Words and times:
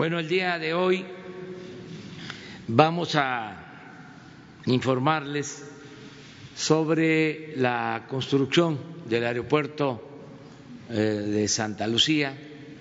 Bueno, 0.00 0.18
el 0.18 0.28
día 0.28 0.58
de 0.58 0.72
hoy 0.72 1.04
vamos 2.68 3.16
a 3.16 3.54
informarles 4.64 5.62
sobre 6.56 7.54
la 7.58 8.06
construcción 8.08 8.78
del 9.04 9.26
aeropuerto 9.26 10.02
eh, 10.88 10.94
de 10.94 11.46
Santa 11.48 11.86
Lucía, 11.86 12.34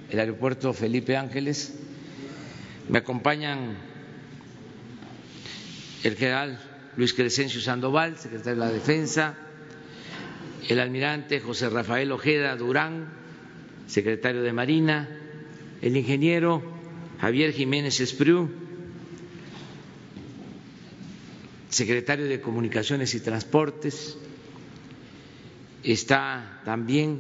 el 0.10 0.18
aeropuerto 0.18 0.72
Felipe 0.72 1.18
Ángeles. 1.18 1.78
Me 2.88 3.00
acompañan 3.00 3.76
el 6.04 6.16
general 6.16 6.58
Luis 6.96 7.14
Crescencio 7.14 7.60
Sandoval, 7.60 8.18
secretario 8.18 8.62
de 8.62 8.66
la 8.66 8.72
Defensa, 8.72 9.36
el 10.70 10.80
almirante 10.80 11.42
José 11.42 11.68
Rafael 11.68 12.14
Ojeda 12.14 12.56
Durán, 12.56 13.10
secretario 13.88 14.42
de 14.42 14.54
Marina, 14.54 15.10
el 15.82 15.98
ingeniero 15.98 16.79
Javier 17.20 17.52
Jiménez 17.52 18.00
Espriu, 18.00 18.50
secretario 21.68 22.26
de 22.26 22.40
Comunicaciones 22.40 23.14
y 23.14 23.20
Transportes, 23.20 24.18
está 25.84 26.62
también 26.64 27.20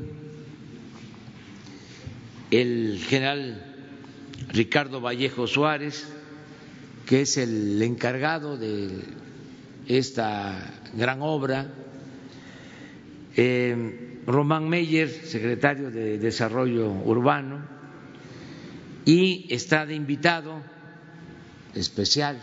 el 2.49 3.03
general 3.07 3.65
Ricardo 4.53 5.01
Vallejo 5.01 5.47
Suárez, 5.47 6.07
que 7.05 7.21
es 7.21 7.37
el 7.37 7.81
encargado 7.81 8.57
de 8.57 8.89
esta 9.87 10.81
gran 10.93 11.21
obra, 11.21 11.67
eh, 13.35 14.19
Román 14.25 14.69
Meyer, 14.69 15.09
secretario 15.09 15.91
de 15.91 16.17
Desarrollo 16.19 16.89
Urbano, 16.89 17.78
y 19.09 19.47
está 19.49 19.87
de 19.87 19.95
invitado 19.95 20.61
especial 21.73 22.39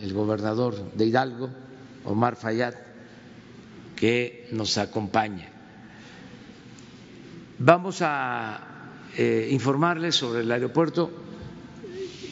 el 0.00 0.14
gobernador 0.14 0.92
de 0.94 1.04
Hidalgo, 1.04 1.50
Omar 2.06 2.36
Fayad, 2.36 2.72
que 3.96 4.48
nos 4.50 4.78
acompaña. 4.78 5.46
Vamos 7.58 7.98
a 8.00 9.02
eh, 9.18 9.48
informarles 9.50 10.14
sobre 10.14 10.40
el 10.40 10.50
aeropuerto 10.50 11.10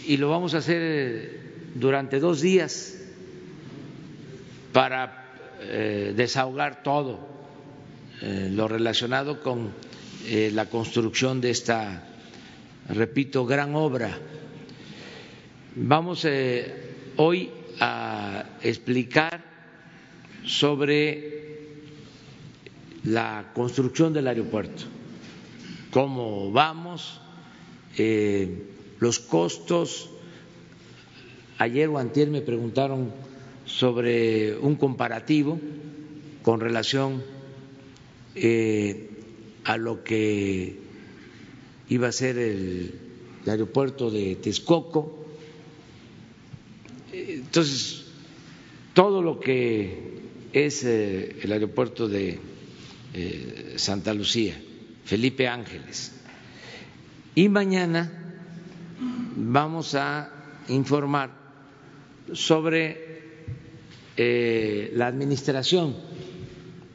y 0.06 0.17
lo 0.17 0.30
vamos 0.30 0.55
a 0.55 0.58
hacer 0.58 1.41
durante 1.75 2.20
dos 2.20 2.41
días 2.41 2.97
para 4.73 5.27
eh, 5.61 6.14
desahogar 6.17 6.83
todo 6.83 7.19
eh, 8.23 8.48
lo 8.51 8.67
relacionado 8.67 9.42
con 9.42 9.73
la 10.27 10.70
construcción 10.70 11.42
de 11.42 11.51
esta, 11.51 12.14
repito, 12.88 13.46
gran 13.46 13.74
obra. 13.74 14.18
Vamos 15.77 16.27
hoy 17.16 17.50
a 17.80 18.44
explicar 18.62 19.44
sobre 20.44 21.34
la 23.05 23.50
construcción 23.55 24.12
del 24.12 24.28
aeropuerto, 24.28 24.84
cómo 25.90 26.52
vamos, 26.52 27.20
eh, 27.98 28.62
los 28.98 29.18
costos. 29.18 30.10
Ayer 31.58 31.88
o 31.88 31.98
antier 31.98 32.28
me 32.28 32.40
preguntaron 32.40 33.12
sobre 33.64 34.56
un 34.58 34.77
comparativo 34.77 35.60
con 36.42 36.60
relación 36.60 37.22
eh, 38.34 39.10
a 39.64 39.77
lo 39.77 40.02
que 40.02 40.83
iba 41.88 42.08
a 42.08 42.12
ser 42.12 42.38
el 42.38 42.92
aeropuerto 43.46 44.10
de 44.10 44.36
Texcoco 44.36 45.24
entonces, 47.14 48.04
todo 48.92 49.22
lo 49.22 49.38
que 49.38 50.22
es 50.52 50.84
eh, 50.84 51.36
el 51.42 51.52
aeropuerto 51.52 52.08
de 52.08 52.39
eh, 53.14 53.74
Santa 53.77 54.12
Lucía, 54.12 54.61
Felipe 55.05 55.46
Ángeles. 55.46 56.12
Y 57.36 57.48
mañana 57.48 58.11
vamos 59.36 59.94
a 59.94 60.30
informar 60.68 61.30
sobre 62.33 63.23
eh, 64.17 64.90
la 64.94 65.06
administración 65.06 65.94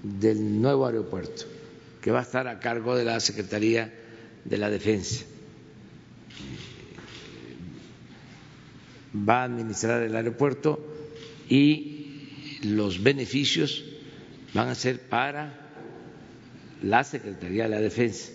del 0.03 0.61
nuevo 0.61 0.85
aeropuerto, 0.85 1.45
que 2.01 2.11
va 2.11 2.19
a 2.19 2.23
estar 2.23 2.47
a 2.47 2.59
cargo 2.59 2.95
de 2.95 3.05
la 3.05 3.19
Secretaría 3.19 3.93
de 4.45 4.57
la 4.57 4.69
Defensa. 4.69 5.25
va 9.15 9.41
a 9.41 9.45
administrar 9.45 10.03
el 10.03 10.15
aeropuerto 10.15 10.79
y 11.49 12.59
los 12.63 13.01
beneficios 13.01 13.83
van 14.53 14.69
a 14.69 14.75
ser 14.75 15.01
para 15.01 15.53
la 16.83 17.03
Secretaría 17.03 17.63
de 17.63 17.69
la 17.69 17.81
Defensa, 17.81 18.31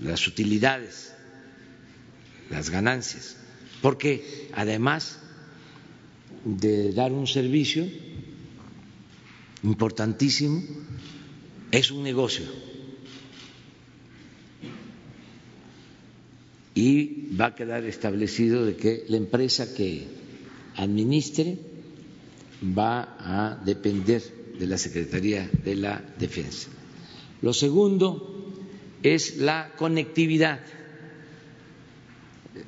las 0.00 0.26
utilidades, 0.26 1.14
las 2.50 2.70
ganancias, 2.70 3.36
porque 3.80 4.48
además 4.54 5.18
de 6.44 6.92
dar 6.92 7.12
un 7.12 7.26
servicio 7.26 7.86
importantísimo, 9.62 10.62
es 11.70 11.90
un 11.90 12.02
negocio 12.02 12.44
y 16.74 17.36
va 17.36 17.46
a 17.46 17.54
quedar 17.54 17.84
establecido 17.84 18.64
de 18.64 18.76
que 18.76 19.04
la 19.08 19.16
empresa 19.16 19.74
que 19.74 20.06
administre 20.76 21.58
va 22.62 23.16
a 23.18 23.62
depender 23.64 24.22
de 24.58 24.66
la 24.66 24.78
Secretaría 24.78 25.50
de 25.64 25.74
la 25.74 26.02
Defensa. 26.18 26.68
Lo 27.42 27.52
segundo 27.52 28.52
es 29.02 29.36
la 29.38 29.72
conectividad, 29.76 30.60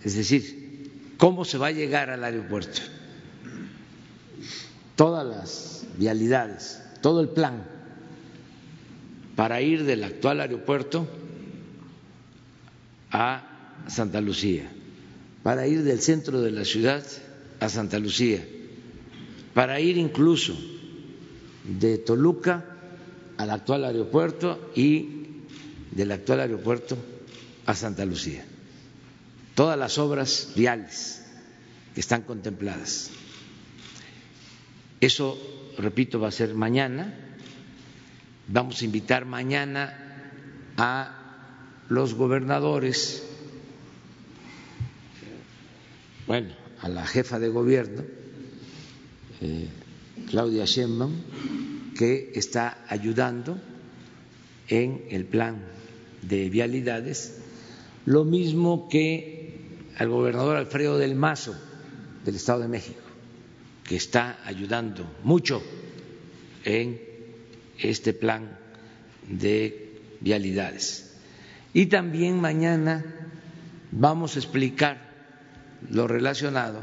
es 0.03 0.17
decir, 0.17 1.15
cómo 1.17 1.45
se 1.45 1.59
va 1.59 1.69
a 1.69 1.73
llegar 1.73 2.11
al 2.11 2.25
aeropuerto, 2.25 2.81
todas 4.97 5.27
las 5.27 5.87
vialidades, 5.97 6.83
todo 7.01 7.21
el 7.21 7.29
plan 7.29 7.65
para 9.37 9.61
ir 9.63 9.85
del 9.85 10.05
actual 10.05 10.41
aeropuerto 10.41 11.09
a 13.11 13.54
Santa 13.87 14.21
Lucía, 14.21 14.71
para 15.43 15.67
ir 15.67 15.83
del 15.83 16.01
centro 16.01 16.41
de 16.41 16.51
la 16.51 16.65
ciudad 16.65 17.05
a 17.61 17.69
Santa 17.69 17.99
Lucía, 17.99 18.47
para 19.55 19.81
ir 19.81 19.97
incluso 19.99 20.57
de 21.65 21.99
Toluca 21.99 22.65
al 23.37 23.51
actual 23.51 23.85
aeropuerto 23.85 24.73
y 24.75 25.09
del 25.91 26.13
actual 26.13 26.41
aeropuerto 26.41 26.97
a 27.67 27.75
Santa 27.75 28.05
Lucía. 28.05 28.45
Todas 29.55 29.79
las 29.79 29.99
obras 29.99 30.53
viales 30.57 31.25
que 31.95 32.01
están 32.01 32.23
contempladas. 32.23 33.11
Eso, 35.01 35.39
repito, 35.79 36.19
va 36.19 36.29
a 36.29 36.33
ser 36.33 36.55
mañana. 36.55 37.15
Vamos 38.49 38.83
a 38.83 38.85
invitar 38.85 39.25
mañana 39.25 39.95
a 40.77 41.25
los 41.89 42.15
gobernadores 42.15 43.23
bueno, 46.27 46.55
a 46.81 46.89
la 46.89 47.07
jefa 47.07 47.39
de 47.39 47.49
gobierno, 47.49 48.03
eh, 49.41 49.69
Claudia 50.29 50.65
Sheinbaum, 50.65 51.13
que 51.97 52.33
está 52.35 52.85
ayudando 52.89 53.59
en 54.69 55.05
el 55.11 55.25
plan 55.25 55.63
de 56.23 56.49
vialidades, 56.49 57.39
lo 58.07 58.25
mismo 58.25 58.89
que 58.89 59.59
al 59.97 60.09
gobernador 60.09 60.57
Alfredo 60.57 60.99
del 60.99 61.15
Mazo 61.15 61.55
del 62.25 62.37
Estado 62.37 62.63
de 62.63 62.69
México, 62.69 63.01
que 63.85 63.97
está 63.97 64.39
ayudando 64.45 65.07
mucho 65.23 65.63
en 66.65 67.01
este 67.79 68.13
plan 68.15 68.59
de 69.29 70.01
vialidades. 70.21 71.15
Y 71.73 71.87
también 71.87 72.41
mañana 72.41 73.05
vamos 73.91 74.37
a 74.37 74.39
explicar 74.39 75.14
lo 75.91 76.07
relacionado 76.07 76.83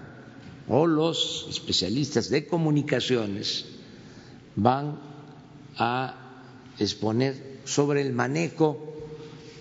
o 0.67 0.87
los 0.87 1.47
especialistas 1.49 2.29
de 2.29 2.45
comunicaciones 2.47 3.65
van 4.55 4.99
a 5.77 6.43
exponer 6.79 7.59
sobre 7.65 8.01
el 8.01 8.13
manejo 8.13 8.77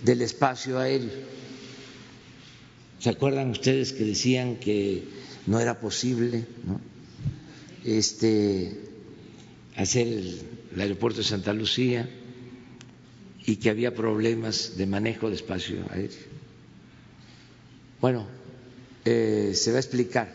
del 0.02 0.22
espacio 0.22 0.78
aéreo. 0.78 1.10
¿Se 2.98 3.10
acuerdan 3.10 3.50
ustedes 3.50 3.92
que 3.92 4.04
decían 4.04 4.56
que 4.56 5.04
no 5.46 5.58
era 5.58 5.80
posible 5.80 6.44
Este, 7.84 8.78
hacer 9.74 10.06
el 10.06 10.80
aeropuerto 10.80 11.18
de 11.18 11.24
Santa 11.24 11.54
Lucía 11.54 12.08
y 13.46 13.56
que 13.56 13.70
había 13.70 13.94
problemas 13.94 14.76
de 14.76 14.86
manejo 14.86 15.30
de 15.30 15.36
espacio 15.36 15.86
aéreo? 15.90 16.28
Bueno, 18.00 18.26
eh, 19.04 19.52
se 19.54 19.70
va 19.70 19.78
a 19.78 19.80
explicar 19.80 20.28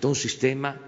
todo 0.00 0.12
un 0.12 0.16
sistema 0.16 0.78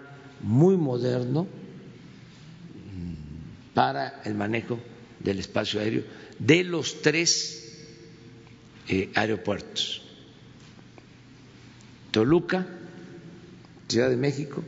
muy 0.43 0.76
moderno 0.76 1.44
mm, 1.44 3.75
para 3.75 4.23
el 4.25 4.34
manejo 4.34 4.78
del 5.20 5.38
espacio 5.38 5.81
aéreo 5.81 6.05
de 6.38 6.64
los 6.64 7.02
tres 7.02 7.62
eh, 8.88 9.11
aeropuertos, 9.14 10.02
Toluca, 12.11 12.67
Ciudad 13.88 14.11
de 14.11 14.17
México 14.17 14.62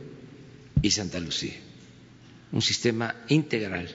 y 0.81 0.91
Santa 0.91 1.19
Lucía, 1.19 1.55
un 2.51 2.61
sistema 2.61 3.15
integral 3.29 3.89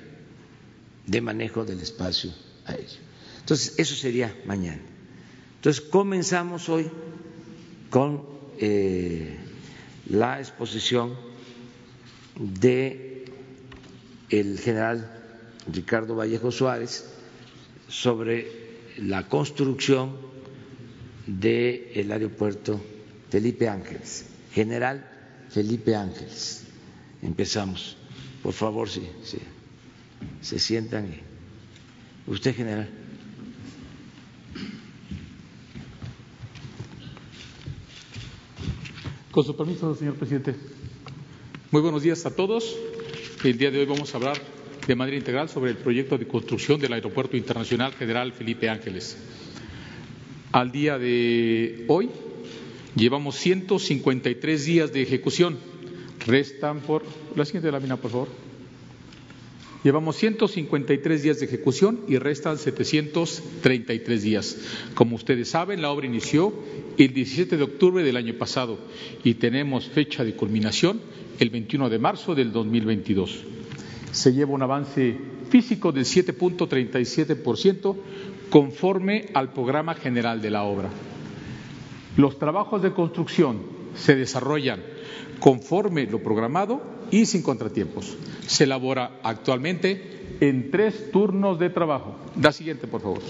de 1.07 1.21
manejo 1.21 1.65
del 1.65 1.81
espacio 1.81 2.33
aéreo. 2.65 3.05
Entonces, 3.41 3.75
eso 3.79 3.95
sería 3.95 4.35
mañana. 4.47 4.81
Entonces, 5.57 5.83
comenzamos 5.83 6.69
hoy 6.69 6.91
con 7.91 8.34
eh, 8.59 9.37
la 10.11 10.39
exposición 10.41 11.15
de 12.39 13.25
el 14.31 14.59
general 14.59 15.11
Ricardo 15.73 16.17
Vallejo 16.17 16.51
Suárez 16.51 17.05
sobre 17.89 18.47
la 18.99 19.29
construcción 19.29 20.17
del 21.27 22.11
aeropuerto 22.13 22.81
Felipe 23.31 23.69
Ángeles. 23.69 24.27
General 24.53 25.05
Felipe 25.51 25.95
Ángeles. 25.95 26.65
Empezamos. 27.23 27.97
Por 28.43 28.53
favor, 28.53 28.89
si, 28.89 29.03
se 30.41 30.59
sientan. 30.59 31.09
Usted, 32.27 32.55
general. 32.55 32.89
Con 39.35 39.43
su 39.45 39.57
permiso, 39.57 39.93
señor 39.97 40.15
presidente. 40.15 40.55
Muy 41.73 41.83
buenos 41.83 42.05
días 42.05 42.25
a 42.25 42.37
todos. 42.37 42.77
El 43.43 43.59
día 43.59 43.73
de 43.73 43.81
hoy 43.81 43.85
vamos 43.85 44.15
a 44.15 44.19
hablar 44.19 44.37
de 44.87 44.95
manera 44.95 45.17
integral 45.17 45.49
sobre 45.49 45.73
el 45.73 45.77
proyecto 45.77 46.17
de 46.17 46.29
construcción 46.29 46.79
del 46.79 46.93
Aeropuerto 46.93 47.37
Internacional 47.37 47.93
General 47.95 48.33
Felipe 48.33 48.69
Ángeles. 48.69 49.19
Al 50.53 50.71
día 50.71 50.99
de 50.99 51.85
hoy 51.89 52.11
llevamos 52.95 53.35
153 53.35 54.67
días 54.67 54.93
de 54.93 55.03
ejecución. 55.03 55.59
Restan 56.25 56.79
por. 56.79 57.03
La 57.35 57.45
siguiente 57.45 57.73
lámina, 57.73 57.97
por 57.97 58.13
favor. 58.13 58.29
Llevamos 59.85 60.17
153 60.17 61.23
días 61.23 61.41
de 61.41 61.45
ejecución 61.45 62.01
y 62.09 62.17
restan 62.17 62.57
733 62.57 64.23
días. 64.23 64.57
Como 64.95 65.15
ustedes 65.15 65.51
saben, 65.51 65.83
la 65.83 65.91
obra 65.91 66.07
inició 66.07 66.55
el 66.97 67.13
17 67.13 67.59
de 67.59 67.63
octubre 67.63 68.03
del 68.03 68.17
año 68.17 68.33
pasado 68.39 68.79
y 69.23 69.35
tenemos 69.35 69.87
fecha 69.87 70.25
de 70.25 70.35
culminación 70.35 71.03
el 71.39 71.51
21 71.51 71.91
de 71.91 71.99
marzo 71.99 72.35
del 72.35 72.51
2022. 72.51 73.45
Se 74.11 74.33
lleva 74.33 74.53
un 74.53 74.63
avance 74.63 75.19
físico 75.51 75.93
del 75.93 76.07
7.37% 76.07 77.95
conforme 78.49 79.27
al 79.35 79.53
programa 79.53 79.95
general 79.95 80.41
de 80.41 80.51
la 80.51 80.63
obra. 80.63 80.89
Los 82.17 82.39
trabajos 82.39 82.81
de 82.81 82.93
construcción 82.93 83.61
se 83.95 84.17
desarrollan 84.17 84.81
conforme 85.41 86.07
lo 86.07 86.23
programado 86.23 86.81
y 87.15 87.25
sin 87.27 87.43
contratiempos. 87.43 88.17
Se 88.45 88.65
elabora 88.65 89.21
actualmente 89.23 90.37
en 90.41 90.73
tres 90.73 91.13
turnos 91.13 91.61
de 91.61 91.71
trabajo. 91.71 92.17
La 92.43 92.51
siguiente, 92.51 92.89
por 92.89 93.03
favor. 93.03 93.23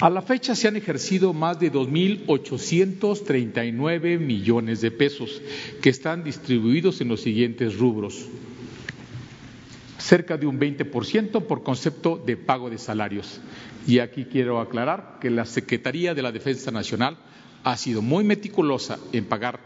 A 0.00 0.10
la 0.10 0.20
fecha 0.20 0.56
se 0.56 0.66
han 0.66 0.74
ejercido 0.74 1.32
más 1.32 1.60
de 1.60 1.72
2.839 1.72 4.18
millones 4.18 4.80
de 4.80 4.90
pesos 4.90 5.40
que 5.80 5.90
están 5.90 6.24
distribuidos 6.24 7.00
en 7.00 7.06
los 7.06 7.20
siguientes 7.20 7.78
rubros. 7.78 8.26
Cerca 9.98 10.36
de 10.36 10.48
un 10.48 10.58
20% 10.58 11.46
por 11.46 11.62
concepto 11.62 12.20
de 12.26 12.36
pago 12.36 12.68
de 12.68 12.78
salarios. 12.78 13.40
Y 13.86 14.00
aquí 14.00 14.24
quiero 14.24 14.58
aclarar 14.58 15.18
que 15.20 15.30
la 15.30 15.44
Secretaría 15.44 16.14
de 16.14 16.22
la 16.22 16.32
Defensa 16.32 16.72
Nacional 16.72 17.16
ha 17.62 17.76
sido 17.76 18.02
muy 18.02 18.24
meticulosa 18.24 18.98
en 19.12 19.24
pagar 19.24 19.60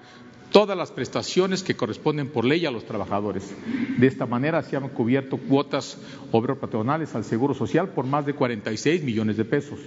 todas 0.51 0.77
las 0.77 0.91
prestaciones 0.91 1.63
que 1.63 1.77
corresponden 1.77 2.29
por 2.29 2.45
ley 2.45 2.67
a 2.67 2.71
los 2.71 2.85
trabajadores. 2.85 3.53
De 3.99 4.07
esta 4.07 4.27
manera 4.27 4.63
se 4.63 4.77
han 4.77 4.89
cubierto 4.89 5.37
cuotas 5.37 5.99
obropatronales 6.33 7.15
al 7.15 7.25
Seguro 7.25 7.55
Social 7.55 7.89
por 7.89 8.07
más 8.07 8.27
de 8.27 8.35
46 8.35 9.03
millones 9.03 9.37
de 9.37 9.45
pesos 9.45 9.79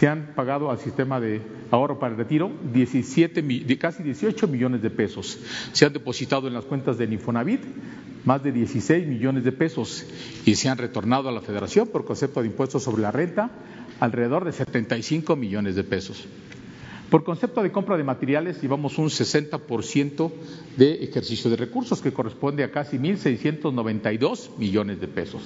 se 0.00 0.08
han 0.08 0.32
pagado 0.34 0.70
al 0.70 0.78
sistema 0.78 1.20
de 1.20 1.42
ahorro 1.70 1.98
para 1.98 2.12
el 2.12 2.18
retiro 2.18 2.50
17, 2.72 3.44
casi 3.78 4.02
18 4.02 4.48
millones 4.48 4.80
de 4.80 4.88
pesos. 4.88 5.38
Se 5.72 5.84
han 5.84 5.92
depositado 5.92 6.48
en 6.48 6.54
las 6.54 6.64
cuentas 6.64 6.96
del 6.96 7.12
Infonavit 7.12 7.60
más 8.24 8.42
de 8.42 8.52
16 8.52 9.06
millones 9.06 9.44
de 9.44 9.52
pesos 9.52 10.06
y 10.46 10.54
se 10.54 10.70
han 10.70 10.78
retornado 10.78 11.28
a 11.28 11.32
la 11.32 11.40
Federación 11.40 11.88
por 11.88 12.04
concepto 12.04 12.40
de 12.40 12.46
impuestos 12.46 12.82
sobre 12.82 13.02
la 13.02 13.10
renta 13.10 13.50
alrededor 13.98 14.44
de 14.44 14.52
75 14.52 15.36
millones 15.36 15.74
de 15.74 15.84
pesos. 15.84 16.24
Por 17.10 17.24
concepto 17.24 17.62
de 17.64 17.72
compra 17.72 17.96
de 17.96 18.04
materiales 18.04 18.62
llevamos 18.62 18.96
un 18.96 19.08
60% 19.08 20.30
de 20.76 21.02
ejercicio 21.02 21.50
de 21.50 21.56
recursos 21.56 22.00
que 22.00 22.12
corresponde 22.12 22.62
a 22.62 22.70
casi 22.70 22.98
1.692 22.98 24.56
millones 24.58 25.00
de 25.00 25.08
pesos. 25.08 25.42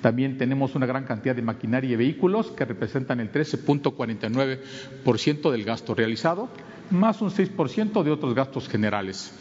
También 0.00 0.38
tenemos 0.38 0.74
una 0.74 0.86
gran 0.86 1.04
cantidad 1.04 1.36
de 1.36 1.42
maquinaria 1.42 1.90
y 1.90 1.96
vehículos 1.96 2.50
que 2.52 2.64
representan 2.64 3.20
el 3.20 3.30
13.49% 3.30 5.50
del 5.50 5.64
gasto 5.64 5.94
realizado, 5.94 6.48
más 6.90 7.20
un 7.20 7.28
6% 7.28 8.02
de 8.02 8.10
otros 8.10 8.34
gastos 8.34 8.66
generales. 8.66 9.34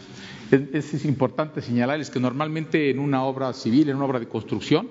Es, 0.52 0.94
es 0.94 1.06
importante 1.06 1.62
señalarles 1.62 2.10
que 2.10 2.20
normalmente 2.20 2.90
en 2.90 3.00
una 3.00 3.24
obra 3.24 3.54
civil, 3.54 3.88
en 3.88 3.96
una 3.96 4.08
obra 4.08 4.20
de 4.20 4.28
construcción, 4.28 4.90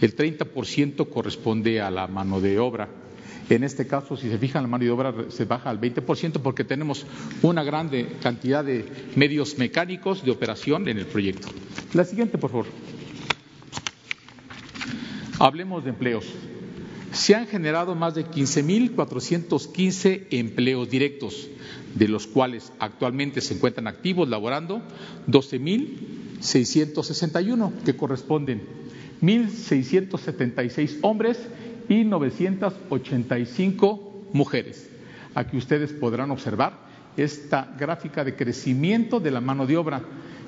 el 0.00 0.14
30% 0.14 1.08
corresponde 1.08 1.80
a 1.80 1.90
la 1.90 2.06
mano 2.06 2.40
de 2.40 2.60
obra 2.60 3.02
en 3.50 3.64
este 3.64 3.86
caso, 3.86 4.16
si 4.16 4.30
se 4.30 4.38
fijan, 4.38 4.62
la 4.62 4.68
mano 4.68 4.84
de 4.84 4.90
obra 4.90 5.12
se 5.28 5.44
baja 5.44 5.68
al 5.70 5.80
20% 5.80 6.40
porque 6.40 6.64
tenemos 6.64 7.06
una 7.42 7.62
grande 7.62 8.16
cantidad 8.22 8.64
de 8.64 8.86
medios 9.16 9.58
mecánicos 9.58 10.24
de 10.24 10.30
operación 10.30 10.88
en 10.88 10.96
el 10.98 11.04
proyecto. 11.06 11.48
La 11.92 12.04
siguiente, 12.04 12.38
por 12.38 12.50
favor. 12.50 12.66
Hablemos 15.38 15.84
de 15.84 15.90
empleos. 15.90 16.24
Se 17.12 17.34
han 17.34 17.46
generado 17.46 17.94
más 17.94 18.14
de 18.14 18.24
15.415 18.26 20.28
empleos 20.30 20.88
directos, 20.90 21.48
de 21.94 22.08
los 22.08 22.26
cuales 22.26 22.72
actualmente 22.78 23.40
se 23.40 23.54
encuentran 23.54 23.86
activos 23.86 24.28
laborando 24.28 24.82
12.661, 25.28 27.72
que 27.84 27.94
corresponden 27.94 28.62
1.676 29.22 30.98
hombres 31.02 31.38
y 31.88 32.04
985 32.04 34.28
mujeres. 34.32 34.90
Aquí 35.34 35.56
ustedes 35.56 35.92
podrán 35.92 36.30
observar 36.30 36.84
esta 37.16 37.74
gráfica 37.78 38.24
de 38.24 38.36
crecimiento 38.36 39.20
de 39.20 39.30
la 39.30 39.40
mano 39.40 39.66
de 39.66 39.76
obra. 39.76 40.02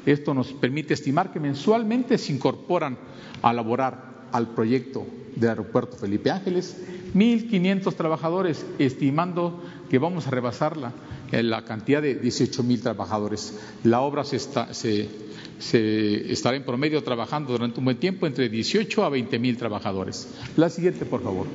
Esto 0.04 0.34
nos 0.34 0.52
permite 0.52 0.94
estimar 0.94 1.32
que 1.32 1.40
mensualmente 1.40 2.18
se 2.18 2.32
incorporan 2.32 2.98
a 3.42 3.52
laborar 3.52 4.26
al 4.32 4.54
proyecto 4.54 5.06
del 5.34 5.50
aeropuerto 5.50 5.96
Felipe 5.96 6.30
Ángeles 6.30 6.76
1.500 7.14 7.94
trabajadores, 7.94 8.66
estimando 8.78 9.62
que 9.88 9.98
vamos 9.98 10.26
a 10.26 10.30
rebasar 10.30 10.76
la, 10.76 10.92
la 11.30 11.64
cantidad 11.64 12.02
de 12.02 12.20
18.000 12.20 12.82
trabajadores. 12.82 13.58
La 13.84 14.00
obra 14.00 14.24
se, 14.24 14.36
está, 14.36 14.68
se 15.58 16.32
estará 16.32 16.56
en 16.56 16.64
promedio 16.64 17.02
trabajando 17.02 17.52
durante 17.52 17.78
un 17.78 17.84
buen 17.84 17.96
tiempo 17.96 18.26
entre 18.26 18.48
18 18.48 19.04
a 19.04 19.08
20 19.08 19.38
mil 19.38 19.56
trabajadores. 19.56 20.28
La 20.56 20.68
siguiente, 20.70 21.04
por 21.04 21.22
favor. 21.22 21.46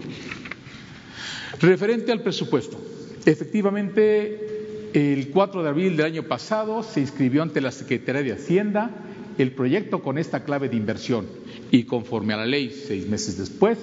Referente 1.60 2.12
al 2.12 2.22
presupuesto. 2.22 2.78
Efectivamente, 3.26 4.90
el 4.94 5.30
4 5.30 5.64
de 5.64 5.70
abril 5.70 5.98
del 5.98 6.06
año 6.08 6.24
pasado 6.24 6.84
se 6.84 7.02
inscribió 7.02 7.44
ante 7.44 7.62
la 7.62 7.72
Secretaría 7.72 8.24
de 8.24 8.34
Hacienda 8.34 8.90
el 9.38 9.52
proyecto 9.52 10.02
con 10.02 10.18
esta 10.18 10.44
clave 10.44 10.70
de 10.70 10.76
inversión 10.76 11.28
y 11.72 11.84
conforme 11.84 12.34
a 12.34 12.38
la 12.38 12.46
ley, 12.46 12.70
seis 12.70 13.08
meses 13.08 13.38
después, 13.38 13.78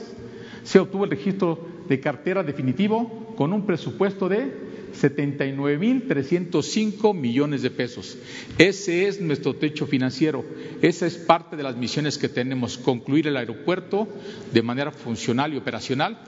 se 0.62 0.78
obtuvo 0.78 1.04
el 1.04 1.10
registro 1.10 1.58
de 1.88 2.00
cartera 2.00 2.42
definitivo 2.42 3.34
con 3.36 3.52
un 3.52 3.64
presupuesto 3.64 4.28
de 4.28 4.67
79.305 4.94 7.14
millones 7.14 7.62
de 7.62 7.70
pesos. 7.70 8.18
Ese 8.58 9.08
es 9.08 9.20
nuestro 9.20 9.54
techo 9.54 9.86
financiero. 9.86 10.44
Esa 10.82 11.06
es 11.06 11.16
parte 11.16 11.56
de 11.56 11.62
las 11.62 11.76
misiones 11.76 12.18
que 12.18 12.28
tenemos, 12.28 12.76
concluir 12.78 13.26
el 13.26 13.36
aeropuerto 13.36 14.08
de 14.52 14.62
manera 14.62 14.90
funcional 14.90 15.54
y 15.54 15.56
operacional 15.56 16.18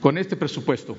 con 0.00 0.18
este 0.18 0.36
presupuesto. 0.36 0.96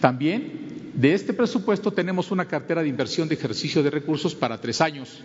También 0.00 0.92
de 0.94 1.14
este 1.14 1.32
presupuesto 1.32 1.92
tenemos 1.92 2.30
una 2.30 2.46
cartera 2.46 2.82
de 2.82 2.88
inversión 2.88 3.28
de 3.28 3.36
ejercicio 3.36 3.82
de 3.82 3.90
recursos 3.90 4.34
para 4.34 4.60
tres 4.60 4.80
años. 4.80 5.20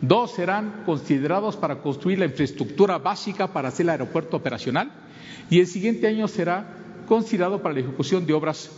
Dos 0.00 0.34
serán 0.34 0.82
considerados 0.86 1.56
para 1.56 1.80
construir 1.80 2.18
la 2.18 2.26
infraestructura 2.26 2.98
básica 2.98 3.52
para 3.52 3.68
hacer 3.68 3.84
el 3.84 3.90
aeropuerto 3.90 4.36
operacional 4.36 4.92
y 5.50 5.60
el 5.60 5.66
siguiente 5.66 6.06
año 6.06 6.28
será 6.28 6.76
considerado 7.08 7.62
para 7.62 7.74
la 7.74 7.80
ejecución 7.80 8.26
de 8.26 8.34
obras 8.34 8.70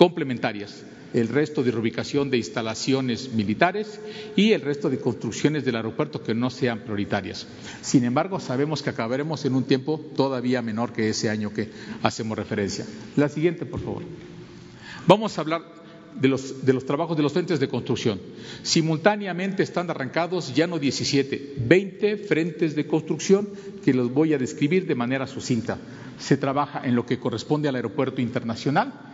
complementarias 0.00 0.82
el 1.12 1.28
resto 1.28 1.62
de 1.62 1.72
reubicación 1.72 2.30
de 2.30 2.38
instalaciones 2.38 3.34
militares 3.34 4.00
y 4.34 4.52
el 4.52 4.62
resto 4.62 4.88
de 4.88 4.98
construcciones 4.98 5.62
del 5.62 5.76
aeropuerto 5.76 6.22
que 6.22 6.34
no 6.34 6.48
sean 6.48 6.78
prioritarias. 6.78 7.46
Sin 7.82 8.04
embargo, 8.04 8.40
sabemos 8.40 8.82
que 8.82 8.88
acabaremos 8.88 9.44
en 9.44 9.54
un 9.54 9.64
tiempo 9.64 10.00
todavía 10.16 10.62
menor 10.62 10.94
que 10.94 11.10
ese 11.10 11.28
año 11.28 11.52
que 11.52 11.68
hacemos 12.02 12.38
referencia. 12.38 12.86
La 13.16 13.28
siguiente, 13.28 13.66
por 13.66 13.80
favor. 13.80 14.02
Vamos 15.06 15.36
a 15.36 15.42
hablar 15.42 15.64
de 16.18 16.28
los, 16.28 16.64
de 16.64 16.72
los, 16.72 16.86
trabajos 16.86 17.18
de 17.18 17.22
los 17.22 17.34
frentes 17.34 17.60
de 17.60 17.68
construcción. 17.68 18.22
Simultáneamente 18.62 19.62
están 19.62 19.90
arrancados 19.90 20.54
ya 20.54 20.66
no 20.66 20.78
17, 20.78 21.56
20 21.58 22.16
frentes 22.16 22.74
de 22.74 22.86
construcción 22.86 23.50
que 23.84 23.92
los 23.92 24.10
voy 24.10 24.32
a 24.32 24.38
describir 24.38 24.86
de 24.86 24.94
manera 24.94 25.26
sucinta. 25.26 25.76
Se 26.18 26.38
trabaja 26.38 26.80
en 26.84 26.94
lo 26.94 27.04
que 27.04 27.18
corresponde 27.18 27.68
al 27.68 27.76
aeropuerto 27.76 28.22
internacional, 28.22 29.09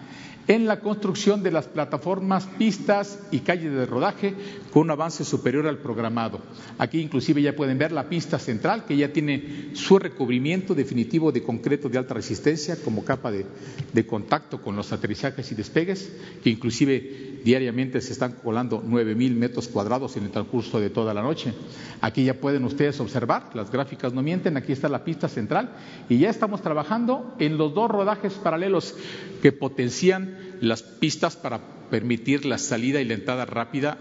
en 0.49 0.67
la 0.67 0.81
construcción 0.81 1.43
de 1.43 1.51
las 1.51 1.67
plataformas, 1.67 2.47
pistas 2.59 3.19
y 3.31 3.41
calles 3.41 3.73
de 3.73 3.87
rodaje 3.87 4.35
con 4.73 4.83
un 4.83 4.91
avance 4.91 5.25
superior 5.25 5.67
al 5.67 5.79
programado. 5.79 6.41
Aquí 6.79 7.01
inclusive 7.01 7.43
ya 7.43 7.57
pueden 7.57 7.79
ver 7.79 7.93
la 7.93 8.09
pista 8.09 8.39
central 8.39 8.85
que 8.85 8.97
ya 8.97 9.13
tiene 9.13 9.71
su 9.75 9.99
recubrimiento 9.99 10.75
definitivo 10.75 11.33
de 11.33 11.43
concreto 11.43 11.89
de 11.89 11.99
alta 11.99 12.15
resistencia 12.15 12.77
como 12.77 13.05
capa 13.05 13.31
de, 13.31 13.47
de 13.93 14.07
contacto 14.07 14.63
con 14.63 14.77
los 14.77 14.93
aterrizajes 14.93 15.51
y 15.51 15.55
despegues, 15.55 16.13
que 16.43 16.51
inclusive 16.51 17.41
diariamente 17.45 18.01
se 18.01 18.13
están 18.13 18.33
colando 18.33 18.83
nueve 18.85 19.15
mil 19.15 19.35
metros 19.35 19.69
cuadrados 19.69 20.17
en 20.17 20.25
el 20.25 20.31
transcurso 20.31 20.81
de 20.81 20.91
toda 20.91 21.15
la 21.15 21.23
noche. 21.23 21.55
Aquí 22.01 22.25
ya 22.25 22.35
pueden 22.35 22.65
ustedes 22.65 22.99
observar, 23.01 23.51
las 23.55 23.71
gráficas 23.71 24.13
no 24.13 24.23
mienten, 24.23 24.57
aquí 24.57 24.73
está 24.73 24.89
la 24.89 25.05
pista 25.05 25.29
central 25.29 25.71
y 26.09 26.19
ya 26.19 26.31
estamos 26.31 26.61
trabajando 26.61 27.35
en 27.39 27.57
los 27.57 27.75
dos 27.75 27.91
rodajes 27.91 28.35
paralelos 28.35 28.95
que 29.43 29.53
potencian 29.53 30.36
las 30.61 30.83
pistas 30.83 31.37
para 31.37 31.61
permitir 31.91 32.45
la 32.45 32.59
salida 32.59 33.01
y 33.01 33.05
la 33.05 33.15
entrada 33.15 33.45
rápida 33.45 33.99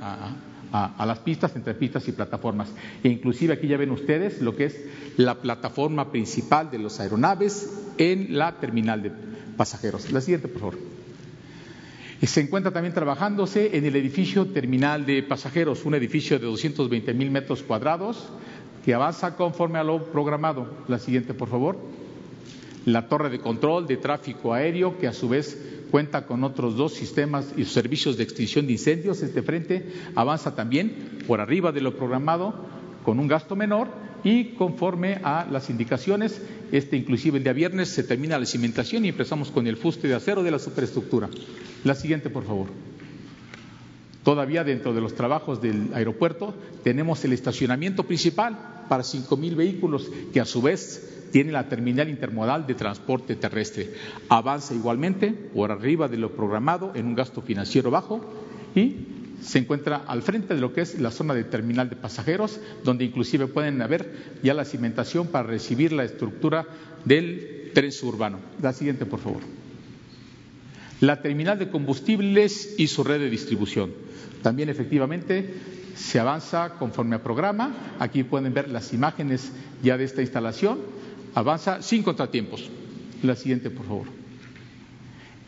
a, 0.71 1.05
las 1.05 1.19
pistas, 1.19 1.55
entre 1.55 1.73
pistas 1.73 2.07
y 2.07 2.11
plataformas. 2.11 2.69
E 3.03 3.07
inclusive 3.07 3.53
aquí 3.53 3.67
ya 3.67 3.77
ven 3.77 3.91
ustedes 3.91 4.41
lo 4.41 4.55
que 4.55 4.65
es 4.65 4.75
la 5.15 5.35
plataforma 5.35 6.11
principal 6.11 6.69
de 6.69 6.79
los 6.79 6.99
aeronaves 6.99 7.69
en 7.97 8.37
la 8.37 8.59
terminal 8.59 9.01
de 9.01 9.11
pasajeros. 9.55 10.11
La 10.11 10.19
siguiente, 10.19 10.49
por 10.49 10.59
favor. 10.59 10.79
Se 12.21 12.41
encuentra 12.41 12.71
también 12.71 12.93
trabajándose 12.93 13.77
en 13.77 13.85
el 13.85 13.95
edificio 13.95 14.47
terminal 14.47 15.05
de 15.05 15.21
pasajeros, 15.21 15.85
un 15.85 15.95
edificio 15.95 16.39
de 16.39 16.45
220 16.45 17.13
mil 17.13 17.29
metros 17.29 17.61
cuadrados 17.61 18.29
que 18.83 18.93
avanza 18.93 19.35
conforme 19.35 19.79
a 19.79 19.83
lo 19.83 20.03
programado. 20.05 20.67
La 20.87 20.99
siguiente, 20.99 21.33
por 21.33 21.49
favor. 21.49 21.77
La 22.85 23.07
torre 23.07 23.29
de 23.29 23.39
control 23.39 23.87
de 23.87 23.97
tráfico 23.97 24.53
aéreo, 24.53 24.97
que 24.97 25.07
a 25.07 25.13
su 25.13 25.29
vez 25.29 25.57
cuenta 25.95 26.25
con 26.25 26.43
otros 26.43 26.75
dos 26.75 26.93
sistemas 26.93 27.53
y 27.55 27.63
servicios 27.63 28.17
de 28.17 28.23
extinción 28.23 28.67
de 28.67 28.73
incendios. 28.73 29.23
Este 29.23 29.41
frente 29.41 29.93
avanza 30.13 30.53
también 30.53 31.19
por 31.25 31.39
arriba 31.39 31.71
de 31.71 31.79
lo 31.79 31.95
programado 31.95 32.53
con 33.05 33.17
un 33.17 33.29
gasto 33.29 33.55
menor 33.55 33.87
y 34.21 34.55
conforme 34.55 35.21
a 35.23 35.47
las 35.49 35.69
indicaciones, 35.69 36.41
este 36.73 36.97
inclusive 36.97 37.37
el 37.37 37.45
día 37.45 37.53
viernes 37.53 37.87
se 37.87 38.03
termina 38.03 38.37
la 38.37 38.45
cimentación 38.45 39.05
y 39.05 39.07
empezamos 39.07 39.51
con 39.51 39.67
el 39.67 39.77
fuste 39.77 40.09
de 40.09 40.15
acero 40.15 40.43
de 40.43 40.51
la 40.51 40.59
superestructura. 40.59 41.29
La 41.85 41.95
siguiente, 41.95 42.29
por 42.29 42.43
favor. 42.43 42.67
Todavía 44.25 44.65
dentro 44.65 44.93
de 44.93 44.99
los 44.99 45.15
trabajos 45.15 45.61
del 45.61 45.93
aeropuerto 45.93 46.53
tenemos 46.83 47.23
el 47.23 47.31
estacionamiento 47.31 48.03
principal 48.03 48.83
para 48.89 49.03
5.000 49.03 49.55
vehículos 49.55 50.11
que 50.33 50.41
a 50.41 50.45
su 50.45 50.61
vez 50.61 51.24
tiene 51.35 51.51
la 51.51 51.67
terminal 51.67 52.07
intermodal 52.07 52.65
de 52.65 52.75
transporte 52.75 53.35
terrestre. 53.35 53.91
Avanza 54.29 54.73
igualmente 54.73 55.31
por 55.33 55.69
arriba 55.69 56.07
de 56.07 56.15
lo 56.15 56.31
programado 56.33 56.93
en 56.95 57.07
un 57.07 57.13
gasto 57.13 57.41
financiero 57.41 57.91
bajo 57.91 58.21
y 58.73 58.95
se 59.41 59.59
encuentra 59.59 59.97
al 60.07 60.21
frente 60.21 60.55
de 60.55 60.61
lo 60.61 60.71
que 60.71 60.79
es 60.79 60.97
la 61.01 61.11
zona 61.11 61.33
de 61.33 61.43
terminal 61.43 61.89
de 61.89 61.97
pasajeros, 61.97 62.61
donde 62.85 63.03
inclusive 63.03 63.47
pueden 63.47 63.81
haber 63.81 64.37
ya 64.43 64.53
la 64.53 64.63
cimentación 64.63 65.27
para 65.27 65.45
recibir 65.45 65.91
la 65.91 66.05
estructura 66.05 66.67
del 67.03 67.71
tren 67.73 67.91
suburbano. 67.91 68.39
La 68.61 68.71
siguiente, 68.71 69.05
por 69.05 69.19
favor. 69.19 69.41
La 71.01 71.21
terminal 71.21 71.59
de 71.59 71.69
combustibles 71.69 72.75
y 72.77 72.87
su 72.87 73.03
red 73.03 73.19
de 73.19 73.29
distribución. 73.29 73.91
También 74.41 74.69
efectivamente 74.69 75.53
se 75.95 76.17
avanza 76.17 76.75
conforme 76.79 77.17
a 77.17 77.23
programa. 77.23 77.75
Aquí 77.99 78.23
pueden 78.23 78.53
ver 78.53 78.69
las 78.69 78.93
imágenes 78.93 79.51
ya 79.83 79.97
de 79.97 80.05
esta 80.05 80.21
instalación 80.21 81.04
avanza 81.35 81.81
sin 81.81 82.01
contratiempos. 82.01 82.67
La 83.21 83.35
siguiente, 83.35 83.69
por 83.69 83.85
favor. 83.85 84.07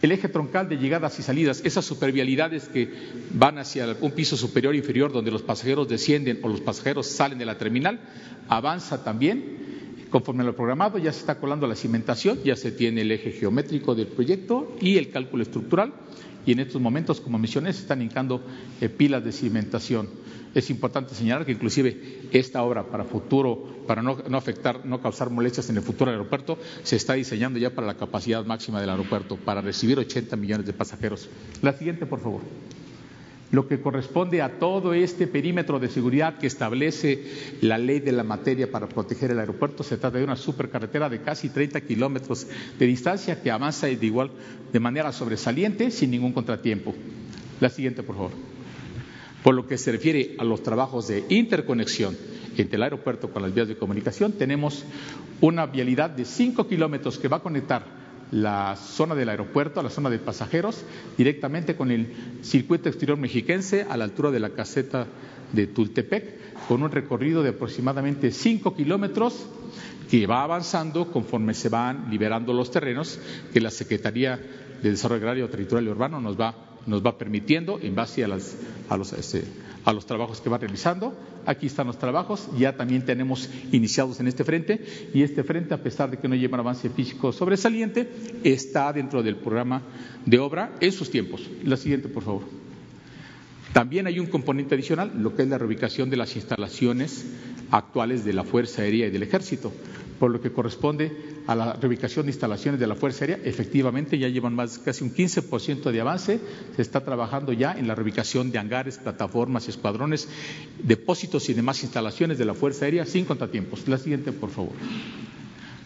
El 0.01 0.11
eje 0.11 0.29
troncal 0.29 0.69
de 0.69 0.77
llegadas 0.77 1.17
y 1.17 1.23
salidas, 1.23 1.61
esas 1.65 1.83
supervialidades 1.83 2.67
que 2.67 2.93
van 3.31 3.57
hacia 3.57 3.97
un 3.99 4.11
piso 4.11 4.37
superior 4.37 4.75
e 4.75 4.77
inferior 4.77 5.11
donde 5.11 5.31
los 5.31 5.41
pasajeros 5.41 5.87
descienden 5.87 6.39
o 6.43 6.49
los 6.49 6.61
pasajeros 6.61 7.07
salen 7.07 7.39
de 7.39 7.45
la 7.45 7.57
terminal, 7.57 7.99
avanza 8.47 9.03
también 9.03 9.65
conforme 10.11 10.43
a 10.43 10.45
lo 10.45 10.55
programado, 10.55 10.99
ya 10.99 11.11
se 11.11 11.19
está 11.19 11.39
colando 11.39 11.67
la 11.67 11.75
cimentación, 11.75 12.39
ya 12.43 12.55
se 12.55 12.71
tiene 12.71 13.01
el 13.01 13.11
eje 13.11 13.31
geométrico 13.31 13.95
del 13.95 14.07
proyecto 14.07 14.75
y 14.79 14.97
el 14.97 15.09
cálculo 15.09 15.43
estructural 15.43 15.93
y 16.47 16.53
en 16.53 16.59
estos 16.59 16.81
momentos, 16.81 17.19
como 17.19 17.37
mencioné, 17.37 17.73
se 17.73 17.81
están 17.81 18.01
hincando 18.01 18.41
eh, 18.79 18.87
pilas 18.87 19.23
de 19.23 19.33
cimentación. 19.33 20.09
Es 20.55 20.69
importante 20.69 21.13
señalar 21.13 21.45
que 21.45 21.51
inclusive 21.51 22.21
esta 22.31 22.63
obra 22.63 22.85
para 22.85 23.03
futuro, 23.03 23.83
para 23.85 24.01
no, 24.01 24.17
afectar, 24.31 24.85
no 24.85 25.01
causar 25.01 25.29
molestias 25.29 25.69
en 25.69 25.75
el 25.75 25.83
futuro 25.83 26.09
aeropuerto, 26.09 26.57
se 26.83 26.95
está 26.95 27.13
diseñando 27.13 27.59
ya 27.59 27.75
para 27.75 27.85
la 27.85 27.95
capacidad 27.95 28.45
máxima 28.45 28.79
del 28.79 28.89
aeropuerto, 28.89 29.35
para 29.35 29.59
recibir 29.59 29.99
80 29.99 30.37
millones 30.37 30.65
de 30.65 30.71
pasajeros. 30.71 31.29
La 31.61 31.73
siguiente, 31.73 32.05
por 32.05 32.21
favor 32.21 32.41
lo 33.51 33.67
que 33.67 33.79
corresponde 33.79 34.41
a 34.41 34.59
todo 34.59 34.93
este 34.93 35.27
perímetro 35.27 35.79
de 35.79 35.89
seguridad 35.89 36.37
que 36.37 36.47
establece 36.47 37.23
la 37.61 37.77
ley 37.77 37.99
de 37.99 38.11
la 38.11 38.23
materia 38.23 38.69
para 38.69 38.89
proteger 38.89 39.31
el 39.31 39.39
aeropuerto. 39.39 39.83
Se 39.83 39.97
trata 39.97 40.17
de 40.17 40.23
una 40.23 40.35
supercarretera 40.35 41.09
de 41.09 41.21
casi 41.21 41.49
30 41.49 41.81
kilómetros 41.81 42.47
de 42.77 42.85
distancia 42.85 43.41
que 43.41 43.51
avanza 43.51 43.87
de 43.87 44.05
igual 44.05 44.31
de 44.71 44.79
manera 44.79 45.11
sobresaliente 45.11 45.91
sin 45.91 46.11
ningún 46.11 46.33
contratiempo. 46.33 46.93
La 47.59 47.69
siguiente, 47.69 48.03
por 48.03 48.15
favor. 48.15 48.31
Por 49.43 49.55
lo 49.55 49.65
que 49.65 49.77
se 49.77 49.91
refiere 49.91 50.35
a 50.37 50.43
los 50.43 50.61
trabajos 50.61 51.07
de 51.07 51.23
interconexión 51.29 52.17
entre 52.57 52.75
el 52.75 52.83
aeropuerto 52.83 53.31
con 53.31 53.43
las 53.43 53.53
vías 53.53 53.67
de 53.67 53.77
comunicación, 53.77 54.33
tenemos 54.33 54.83
una 55.39 55.67
vialidad 55.67 56.09
de 56.09 56.25
5 56.25 56.67
kilómetros 56.67 57.17
que 57.17 57.27
va 57.27 57.37
a 57.37 57.41
conectar 57.41 58.06
la 58.31 58.75
zona 58.75 59.15
del 59.15 59.29
aeropuerto, 59.29 59.79
a 59.79 59.83
la 59.83 59.89
zona 59.89 60.09
de 60.09 60.19
pasajeros, 60.19 60.83
directamente 61.17 61.75
con 61.75 61.91
el 61.91 62.07
circuito 62.41 62.89
exterior 62.89 63.17
mexiquense 63.17 63.85
a 63.89 63.97
la 63.97 64.03
altura 64.03 64.31
de 64.31 64.39
la 64.39 64.49
caseta 64.49 65.07
de 65.53 65.67
Tultepec, 65.67 66.65
con 66.67 66.83
un 66.83 66.91
recorrido 66.91 67.43
de 67.43 67.49
aproximadamente 67.49 68.31
5 68.31 68.75
kilómetros 68.75 69.47
que 70.09 70.27
va 70.27 70.43
avanzando 70.43 71.11
conforme 71.11 71.53
se 71.53 71.69
van 71.69 72.09
liberando 72.09 72.53
los 72.53 72.71
terrenos 72.71 73.19
que 73.53 73.61
la 73.61 73.71
Secretaría 73.71 74.39
de 74.81 74.91
Desarrollo 74.91 75.21
Agrario, 75.21 75.49
Territorial 75.49 75.87
y 75.87 75.91
Urbano 75.91 76.21
nos 76.21 76.39
va 76.39 76.66
nos 76.87 77.05
va 77.05 77.17
permitiendo 77.17 77.79
en 77.81 77.93
base 77.93 78.23
a, 78.23 78.27
las, 78.27 78.55
a, 78.89 78.97
los, 78.97 79.13
este, 79.13 79.43
a 79.85 79.93
los 79.93 80.05
trabajos 80.05 80.41
que 80.41 80.49
va 80.49 80.57
realizando. 80.57 81.13
Aquí 81.45 81.67
están 81.67 81.87
los 81.87 81.99
trabajos, 81.99 82.49
ya 82.57 82.75
también 82.75 83.05
tenemos 83.05 83.49
iniciados 83.71 84.19
en 84.19 84.27
este 84.27 84.43
frente 84.43 84.83
y 85.13 85.21
este 85.21 85.43
frente, 85.43 85.73
a 85.73 85.83
pesar 85.83 86.09
de 86.09 86.17
que 86.17 86.27
no 86.27 86.35
lleva 86.35 86.55
un 86.55 86.61
avance 86.61 86.89
físico 86.89 87.31
sobresaliente, 87.31 88.09
está 88.43 88.91
dentro 88.91 89.23
del 89.23 89.35
programa 89.35 89.83
de 90.25 90.39
obra 90.39 90.75
en 90.81 90.91
sus 90.91 91.09
tiempos. 91.09 91.49
La 91.63 91.77
siguiente, 91.77 92.09
por 92.09 92.23
favor. 92.23 92.43
También 93.73 94.07
hay 94.07 94.19
un 94.19 94.27
componente 94.27 94.75
adicional, 94.75 95.11
lo 95.21 95.35
que 95.35 95.43
es 95.43 95.47
la 95.49 95.57
reubicación 95.57 96.09
de 96.09 96.17
las 96.17 96.35
instalaciones 96.35 97.25
actuales 97.69 98.25
de 98.25 98.33
la 98.33 98.43
Fuerza 98.43 98.81
Aérea 98.81 99.07
y 99.07 99.11
del 99.11 99.23
Ejército, 99.23 99.71
por 100.19 100.31
lo 100.31 100.41
que 100.41 100.51
corresponde 100.51 101.11
a 101.47 101.55
la 101.55 101.73
reubicación 101.73 102.25
de 102.25 102.31
instalaciones 102.31 102.79
de 102.79 102.87
la 102.87 102.95
Fuerza 102.95 103.25
Aérea. 103.25 103.39
Efectivamente, 103.43 104.17
ya 104.17 104.27
llevan 104.27 104.55
más 104.55 104.79
casi 104.79 105.03
un 105.03 105.13
15% 105.13 105.91
de 105.91 106.01
avance. 106.01 106.39
Se 106.75 106.81
está 106.81 107.03
trabajando 107.03 107.53
ya 107.53 107.73
en 107.73 107.87
la 107.87 107.95
reubicación 107.95 108.51
de 108.51 108.59
hangares, 108.59 108.97
plataformas, 108.97 109.67
escuadrones, 109.67 110.27
depósitos 110.83 111.49
y 111.49 111.53
demás 111.53 111.83
instalaciones 111.83 112.37
de 112.37 112.45
la 112.45 112.53
Fuerza 112.53 112.85
Aérea 112.85 113.05
sin 113.05 113.25
contratiempos. 113.25 113.87
La 113.87 113.97
siguiente, 113.97 114.31
por 114.31 114.49
favor. 114.49 114.73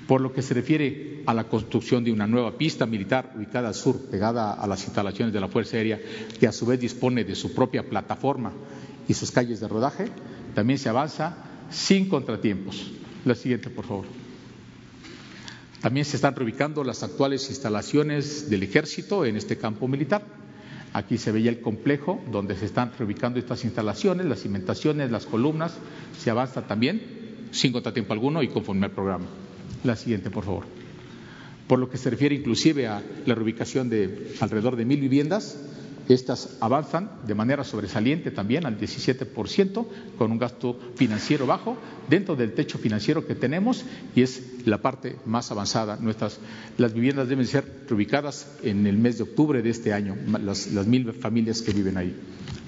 Por 0.08 0.22
lo 0.22 0.34
que 0.34 0.42
se 0.42 0.54
refiere 0.54 1.24
a 1.26 1.34
la 1.34 1.46
construcción 1.46 2.04
de 2.04 2.12
una 2.12 2.28
nueva 2.28 2.58
pista 2.58 2.86
militar 2.86 3.34
ubicada 3.36 3.70
al 3.70 3.76
sur, 3.76 4.10
pegada 4.10 4.54
a 4.54 4.68
las 4.68 4.84
instalaciones 4.84 5.34
de 5.34 5.40
la 5.40 5.48
Fuerza 5.48 5.78
Aérea, 5.78 6.00
que 6.40 6.48
a 6.48 6.52
su 6.52 6.66
vez 6.66 6.80
dispone 6.80 7.24
de 7.24 7.36
su 7.36 7.54
propia 7.54 7.88
plataforma 7.88 8.52
y 9.08 9.14
sus 9.14 9.32
calles 9.32 9.60
de 9.60 9.68
rodaje, 9.68 10.08
también 10.54 10.80
se 10.80 10.90
avanza 10.90 11.38
sin 11.70 12.10
contratiempos. 12.10 12.92
La 13.26 13.36
siguiente, 13.36 13.70
por 13.70 13.86
favor. 13.86 14.21
También 15.82 16.06
se 16.06 16.16
están 16.16 16.36
reubicando 16.36 16.84
las 16.84 17.02
actuales 17.02 17.50
instalaciones 17.50 18.50
del 18.50 18.64
ejército 18.64 19.26
en 19.26 19.36
este 19.36 19.58
campo 19.58 19.88
militar. 19.88 20.24
Aquí 20.94 21.18
se 21.18 21.32
veía 21.32 21.50
el 21.50 21.62
complejo 21.62 22.22
donde 22.32 22.56
se 22.56 22.66
están 22.66 22.92
reubicando 23.00 23.40
estas 23.40 23.64
instalaciones, 23.64 24.28
las 24.28 24.42
cimentaciones, 24.42 25.10
las 25.10 25.26
columnas. 25.26 25.74
Se 26.20 26.30
avanza 26.30 26.68
también 26.68 27.02
sin 27.52 27.72
contratiempo 27.72 28.14
alguno 28.14 28.44
y 28.44 28.50
conforme 28.50 28.86
al 28.86 28.92
programa. 28.92 29.26
La 29.84 29.96
siguiente, 29.96 30.30
por 30.30 30.46
favor. 30.46 30.66
por 31.68 31.80
lo 31.80 31.90
que 31.90 31.98
se 31.98 32.10
refiere 32.10 32.36
inclusive 32.36 32.88
a 32.88 33.02
la 33.26 33.34
reubicación 33.34 33.90
de 33.90 34.36
alrededor 34.42 34.76
de 34.76 34.84
mil 34.84 35.00
viviendas. 35.00 35.58
Estas 36.10 36.58
avanzan 36.60 37.10
de 37.25 37.36
manera 37.36 37.63
sobresaliente 37.63 38.31
también 38.31 38.65
al 38.65 38.79
17%, 38.79 39.86
con 40.17 40.31
un 40.31 40.38
gasto 40.38 40.77
financiero 40.96 41.46
bajo, 41.46 41.77
dentro 42.10 42.36
del 42.36 42.53
techo 42.53 42.77
financiero 42.77 43.25
que 43.25 43.36
tenemos, 43.36 43.86
y 44.15 44.22
es 44.22 44.65
la 44.65 44.81
parte 44.81 45.17
más 45.25 45.51
avanzada. 45.51 45.98
Nuestras, 46.00 46.39
las 46.77 46.93
viviendas 46.93 47.29
deben 47.29 47.46
ser 47.46 47.86
reubicadas 47.88 48.48
en 48.63 48.88
el 48.88 48.98
mes 48.98 49.17
de 49.17 49.24
octubre 49.24 49.62
de 49.62 49.70
este 49.70 49.93
año, 49.93 50.15
las, 50.43 50.72
las 50.72 50.88
mil 50.88 51.13
familias 51.13 51.62
que 51.62 51.74
viven 51.74 51.98
ahí. 51.98 52.15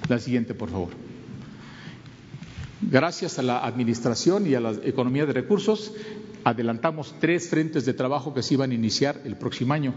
La 0.08 0.18
siguiente, 0.18 0.54
por 0.54 0.70
favor. 0.70 0.90
Gracias 2.90 3.38
a 3.38 3.42
la 3.42 3.64
Administración 3.64 4.46
y 4.46 4.54
a 4.54 4.60
la 4.60 4.72
economía 4.84 5.26
de 5.26 5.32
recursos, 5.32 5.92
adelantamos 6.44 7.14
tres 7.18 7.48
frentes 7.48 7.86
de 7.86 7.94
trabajo 7.94 8.34
que 8.34 8.42
se 8.42 8.54
iban 8.54 8.70
a 8.70 8.74
iniciar 8.74 9.20
el 9.24 9.36
próximo 9.36 9.72
año, 9.72 9.94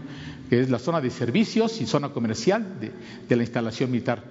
que 0.48 0.60
es 0.60 0.70
la 0.70 0.78
zona 0.78 1.00
de 1.00 1.10
servicios 1.10 1.80
y 1.80 1.86
zona 1.86 2.08
comercial 2.08 2.80
de, 2.80 3.36
la 3.36 3.42
instalación 3.42 3.90
militar. 3.90 4.24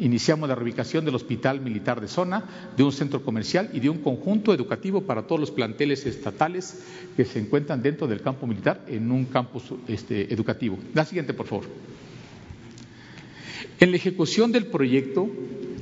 Iniciamos 0.00 0.48
la 0.48 0.54
reubicación 0.54 1.04
del 1.04 1.16
Hospital 1.16 1.60
Militar 1.60 2.00
de 2.00 2.08
Zona, 2.08 2.70
de 2.76 2.84
un 2.84 2.92
centro 2.92 3.22
comercial 3.22 3.68
y 3.72 3.80
de 3.80 3.90
un 3.90 3.98
conjunto 3.98 4.54
educativo 4.54 5.02
para 5.02 5.22
todos 5.22 5.40
los 5.40 5.50
planteles 5.50 6.06
estatales 6.06 6.82
que 7.16 7.24
se 7.24 7.40
encuentran 7.40 7.82
dentro 7.82 8.06
del 8.06 8.22
campo 8.22 8.46
militar 8.46 8.84
en 8.86 9.10
un 9.10 9.26
campus 9.26 9.64
este, 9.88 10.32
educativo. 10.32 10.78
La 10.94 11.04
siguiente, 11.04 11.34
por 11.34 11.46
favor. 11.46 11.64
En 13.80 13.90
la 13.90 13.96
ejecución 13.96 14.52
del 14.52 14.66
proyecto, 14.66 15.28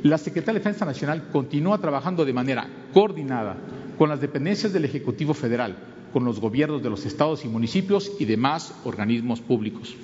la 0.03 0.19
Secretaría 0.19 0.55
de 0.55 0.65
Defensa 0.65 0.85
Nacional 0.87 1.29
continúa 1.31 1.79
trabajando 1.79 2.25
de 2.25 2.33
manera 2.33 2.69
coordinada 2.93 3.57
con 3.97 4.09
las 4.09 4.21
dependencias 4.21 4.73
del 4.73 4.85
Ejecutivo 4.85 5.35
Federal, 5.35 5.77
con 6.13 6.25
los 6.25 6.41
gobiernos 6.41 6.83
de 6.83 6.91
los 6.91 7.05
estados 7.07 7.45
y 7.45 7.49
municipios 7.49 8.13
y 8.19 8.25
demás 8.25 8.75
organismos 8.85 9.41
públicos. 9.41 9.95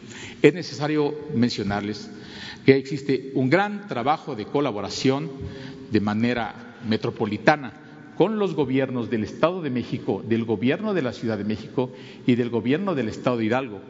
Es 0.41 0.55
necesario 0.55 1.15
mencionarles 1.35 2.11
que 2.65 2.77
existe 2.77 3.33
un 3.35 3.51
gran 3.51 3.89
trabajo 3.89 4.35
de 4.35 4.47
colaboración 4.47 5.31
de 5.91 6.01
manera 6.01 6.77
metropolitana 6.89 7.73
con 8.17 8.39
los 8.39 8.55
gobiernos 8.55 9.11
del 9.11 9.25
Estado 9.25 9.63
de 9.63 9.71
México, 9.71 10.23
del 10.27 10.45
gobierno 10.45 10.95
de 10.95 11.03
la 11.03 11.13
Ciudad 11.13 11.39
de 11.39 11.45
México 11.45 11.91
y 12.27 12.35
del 12.35 12.51
gobierno 12.51 12.95
del 12.95 13.09
Estado 13.09 13.39
de 13.39 13.47
Hidalgo 13.47 13.81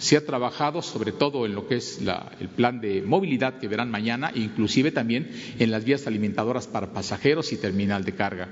se 0.00 0.16
ha 0.16 0.24
trabajado 0.24 0.80
sobre 0.80 1.12
todo 1.12 1.44
en 1.44 1.54
lo 1.54 1.68
que 1.68 1.76
es 1.76 2.00
el 2.40 2.48
plan 2.48 2.80
de 2.80 3.02
movilidad 3.02 3.58
que 3.58 3.68
verán 3.68 3.90
mañana, 3.90 4.32
inclusive 4.34 4.90
también 4.92 5.30
en 5.58 5.70
las 5.70 5.84
vías 5.84 6.06
alimentadoras 6.06 6.66
para 6.66 6.92
pasajeros 6.92 7.52
y 7.52 7.58
terminal 7.58 8.02
de 8.04 8.14
carga. 8.14 8.48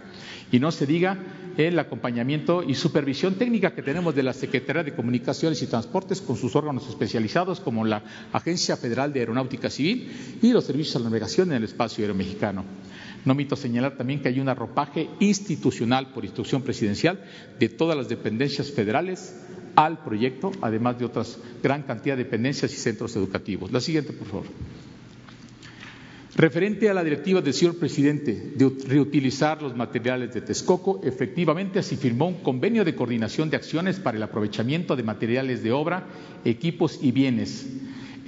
Y 0.52 0.60
no 0.60 0.70
se 0.70 0.86
diga 0.86 1.18
el 1.56 1.78
acompañamiento 1.78 2.62
y 2.62 2.74
supervisión 2.74 3.36
técnica 3.36 3.74
que 3.74 3.82
tenemos 3.82 4.14
de 4.14 4.22
la 4.22 4.34
Secretaría 4.34 4.84
de 4.84 4.94
Comunicaciones 4.94 5.62
y 5.62 5.66
Transportes 5.66 6.20
con 6.20 6.36
sus 6.36 6.54
órganos 6.54 6.86
especializados 6.86 7.60
como 7.60 7.84
la 7.84 8.02
Agencia 8.32 8.76
Federal 8.76 9.12
de 9.14 9.20
Aeronáutica 9.20 9.70
Civil 9.70 10.38
y 10.42 10.52
los 10.52 10.64
servicios 10.64 11.02
de 11.02 11.08
navegación 11.08 11.50
en 11.50 11.56
el 11.56 11.64
espacio 11.64 12.02
aéreo 12.02 12.14
mexicano. 12.14 12.64
No 13.24 13.32
omito 13.32 13.56
señalar 13.56 13.96
también 13.96 14.20
que 14.20 14.28
hay 14.28 14.38
un 14.38 14.48
arropaje 14.48 15.08
institucional 15.18 16.12
por 16.12 16.24
instrucción 16.24 16.62
presidencial 16.62 17.24
de 17.58 17.68
todas 17.68 17.96
las 17.96 18.08
dependencias 18.08 18.70
federales, 18.70 19.34
al 19.78 20.02
proyecto, 20.02 20.50
además 20.60 20.98
de 20.98 21.04
otras 21.04 21.38
gran 21.62 21.84
cantidad 21.84 22.16
de 22.16 22.24
dependencias 22.24 22.72
y 22.72 22.76
centros 22.76 23.14
educativos. 23.14 23.70
La 23.70 23.80
siguiente, 23.80 24.12
por 24.12 24.26
favor. 24.26 24.46
Referente 26.34 26.90
a 26.90 26.94
la 26.94 27.04
directiva 27.04 27.40
del 27.40 27.54
señor 27.54 27.76
presidente 27.78 28.52
de 28.56 28.72
reutilizar 28.88 29.62
los 29.62 29.76
materiales 29.76 30.34
de 30.34 30.40
Texcoco, 30.40 31.00
efectivamente 31.04 31.82
se 31.84 31.96
firmó 31.96 32.26
un 32.26 32.42
convenio 32.42 32.84
de 32.84 32.96
coordinación 32.96 33.50
de 33.50 33.56
acciones 33.56 34.00
para 34.00 34.16
el 34.16 34.22
aprovechamiento 34.24 34.96
de 34.96 35.04
materiales 35.04 35.62
de 35.62 35.70
obra, 35.70 36.06
equipos 36.44 36.98
y 37.00 37.12
bienes 37.12 37.66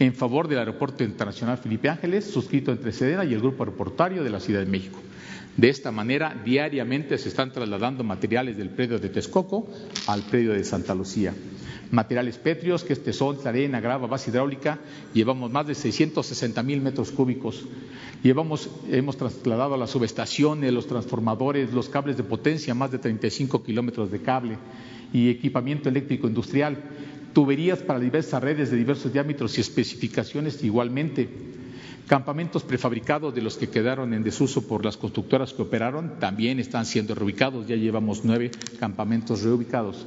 en 0.00 0.14
favor 0.14 0.48
del 0.48 0.58
Aeropuerto 0.58 1.04
Internacional 1.04 1.58
Felipe 1.58 1.90
Ángeles, 1.90 2.24
suscrito 2.24 2.72
entre 2.72 2.90
Sedena 2.90 3.24
y 3.26 3.34
el 3.34 3.40
Grupo 3.40 3.62
Aeroportuario 3.62 4.24
de 4.24 4.30
la 4.30 4.40
Ciudad 4.40 4.60
de 4.60 4.66
México. 4.66 4.98
De 5.58 5.68
esta 5.68 5.92
manera, 5.92 6.34
diariamente 6.42 7.18
se 7.18 7.28
están 7.28 7.52
trasladando 7.52 8.02
materiales 8.02 8.56
del 8.56 8.70
predio 8.70 8.98
de 8.98 9.10
Texcoco 9.10 9.68
al 10.06 10.22
predio 10.22 10.54
de 10.54 10.64
Santa 10.64 10.94
Lucía. 10.94 11.34
Materiales 11.90 12.38
pétreos, 12.38 12.82
que 12.82 12.94
este 12.94 13.12
son 13.12 13.36
arena, 13.46 13.80
grava, 13.80 14.06
base 14.06 14.30
hidráulica, 14.30 14.78
llevamos 15.12 15.50
más 15.50 15.66
de 15.66 15.74
660 15.74 16.62
mil 16.62 16.80
metros 16.80 17.10
cúbicos. 17.10 17.66
Llevamos, 18.22 18.70
hemos 18.90 19.18
trasladado 19.18 19.74
a 19.74 19.78
las 19.78 19.90
subestaciones, 19.90 20.72
los 20.72 20.86
transformadores, 20.86 21.74
los 21.74 21.90
cables 21.90 22.16
de 22.16 22.22
potencia, 22.22 22.72
más 22.72 22.90
de 22.90 23.00
35 23.00 23.62
kilómetros 23.62 24.10
de 24.10 24.22
cable 24.22 24.56
y 25.12 25.28
equipamiento 25.28 25.88
eléctrico 25.88 26.28
industrial, 26.28 26.78
tuberías 27.32 27.80
para 27.80 27.98
diversas 27.98 28.42
redes 28.42 28.70
de 28.70 28.76
diversos 28.76 29.12
diámetros 29.12 29.56
y 29.58 29.60
especificaciones 29.60 30.62
igualmente 30.62 31.28
Campamentos 32.10 32.64
prefabricados 32.64 33.32
de 33.32 33.40
los 33.40 33.56
que 33.56 33.70
quedaron 33.70 34.12
en 34.14 34.24
desuso 34.24 34.66
por 34.66 34.84
las 34.84 34.96
constructoras 34.96 35.52
que 35.52 35.62
operaron 35.62 36.18
también 36.18 36.58
están 36.58 36.84
siendo 36.84 37.14
reubicados. 37.14 37.68
Ya 37.68 37.76
llevamos 37.76 38.24
nueve 38.24 38.50
campamentos 38.80 39.44
reubicados. 39.44 40.06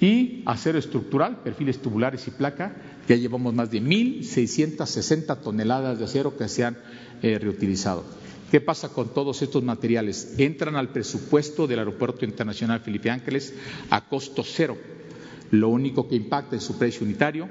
Y 0.00 0.42
acero 0.46 0.78
estructural, 0.78 1.42
perfiles 1.42 1.82
tubulares 1.82 2.26
y 2.26 2.30
placa, 2.30 2.74
ya 3.06 3.16
llevamos 3.16 3.52
más 3.52 3.70
de 3.70 3.82
1.660 3.82 5.42
toneladas 5.42 5.98
de 5.98 6.06
acero 6.06 6.38
que 6.38 6.48
se 6.48 6.64
han 6.64 6.78
eh, 7.20 7.38
reutilizado. 7.38 8.02
¿Qué 8.50 8.62
pasa 8.62 8.88
con 8.88 9.12
todos 9.12 9.42
estos 9.42 9.62
materiales? 9.62 10.36
Entran 10.38 10.74
al 10.74 10.88
presupuesto 10.88 11.66
del 11.66 11.80
Aeropuerto 11.80 12.24
Internacional 12.24 12.80
Felipe 12.80 13.10
Ángeles 13.10 13.52
a 13.90 14.08
costo 14.08 14.42
cero. 14.42 14.78
Lo 15.50 15.68
único 15.68 16.08
que 16.08 16.16
impacta 16.16 16.56
en 16.56 16.60
su 16.60 16.78
precio 16.78 17.04
unitario 17.04 17.48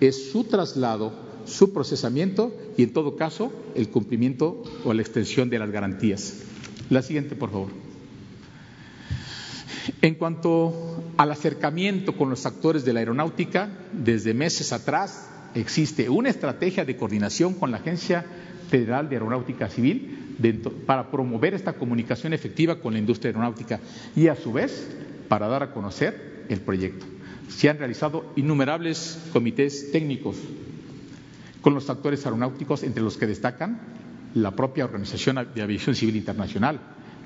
es 0.00 0.30
su 0.30 0.44
traslado 0.44 1.24
su 1.46 1.72
procesamiento 1.72 2.54
y, 2.76 2.82
en 2.82 2.92
todo 2.92 3.16
caso, 3.16 3.52
el 3.74 3.88
cumplimiento 3.88 4.62
o 4.84 4.92
la 4.94 5.02
extensión 5.02 5.50
de 5.50 5.58
las 5.58 5.70
garantías. 5.70 6.42
La 6.90 7.02
siguiente, 7.02 7.36
por 7.36 7.50
favor. 7.50 7.68
En 10.00 10.14
cuanto 10.14 11.02
al 11.16 11.30
acercamiento 11.30 12.16
con 12.16 12.30
los 12.30 12.46
actores 12.46 12.84
de 12.84 12.92
la 12.92 13.00
aeronáutica, 13.00 13.68
desde 13.92 14.34
meses 14.34 14.72
atrás 14.72 15.28
existe 15.54 16.08
una 16.08 16.30
estrategia 16.30 16.84
de 16.84 16.96
coordinación 16.96 17.54
con 17.54 17.70
la 17.70 17.78
Agencia 17.78 18.24
Federal 18.70 19.08
de 19.08 19.16
Aeronáutica 19.16 19.68
Civil 19.68 20.36
para 20.86 21.10
promover 21.10 21.54
esta 21.54 21.74
comunicación 21.74 22.32
efectiva 22.32 22.80
con 22.80 22.94
la 22.94 22.98
industria 22.98 23.28
aeronáutica 23.28 23.80
y, 24.16 24.28
a 24.28 24.36
su 24.36 24.52
vez, 24.52 24.88
para 25.28 25.46
dar 25.48 25.62
a 25.62 25.72
conocer 25.72 26.44
el 26.48 26.60
proyecto. 26.60 27.06
Se 27.48 27.68
han 27.68 27.78
realizado 27.78 28.24
innumerables 28.36 29.18
comités 29.32 29.90
técnicos 29.92 30.36
con 31.60 31.74
los 31.74 31.88
actores 31.88 32.24
aeronáuticos, 32.26 32.82
entre 32.82 33.02
los 33.02 33.16
que 33.16 33.26
destacan 33.26 33.80
la 34.34 34.50
propia 34.50 34.84
Organización 34.84 35.46
de 35.54 35.62
Aviación 35.62 35.94
Civil 35.94 36.16
Internacional, 36.16 36.80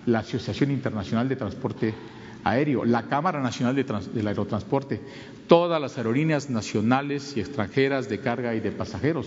la 0.07 0.20
Asociación 0.20 0.70
Internacional 0.70 1.28
de 1.28 1.37
Transporte 1.37 1.94
Aéreo, 2.44 2.85
la 2.85 3.09
Cámara 3.09 3.40
Nacional 3.42 3.74
de 3.74 3.85
del 3.85 4.28
Aerotransporte, 4.28 5.00
todas 5.46 5.81
las 5.81 5.98
aerolíneas 5.98 6.50
nacionales 6.50 7.37
y 7.37 7.40
extranjeras 7.40 8.09
de 8.09 8.20
carga 8.20 8.54
y 8.54 8.61
de 8.61 8.70
pasajeros, 8.70 9.26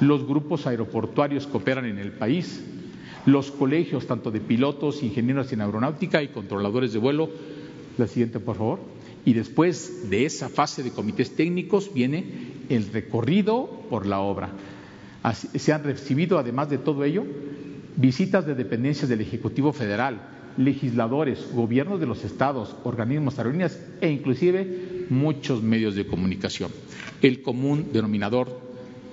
los 0.00 0.26
grupos 0.26 0.66
aeroportuarios 0.66 1.46
que 1.46 1.56
operan 1.56 1.86
en 1.86 1.98
el 1.98 2.12
país, 2.12 2.62
los 3.26 3.50
colegios 3.50 4.06
tanto 4.06 4.30
de 4.30 4.40
pilotos, 4.40 5.02
ingenieros 5.02 5.52
en 5.52 5.62
aeronáutica 5.62 6.22
y 6.22 6.28
controladores 6.28 6.92
de 6.92 6.98
vuelo. 6.98 7.30
La 7.96 8.06
siguiente, 8.06 8.38
por 8.38 8.56
favor. 8.56 8.93
Y 9.24 9.32
después 9.32 10.10
de 10.10 10.26
esa 10.26 10.48
fase 10.48 10.82
de 10.82 10.90
comités 10.90 11.34
técnicos 11.34 11.92
viene 11.94 12.24
el 12.68 12.92
recorrido 12.92 13.66
por 13.88 14.06
la 14.06 14.20
obra. 14.20 14.50
se 15.32 15.72
han 15.72 15.84
recibido, 15.84 16.38
además 16.38 16.68
de 16.68 16.78
todo 16.78 17.04
ello, 17.04 17.24
visitas 17.96 18.46
de 18.46 18.54
dependencias 18.54 19.08
del 19.08 19.22
Ejecutivo 19.22 19.72
Federal, 19.72 20.20
legisladores, 20.56 21.46
gobiernos 21.52 22.00
de 22.00 22.06
los 22.06 22.24
estados, 22.24 22.76
organismos, 22.84 23.38
aerolíneas 23.38 23.78
e 24.00 24.10
inclusive 24.10 25.06
muchos 25.10 25.62
medios 25.62 25.94
de 25.94 26.06
comunicación. 26.06 26.70
El 27.22 27.42
común 27.42 27.88
denominador 27.92 28.60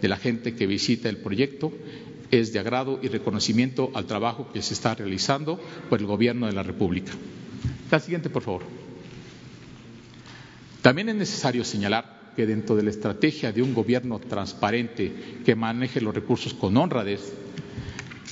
de 0.02 0.08
la 0.08 0.18
gente 0.18 0.56
que 0.56 0.68
visita 0.68 1.10
el 1.10 1.18
proyecto 1.18 1.72
es 2.32 2.54
de 2.54 2.60
agrado 2.60 3.00
y 3.02 3.08
reconocimiento 3.08 3.92
al 3.94 4.06
trabajo 4.06 4.50
que 4.54 4.62
se 4.62 4.74
está 4.74 4.96
realizando 4.96 5.60
por 5.90 6.00
el 6.00 6.06
Gobierno 6.06 6.48
de 6.48 6.54
la 6.54 6.64
República. 6.64 7.12
La 7.92 8.00
siguiente, 8.00 8.30
por 8.30 8.42
favor. 8.42 8.81
También 10.82 11.10
es 11.10 11.16
necesario 11.16 11.64
señalar 11.64 12.22
que 12.36 12.48
dentro 12.48 12.76
de 12.76 12.84
la 12.84 12.90
estrategia 12.90 13.52
de 13.52 13.62
un 13.62 13.74
gobierno 13.74 14.18
transparente 14.20 15.12
que 15.46 15.56
maneje 15.56 16.02
los 16.02 16.16
recursos 16.16 16.54
con 16.54 16.76
honradez, 16.76 17.34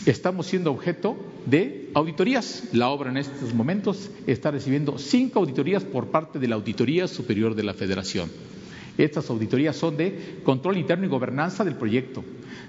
estamos 0.06 0.48
siendo 0.48 0.72
objeto 0.72 1.18
de 1.46 1.92
auditorías. 1.94 2.64
La 2.74 2.90
obra 2.90 3.12
en 3.12 3.18
estos 3.18 3.54
momentos 3.54 4.10
está 4.26 4.50
recibiendo 4.50 4.98
cinco 4.98 5.40
auditorías 5.40 5.84
por 5.84 6.08
parte 6.08 6.40
de 6.40 6.48
la 6.48 6.56
Auditoría 6.56 7.08
Superior 7.08 7.54
de 7.54 7.64
la 7.64 7.74
Federación. 7.76 8.32
Estas 8.98 9.30
auditorías 9.30 9.76
son 9.76 9.96
de 9.98 10.40
control 10.44 10.78
interno 10.78 11.06
y 11.06 11.10
gobernanza 11.10 11.64
del 11.64 11.76
proyecto, 11.76 12.24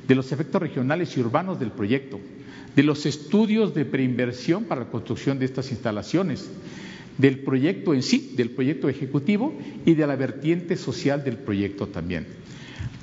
de 0.07 0.15
los 0.15 0.31
efectos 0.31 0.61
regionales 0.61 1.17
y 1.17 1.21
urbanos 1.21 1.59
del 1.59 1.73
proyecto, 1.73 2.21
de 2.77 2.83
los 2.83 3.07
estudios 3.07 3.75
de 3.75 3.85
preinversión 3.85 4.65
para 4.65 4.83
la 4.83 4.91
construcción 4.91 5.39
de 5.39 5.47
estas 5.47 5.71
instalaciones, 5.71 6.49
del 7.21 7.41
proyecto 7.41 7.93
en 7.93 8.03
sí, 8.03 8.33
del 8.37 8.51
proyecto 8.51 8.89
ejecutivo 8.89 9.53
y 9.85 9.95
de 9.95 10.07
la 10.07 10.17
vertiente 10.17 10.77
social 10.77 11.23
del 11.23 11.37
proyecto 11.37 11.89
también. 11.89 12.27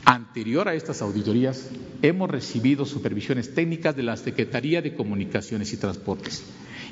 Anterior 0.06 0.68
a 0.68 0.74
estas 0.74 1.02
auditorías, 1.02 1.70
hemos 2.02 2.30
recibido 2.30 2.86
supervisiones 2.86 3.54
técnicas 3.54 3.96
de 3.96 4.04
la 4.04 4.18
Secretaría 4.18 4.82
de 4.82 4.96
Comunicaciones 4.96 5.72
y 5.74 5.78
Transportes 5.78 6.44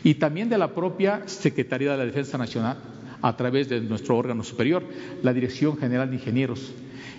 y 0.03 0.15
también 0.15 0.49
de 0.49 0.57
la 0.57 0.75
propia 0.75 1.23
Secretaría 1.25 1.91
de 1.91 1.97
la 1.97 2.05
Defensa 2.05 2.37
Nacional 2.37 2.77
a 3.21 3.35
través 3.35 3.69
de 3.69 3.81
nuestro 3.81 4.17
órgano 4.17 4.43
superior, 4.43 4.83
la 5.23 5.33
Dirección 5.33 5.77
General 5.77 6.09
de 6.09 6.17
Ingenieros. 6.17 6.73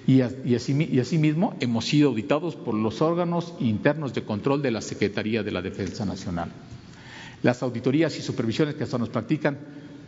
Y, 0.06 0.20
asimismo 0.20 1.56
hemos 1.58 1.84
sido 1.86 2.10
auditados 2.10 2.54
por 2.54 2.74
los 2.74 3.02
órganos 3.02 3.54
internos 3.58 4.14
de 4.14 4.22
control 4.22 4.62
de 4.62 4.70
la 4.70 4.82
Secretaría 4.82 5.42
de 5.42 5.50
la 5.50 5.62
Defensa 5.62 6.04
Nacional. 6.04 6.52
Las 7.42 7.62
auditorías 7.62 8.16
y 8.18 8.22
supervisiones 8.22 8.76
que 8.76 8.84
hasta 8.84 8.98
nos 8.98 9.08
practican 9.08 9.58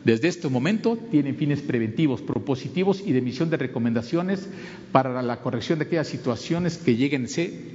desde 0.05 0.29
este 0.29 0.49
momento 0.49 0.97
tienen 1.11 1.37
fines 1.37 1.61
preventivos, 1.61 2.23
propositivos 2.23 3.03
y 3.05 3.13
de 3.13 3.19
emisión 3.19 3.51
de 3.51 3.57
recomendaciones 3.57 4.49
para 4.93 5.23
la 5.23 5.41
corrección 5.41 5.79
de 5.79 5.87
aquellas 5.87 6.09
situaciones 6.09 6.79
que 6.79 6.97
lleguen 6.97 7.27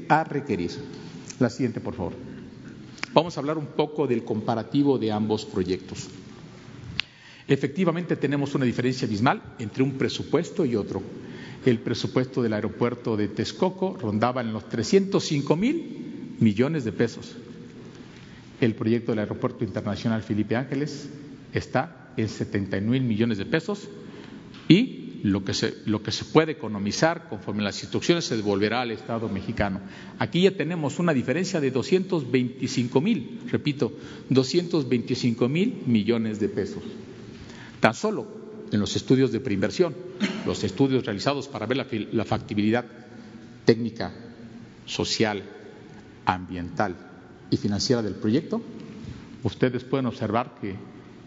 a 0.09 0.23
requerir. 0.23 0.71
La 1.39 1.49
siguiente, 1.49 1.79
por 1.81 1.95
favor. 1.95 2.13
Vamos 3.13 3.37
a 3.37 3.41
hablar 3.41 3.57
un 3.57 3.67
poco 3.67 4.07
del 4.07 4.23
comparativo 4.23 4.97
de 4.97 5.11
ambos 5.11 5.45
proyectos. 5.45 6.09
Efectivamente 7.47 8.15
tenemos 8.15 8.55
una 8.55 8.65
diferencia 8.65 9.05
abismal 9.05 9.41
entre 9.59 9.83
un 9.83 9.97
presupuesto 9.97 10.65
y 10.65 10.75
otro. 10.75 11.03
El 11.65 11.79
presupuesto 11.79 12.41
del 12.41 12.53
aeropuerto 12.53 13.15
de 13.17 13.27
Texcoco 13.27 13.97
rondaba 14.01 14.41
en 14.41 14.53
los 14.53 14.67
305 14.69 15.55
mil 15.55 16.35
millones 16.39 16.85
de 16.85 16.91
pesos. 16.93 17.35
El 18.61 18.75
proyecto 18.75 19.11
del 19.11 19.19
aeropuerto 19.19 19.63
internacional 19.63 20.23
Felipe 20.23 20.55
Ángeles 20.55 21.09
está 21.53 22.02
en 22.17 22.29
79 22.29 22.99
mil 22.99 23.07
millones 23.07 23.37
de 23.37 23.45
pesos 23.45 23.89
y 24.67 25.03
lo 25.23 25.45
que, 25.45 25.53
se, 25.53 25.75
lo 25.85 26.03
que 26.03 26.11
se 26.11 26.25
puede 26.25 26.51
economizar 26.51 27.29
conforme 27.29 27.63
las 27.63 27.81
instrucciones 27.81 28.25
se 28.25 28.35
devolverá 28.35 28.81
al 28.81 28.91
Estado 28.91 29.29
mexicano. 29.29 29.79
Aquí 30.19 30.41
ya 30.41 30.51
tenemos 30.51 30.99
una 30.99 31.13
diferencia 31.13 31.61
de 31.61 31.71
225 31.71 33.01
mil, 33.01 33.39
repito, 33.49 33.93
225 34.29 35.47
mil 35.47 35.83
millones 35.85 36.41
de 36.41 36.49
pesos. 36.49 36.83
Tan 37.79 37.93
solo 37.93 38.27
en 38.71 38.81
los 38.81 38.97
estudios 38.97 39.31
de 39.31 39.39
preinversión, 39.39 39.95
los 40.45 40.63
estudios 40.65 41.05
realizados 41.05 41.47
para 41.47 41.67
ver 41.67 41.77
la, 42.11 42.25
factibilidad 42.25 42.85
técnica, 43.63 44.11
social, 44.85 45.43
ambiental 46.25 46.97
y 47.49 47.55
financiera 47.55 48.01
del 48.01 48.15
proyecto, 48.15 48.61
ustedes 49.43 49.85
pueden 49.85 50.07
observar 50.07 50.55
que 50.59 50.75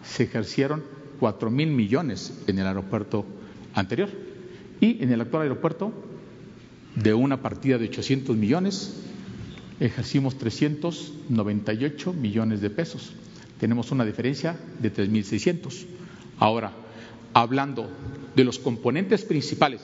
se 0.05 0.25
ejercieron 0.25 0.83
cuatro 1.19 1.51
mil 1.51 1.69
millones 1.69 2.43
en 2.47 2.59
el 2.59 2.67
aeropuerto 2.67 3.25
anterior 3.75 4.09
y 4.81 5.03
en 5.03 5.13
el 5.13 5.21
actual 5.21 5.43
aeropuerto 5.43 5.93
de 6.95 7.15
una 7.15 7.43
partida 7.43 7.79
de 7.79 7.87
800 7.87 8.37
millones 8.37 8.95
ejercimos 9.81 10.39
398 10.39 12.13
millones 12.13 12.61
de 12.61 12.71
pesos. 12.71 13.13
Tenemos 13.61 13.91
una 13.91 14.05
diferencia 14.05 14.59
de 14.81 14.93
3.600. 14.93 15.87
Ahora, 16.39 16.73
hablando 17.33 17.91
de 18.35 18.45
los 18.45 18.59
componentes 18.59 19.25
principales 19.25 19.83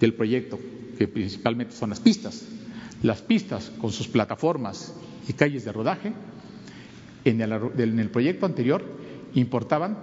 del 0.00 0.14
proyecto, 0.14 0.58
que 0.98 1.08
principalmente 1.08 1.74
son 1.74 1.90
las 1.90 2.00
pistas, 2.00 2.44
las 3.02 3.22
pistas 3.22 3.70
con 3.78 3.92
sus 3.92 4.08
plataformas 4.08 4.94
y 5.28 5.32
calles 5.32 5.64
de 5.64 5.72
rodaje, 5.72 6.12
en 7.24 7.40
el, 7.40 8.10
proyecto 8.10 8.46
anterior 8.46 8.84
importaban 9.34 9.96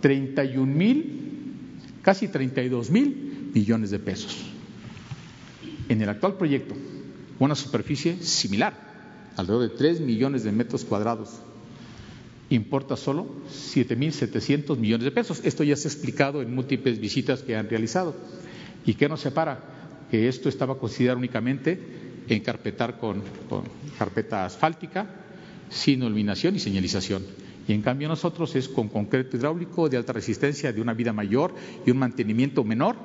31 0.00 0.66
mil, 0.66 1.80
casi 2.02 2.28
32 2.28 2.90
mil 2.90 3.50
millones 3.54 3.90
de 3.90 3.98
pesos. 3.98 4.36
En 5.88 6.02
el 6.02 6.08
actual 6.08 6.34
proyecto, 6.34 6.74
una 7.38 7.54
superficie 7.54 8.22
similar, 8.22 8.74
alrededor 9.36 9.70
de 9.70 9.76
3 9.76 10.00
millones 10.00 10.44
de 10.44 10.52
metros 10.52 10.84
cuadrados 10.84 11.40
importa 12.50 12.96
solo 12.96 13.26
7.700 13.50 14.76
millones 14.78 15.04
de 15.04 15.10
pesos. 15.10 15.40
Esto 15.44 15.64
ya 15.64 15.76
se 15.76 15.88
ha 15.88 15.90
explicado 15.90 16.42
en 16.42 16.54
múltiples 16.54 16.98
visitas 16.98 17.42
que 17.42 17.56
han 17.56 17.68
realizado. 17.68 18.14
¿Y 18.86 18.94
qué 18.94 19.08
nos 19.08 19.20
separa? 19.20 19.60
Que 20.10 20.28
esto 20.28 20.48
estaba 20.48 20.78
considerado 20.78 21.18
únicamente 21.18 21.78
en 22.28 22.40
carpetar 22.40 22.98
con, 22.98 23.22
carpeta 23.98 24.44
asfáltica, 24.44 25.06
sin 25.68 26.02
iluminación 26.02 26.56
y 26.56 26.58
señalización. 26.58 27.22
Y 27.68 27.74
en 27.74 27.82
cambio 27.82 28.08
nosotros 28.08 28.56
es 28.56 28.66
con 28.66 28.88
concreto 28.88 29.36
hidráulico 29.36 29.90
de 29.90 29.98
alta 29.98 30.14
resistencia, 30.14 30.72
de 30.72 30.80
una 30.80 30.94
vida 30.94 31.12
mayor 31.12 31.54
y 31.84 31.90
un 31.90 31.98
mantenimiento 31.98 32.64
menor, 32.64 32.96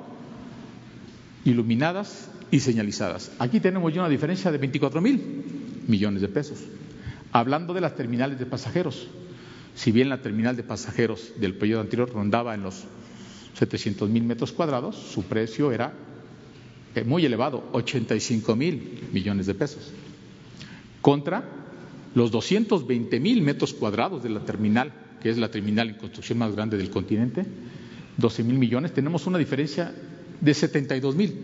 iluminadas 1.44 2.30
y 2.50 2.60
señalizadas. 2.60 3.30
Aquí 3.38 3.60
tenemos 3.60 3.92
ya 3.92 4.00
una 4.00 4.08
diferencia 4.08 4.50
de 4.50 4.56
24 4.56 5.02
mil 5.02 5.82
millones 5.86 6.22
de 6.22 6.28
pesos. 6.28 6.60
Hablando 7.30 7.74
de 7.74 7.82
las 7.82 7.94
terminales 7.94 8.38
de 8.38 8.46
pasajeros, 8.46 9.06
si 9.74 9.92
bien 9.92 10.08
la 10.08 10.22
terminal 10.22 10.56
de 10.56 10.62
pasajeros 10.62 11.32
del 11.36 11.54
periodo 11.56 11.82
anterior 11.82 12.10
rondaba 12.10 12.54
en 12.54 12.62
los 12.62 12.84
700 13.58 14.08
mil 14.08 14.24
metros 14.24 14.52
cuadrados, 14.52 14.96
su 14.96 15.24
precio 15.24 15.72
era 15.72 15.92
eh, 16.94 17.04
muy 17.04 17.26
elevado, 17.26 17.68
85 17.72 18.56
mil 18.56 19.08
millones 19.12 19.44
de 19.44 19.54
pesos, 19.54 19.92
contra 21.02 21.63
los 22.14 22.30
220 22.30 23.20
mil 23.20 23.42
metros 23.42 23.74
cuadrados 23.74 24.22
de 24.22 24.30
la 24.30 24.40
terminal, 24.40 24.92
que 25.22 25.30
es 25.30 25.38
la 25.38 25.50
terminal 25.50 25.88
en 25.90 25.96
construcción 25.96 26.38
más 26.38 26.54
grande 26.54 26.76
del 26.76 26.90
continente, 26.90 27.44
12 28.16 28.44
mil 28.44 28.58
millones, 28.58 28.92
tenemos 28.92 29.26
una 29.26 29.38
diferencia 29.38 29.92
de 30.40 30.54
72 30.54 31.16
mil 31.16 31.34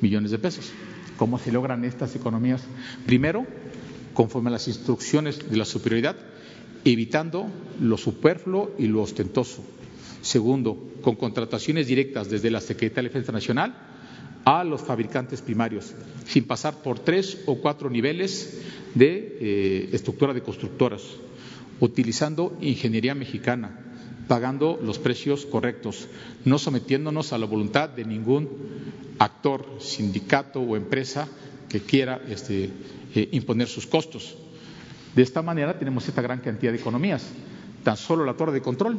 millones 0.00 0.30
de 0.30 0.38
pesos. 0.38 0.70
¿Cómo 1.16 1.38
se 1.38 1.52
logran 1.52 1.84
estas 1.84 2.14
economías? 2.16 2.62
Primero, 3.06 3.46
conforme 4.14 4.48
a 4.48 4.52
las 4.52 4.66
instrucciones 4.68 5.48
de 5.50 5.56
la 5.56 5.64
superioridad, 5.64 6.16
evitando 6.84 7.46
lo 7.80 7.96
superfluo 7.96 8.74
y 8.78 8.86
lo 8.86 9.02
ostentoso. 9.02 9.64
Segundo, 10.22 10.90
con 11.02 11.16
contrataciones 11.16 11.86
directas 11.86 12.28
desde 12.28 12.50
la 12.50 12.60
Secretaría 12.60 13.08
de 13.08 13.14
Defensa 13.14 13.32
Nacional 13.32 13.76
a 14.44 14.64
los 14.64 14.82
fabricantes 14.82 15.42
primarios, 15.42 15.94
sin 16.26 16.44
pasar 16.44 16.82
por 16.82 16.98
tres 16.98 17.42
o 17.46 17.56
cuatro 17.56 17.90
niveles 17.90 18.60
de 18.94 19.38
eh, 19.40 19.88
estructura 19.92 20.34
de 20.34 20.42
constructoras, 20.42 21.02
utilizando 21.80 22.56
ingeniería 22.60 23.14
mexicana, 23.14 23.78
pagando 24.26 24.78
los 24.82 24.98
precios 24.98 25.46
correctos, 25.46 26.08
no 26.44 26.58
sometiéndonos 26.58 27.32
a 27.32 27.38
la 27.38 27.46
voluntad 27.46 27.88
de 27.88 28.04
ningún 28.04 28.48
actor, 29.18 29.66
sindicato 29.80 30.60
o 30.60 30.76
empresa 30.76 31.28
que 31.68 31.80
quiera 31.80 32.20
este, 32.28 32.70
eh, 33.14 33.28
imponer 33.32 33.68
sus 33.68 33.86
costos. 33.86 34.36
De 35.14 35.22
esta 35.22 35.42
manera 35.42 35.78
tenemos 35.78 36.06
esta 36.08 36.22
gran 36.22 36.40
cantidad 36.40 36.72
de 36.72 36.78
economías. 36.78 37.26
Tan 37.82 37.96
solo 37.96 38.24
la 38.24 38.34
torre 38.34 38.52
de 38.52 38.60
control, 38.60 38.98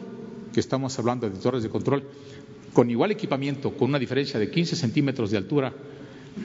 que 0.53 0.59
estamos 0.59 0.97
hablando 0.97 1.29
de 1.29 1.37
torres 1.37 1.63
de 1.63 1.69
control, 1.69 2.03
con 2.73 2.89
igual 2.89 3.11
equipamiento, 3.11 3.75
con 3.75 3.89
una 3.89 3.99
diferencia 3.99 4.39
de 4.39 4.49
15 4.49 4.75
centímetros 4.75 5.31
de 5.31 5.37
altura, 5.37 5.73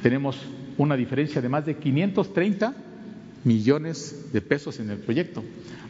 tenemos 0.03 0.37
una 0.79 0.97
diferencia 0.97 1.41
de 1.41 1.49
más 1.49 1.65
de 1.65 1.77
530 1.77 2.75
millones 3.45 4.33
de 4.33 4.41
pesos 4.41 4.81
en 4.81 4.91
el 4.91 4.99
proyecto. 4.99 5.45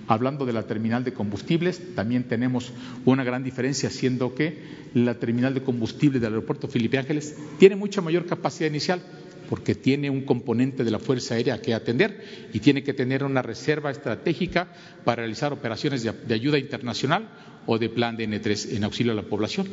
Hablando 0.07 0.45
de 0.45 0.53
la 0.53 0.65
terminal 0.65 1.03
de 1.03 1.15
combustibles, 1.15 1.95
también 1.95 2.25
tenemos 2.25 2.73
una 3.07 3.25
gran 3.25 3.43
diferencia, 3.43 3.89
siendo 3.89 4.35
que 4.35 4.59
la 4.93 5.15
terminal 5.15 5.55
de 5.55 5.63
combustible 5.63 6.21
del 6.21 6.35
aeropuerto 6.35 6.69
Felipe 6.69 6.99
Ángeles 6.99 7.37
tiene 7.59 7.77
mucha 7.77 8.03
mayor 8.03 8.27
capacidad 8.27 8.69
inicial, 8.69 9.01
porque 9.49 9.75
tiene 9.75 10.11
un 10.11 10.23
componente 10.23 10.85
de 10.85 10.91
la 10.91 10.99
Fuerza 10.99 11.35
Aérea 11.35 11.61
que 11.61 11.75
atender 11.75 12.49
y 12.53 12.61
tiene 12.61 12.83
que 12.83 12.95
tener 12.95 13.25
una 13.25 13.43
reserva 13.43 13.91
estratégica 13.91 14.69
para 15.05 15.23
realizar 15.23 15.53
operaciones 15.53 16.03
de, 16.03 16.35
ayuda 16.35 16.59
internacional 16.59 17.29
o 17.67 17.79
de 17.79 17.89
plan 17.89 18.17
de 18.17 18.29
N3 18.29 18.77
en 18.77 18.85
auxilio 18.85 19.13
a 19.13 19.17
la 19.17 19.23
población. 19.23 19.69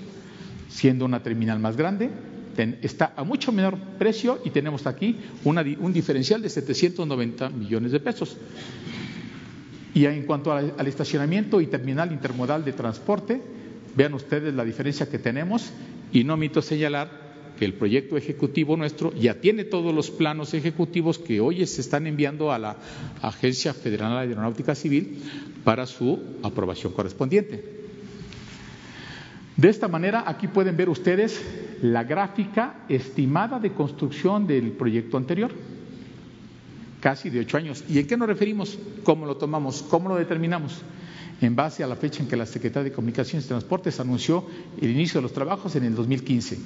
Siendo 0.70 1.04
una 1.04 1.24
terminal 1.24 1.60
más 1.60 1.76
grande, 1.76 2.10
está 2.82 3.14
a 3.16 3.24
mucho 3.24 3.52
menor 3.52 3.78
precio 3.98 4.40
y 4.46 4.50
tenemos 4.50 4.88
aquí 4.88 5.18
un 5.44 5.94
diferencial 5.94 6.42
de 6.42 6.50
790 6.50 7.50
millones 7.50 7.92
de 7.92 8.00
pesos. 8.00 8.38
Y 9.94 10.06
en 10.06 10.26
cuanto 10.26 10.54
al 10.54 10.88
estacionamiento 10.88 11.60
y 11.60 11.68
terminal 11.68 12.12
intermodal 12.12 12.64
de 12.64 12.74
transporte, 12.74 13.42
vean 13.96 14.14
ustedes 14.14 14.54
la 14.54 14.64
diferencia 14.64 15.10
que 15.10 15.20
tenemos 15.20 15.72
y 16.14 16.24
no 16.24 16.36
omito 16.36 16.62
señalar 16.62 17.32
que 17.58 17.66
el 17.66 17.74
proyecto 17.74 18.18
ejecutivo 18.18 18.76
nuestro 18.76 19.14
ya 19.14 19.36
tiene 19.36 19.66
todos 19.66 19.94
los 19.94 20.10
planos 20.10 20.54
ejecutivos 20.54 21.20
que 21.20 21.40
hoy 21.42 21.66
se 21.68 21.82
están 21.82 22.08
enviando 22.08 22.52
a 22.52 22.58
la 22.58 22.78
Agencia 23.22 23.74
Federal 23.74 24.14
de 24.14 24.30
Aeronáutica 24.30 24.74
Civil 24.74 25.22
para 25.64 25.86
su 25.86 26.20
aprobación 26.42 26.94
correspondiente. 26.94 27.81
De 29.58 29.70
esta 29.70 29.88
manera, 29.88 30.24
aquí 30.26 30.48
pueden 30.48 30.78
ver 30.78 30.90
ustedes 30.90 31.42
la 31.82 32.04
gráfica 32.04 32.86
estimada 32.88 33.60
de 33.60 33.74
construcción 33.74 34.48
del 34.48 34.72
proyecto 34.72 35.18
anterior, 35.18 35.52
casi 37.00 37.30
de 37.30 37.42
ocho 37.42 37.58
años. 37.58 37.84
¿Y 37.90 38.00
en 38.00 38.08
qué 38.08 38.18
nos 38.18 38.28
referimos? 38.28 38.78
¿Cómo 39.04 39.26
lo 39.26 39.38
tomamos? 39.38 39.84
¿Cómo 39.84 40.10
lo 40.10 40.16
determinamos? 40.16 40.82
en 41.42 41.56
base 41.56 41.84
a 41.84 41.88
la 41.88 41.96
fecha 41.96 42.22
en 42.22 42.30
que 42.30 42.38
la 42.38 42.46
Secretaría 42.46 42.90
de 42.90 42.96
Comunicaciones 42.96 43.46
y 43.46 43.48
Transportes 43.48 44.00
anunció 44.00 44.46
el 44.80 44.92
inicio 44.92 45.20
de 45.20 45.24
los 45.24 45.34
trabajos 45.34 45.76
en 45.76 45.84
el 45.84 45.96
2015 45.96 46.58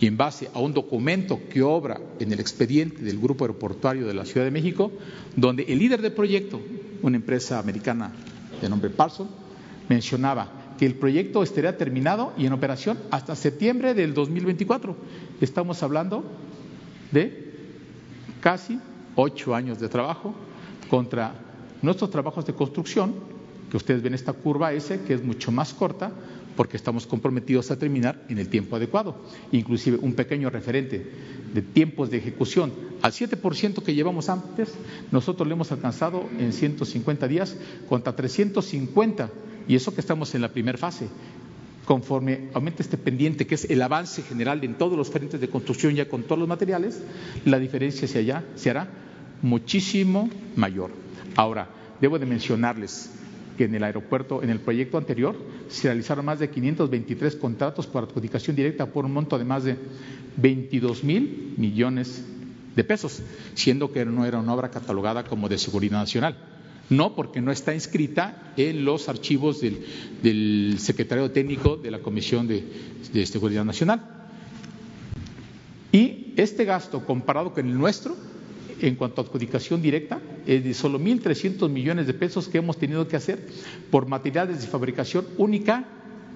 y 0.00 0.06
en 0.06 0.16
base 0.16 0.50
a 0.52 0.58
un 0.58 0.74
documento 0.74 1.40
que 1.48 1.62
obra 1.62 2.00
en 2.18 2.32
el 2.32 2.40
expediente 2.40 3.02
del 3.02 3.20
Grupo 3.20 3.44
Aeroportuario 3.44 4.06
de 4.06 4.14
la 4.14 4.24
Ciudad 4.24 4.44
de 4.44 4.50
México, 4.50 4.90
donde 5.36 5.62
el 5.62 5.78
líder 5.78 6.02
del 6.02 6.12
proyecto, 6.12 6.60
una 7.02 7.16
empresa 7.16 7.60
americana 7.60 8.12
de 8.60 8.68
nombre 8.68 8.90
Parson, 8.90 9.28
mencionaba 9.88 10.50
que 10.78 10.86
el 10.86 10.94
proyecto 10.94 11.42
estaría 11.42 11.76
terminado 11.76 12.32
y 12.38 12.46
en 12.46 12.52
operación 12.52 12.98
hasta 13.10 13.34
septiembre 13.34 13.94
del 13.94 14.14
2024. 14.14 14.96
Estamos 15.40 15.82
hablando 15.82 16.24
de 17.10 17.52
casi 18.40 18.78
ocho 19.16 19.54
años 19.54 19.80
de 19.80 19.88
trabajo 19.88 20.34
contra 20.88 21.34
nuestros 21.82 22.10
trabajos 22.10 22.46
de 22.46 22.54
construcción, 22.54 23.14
que 23.70 23.76
ustedes 23.76 24.02
ven 24.02 24.14
esta 24.14 24.32
curva 24.32 24.72
S, 24.72 25.00
que 25.06 25.14
es 25.14 25.22
mucho 25.22 25.52
más 25.52 25.74
corta, 25.74 26.12
porque 26.56 26.76
estamos 26.76 27.06
comprometidos 27.06 27.70
a 27.70 27.78
terminar 27.78 28.24
en 28.28 28.38
el 28.38 28.48
tiempo 28.48 28.76
adecuado. 28.76 29.16
Inclusive 29.52 29.98
un 30.00 30.14
pequeño 30.14 30.50
referente 30.50 31.06
de 31.54 31.62
tiempos 31.62 32.10
de 32.10 32.18
ejecución 32.18 32.72
al 33.02 33.12
7% 33.12 33.82
que 33.82 33.94
llevamos 33.94 34.28
antes, 34.28 34.74
nosotros 35.12 35.46
lo 35.46 35.54
hemos 35.54 35.70
alcanzado 35.70 36.28
en 36.38 36.52
150 36.52 37.28
días 37.28 37.56
contra 37.88 38.16
350, 38.16 39.30
y 39.68 39.76
eso 39.76 39.94
que 39.94 40.00
estamos 40.00 40.34
en 40.34 40.40
la 40.40 40.48
primera 40.48 40.78
fase. 40.78 41.08
Conforme 41.84 42.48
aumente 42.54 42.82
este 42.82 42.98
pendiente, 42.98 43.46
que 43.46 43.54
es 43.54 43.70
el 43.70 43.80
avance 43.80 44.22
general 44.22 44.64
en 44.64 44.74
todos 44.74 44.96
los 44.96 45.10
frentes 45.10 45.40
de 45.40 45.48
construcción 45.48 45.94
ya 45.94 46.08
con 46.08 46.22
todos 46.22 46.38
los 46.38 46.48
materiales, 46.48 47.02
la 47.44 47.58
diferencia 47.58 48.08
se, 48.08 48.18
allá, 48.18 48.44
se 48.56 48.70
hará 48.70 48.88
muchísimo 49.42 50.28
mayor. 50.56 50.90
Ahora, 51.36 51.68
debo 52.00 52.18
de 52.18 52.26
mencionarles 52.26 53.10
que 53.56 53.64
en 53.64 53.74
el 53.74 53.84
aeropuerto, 53.84 54.42
en 54.42 54.50
el 54.50 54.60
proyecto 54.60 54.98
anterior, 54.98 55.36
se 55.68 55.88
realizaron 55.88 56.24
más 56.24 56.38
de 56.38 56.50
523 56.50 57.36
contratos 57.36 57.86
por 57.86 58.04
adjudicación 58.04 58.56
directa 58.56 58.86
por 58.86 59.04
un 59.04 59.12
monto 59.12 59.38
de 59.38 59.44
más 59.44 59.64
de 59.64 59.76
22 60.36 61.04
mil 61.04 61.54
millones 61.56 62.24
de 62.76 62.84
pesos, 62.84 63.20
siendo 63.54 63.92
que 63.92 64.04
no 64.04 64.24
era 64.24 64.38
una 64.38 64.54
obra 64.54 64.70
catalogada 64.70 65.24
como 65.24 65.48
de 65.48 65.58
seguridad 65.58 65.98
nacional. 65.98 66.57
No 66.90 67.14
porque 67.14 67.40
no 67.40 67.52
está 67.52 67.74
inscrita 67.74 68.52
en 68.56 68.84
los 68.84 69.08
archivos 69.08 69.60
del, 69.60 70.78
secretario 70.78 71.30
técnico 71.30 71.76
de 71.76 71.90
la 71.90 71.98
Comisión 71.98 72.48
de, 72.48 72.64
de 73.12 73.26
Seguridad 73.26 73.64
Nacional. 73.64 74.02
Y 75.92 76.32
este 76.36 76.64
gasto 76.64 77.04
comparado 77.04 77.52
con 77.52 77.66
el 77.66 77.76
nuestro 77.76 78.16
en 78.80 78.94
cuanto 78.94 79.20
a 79.20 79.24
adjudicación 79.24 79.82
directa, 79.82 80.20
es 80.46 80.62
de 80.64 80.74
solo 80.74 81.00
1.300 81.00 81.68
millones 81.68 82.06
de 82.06 82.14
pesos 82.14 82.48
que 82.48 82.58
hemos 82.58 82.76
tenido 82.76 83.08
que 83.08 83.16
hacer 83.16 83.44
por 83.90 84.06
materiales 84.06 84.60
de 84.60 84.66
fabricación 84.66 85.26
única 85.36 85.84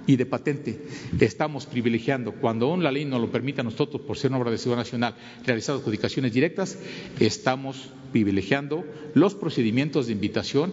y 0.06 0.16
de 0.16 0.26
patente. 0.26 0.80
Estamos 1.20 1.66
privilegiando, 1.66 2.32
cuando 2.32 2.66
aún 2.66 2.82
la 2.82 2.92
ley 2.92 3.04
nos 3.04 3.20
lo 3.20 3.30
permite 3.30 3.60
a 3.60 3.64
nosotros, 3.64 4.02
por 4.02 4.16
ser 4.16 4.30
una 4.30 4.40
obra 4.40 4.50
de 4.50 4.58
seguridad 4.58 4.84
nacional, 4.84 5.14
realizar 5.44 5.76
adjudicaciones 5.76 6.32
directas, 6.32 6.78
estamos 7.20 7.90
privilegiando 8.12 8.84
los 9.14 9.34
procedimientos 9.34 10.06
de 10.06 10.12
invitación 10.12 10.72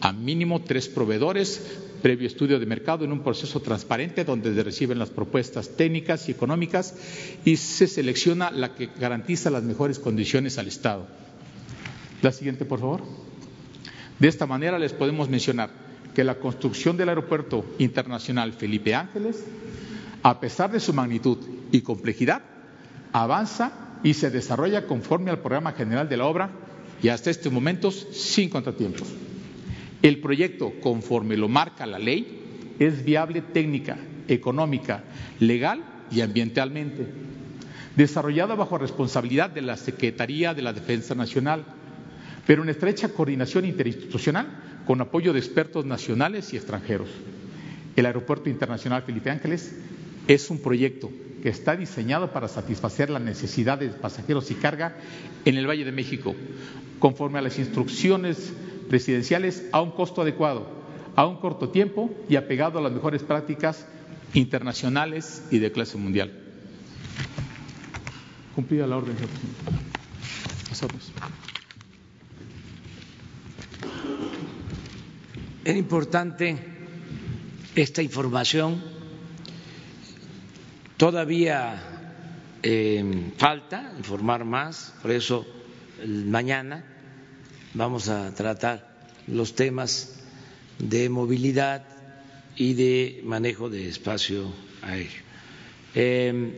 a 0.00 0.12
mínimo 0.12 0.62
tres 0.62 0.88
proveedores 0.88 1.60
previo 1.98 2.26
estudio 2.26 2.58
de 2.58 2.66
mercado 2.66 3.04
en 3.04 3.12
un 3.12 3.22
proceso 3.22 3.60
transparente 3.60 4.24
donde 4.24 4.54
se 4.54 4.62
reciben 4.62 4.98
las 4.98 5.10
propuestas 5.10 5.70
técnicas 5.70 6.28
y 6.28 6.32
económicas 6.32 6.94
y 7.44 7.56
se 7.56 7.86
selecciona 7.86 8.50
la 8.50 8.74
que 8.74 8.88
garantiza 8.98 9.50
las 9.50 9.64
mejores 9.64 9.98
condiciones 9.98 10.58
al 10.58 10.68
Estado. 10.68 11.06
La 12.22 12.32
siguiente, 12.32 12.64
por 12.64 12.80
favor. 12.80 13.02
De 14.18 14.28
esta 14.28 14.46
manera 14.46 14.78
les 14.78 14.92
podemos 14.92 15.28
mencionar 15.28 15.70
que 16.18 16.24
la 16.24 16.40
construcción 16.40 16.96
del 16.96 17.10
Aeropuerto 17.10 17.64
Internacional 17.78 18.52
Felipe 18.52 18.92
Ángeles, 18.92 19.44
a 20.24 20.40
pesar 20.40 20.72
de 20.72 20.80
su 20.80 20.92
magnitud 20.92 21.38
y 21.70 21.82
complejidad, 21.82 22.42
avanza 23.12 23.70
y 24.02 24.14
se 24.14 24.28
desarrolla 24.28 24.88
conforme 24.88 25.30
al 25.30 25.38
programa 25.38 25.74
general 25.74 26.08
de 26.08 26.16
la 26.16 26.24
obra 26.24 26.50
y 27.00 27.06
hasta 27.06 27.30
este 27.30 27.50
momento 27.50 27.92
sin 27.92 28.50
contratiempos. 28.50 29.06
El 30.02 30.20
proyecto, 30.20 30.72
conforme 30.82 31.36
lo 31.36 31.48
marca 31.48 31.86
la 31.86 32.00
ley, 32.00 32.74
es 32.80 33.04
viable 33.04 33.40
técnica, 33.40 33.96
económica, 34.26 35.04
legal 35.38 35.84
y 36.10 36.22
ambientalmente, 36.22 37.06
desarrollado 37.94 38.56
bajo 38.56 38.76
responsabilidad 38.76 39.50
de 39.50 39.62
la 39.62 39.76
Secretaría 39.76 40.52
de 40.52 40.62
la 40.62 40.72
Defensa 40.72 41.14
Nacional, 41.14 41.64
pero 42.44 42.64
en 42.64 42.70
estrecha 42.70 43.10
coordinación 43.10 43.66
interinstitucional 43.66 44.67
con 44.88 45.02
apoyo 45.02 45.34
de 45.34 45.38
expertos 45.38 45.84
nacionales 45.84 46.54
y 46.54 46.56
extranjeros. 46.56 47.10
El 47.94 48.06
Aeropuerto 48.06 48.48
Internacional 48.48 49.02
Felipe 49.02 49.28
Ángeles 49.28 49.76
es 50.26 50.48
un 50.48 50.60
proyecto 50.62 51.10
que 51.42 51.50
está 51.50 51.76
diseñado 51.76 52.32
para 52.32 52.48
satisfacer 52.48 53.10
las 53.10 53.20
necesidades 53.20 53.92
de 53.92 53.98
pasajeros 53.98 54.50
y 54.50 54.54
carga 54.54 54.96
en 55.44 55.58
el 55.58 55.68
Valle 55.68 55.84
de 55.84 55.92
México, 55.92 56.34
conforme 57.00 57.38
a 57.38 57.42
las 57.42 57.58
instrucciones 57.58 58.54
presidenciales 58.88 59.68
a 59.72 59.82
un 59.82 59.90
costo 59.90 60.22
adecuado, 60.22 60.66
a 61.16 61.26
un 61.26 61.36
corto 61.36 61.68
tiempo 61.68 62.10
y 62.30 62.36
apegado 62.36 62.78
a 62.78 62.82
las 62.82 62.92
mejores 62.92 63.22
prácticas 63.22 63.86
internacionales 64.32 65.42
y 65.50 65.58
de 65.58 65.70
clase 65.70 65.98
mundial. 65.98 66.32
Cumplida 68.54 68.86
la 68.86 68.96
orden, 68.96 69.16
señor 70.72 70.88
Es 75.68 75.76
importante 75.76 76.56
esta 77.76 78.00
información. 78.02 78.82
Todavía 80.96 81.78
eh, 82.62 83.32
falta 83.36 83.92
informar 83.98 84.46
más, 84.46 84.94
por 85.02 85.10
eso 85.10 85.44
mañana 86.06 86.86
vamos 87.74 88.08
a 88.08 88.34
tratar 88.34 88.88
los 89.26 89.54
temas 89.54 90.18
de 90.78 91.10
movilidad 91.10 91.84
y 92.56 92.72
de 92.72 93.20
manejo 93.24 93.68
de 93.68 93.90
espacio 93.90 94.50
aéreo. 94.80 95.22
Em, 95.94 96.52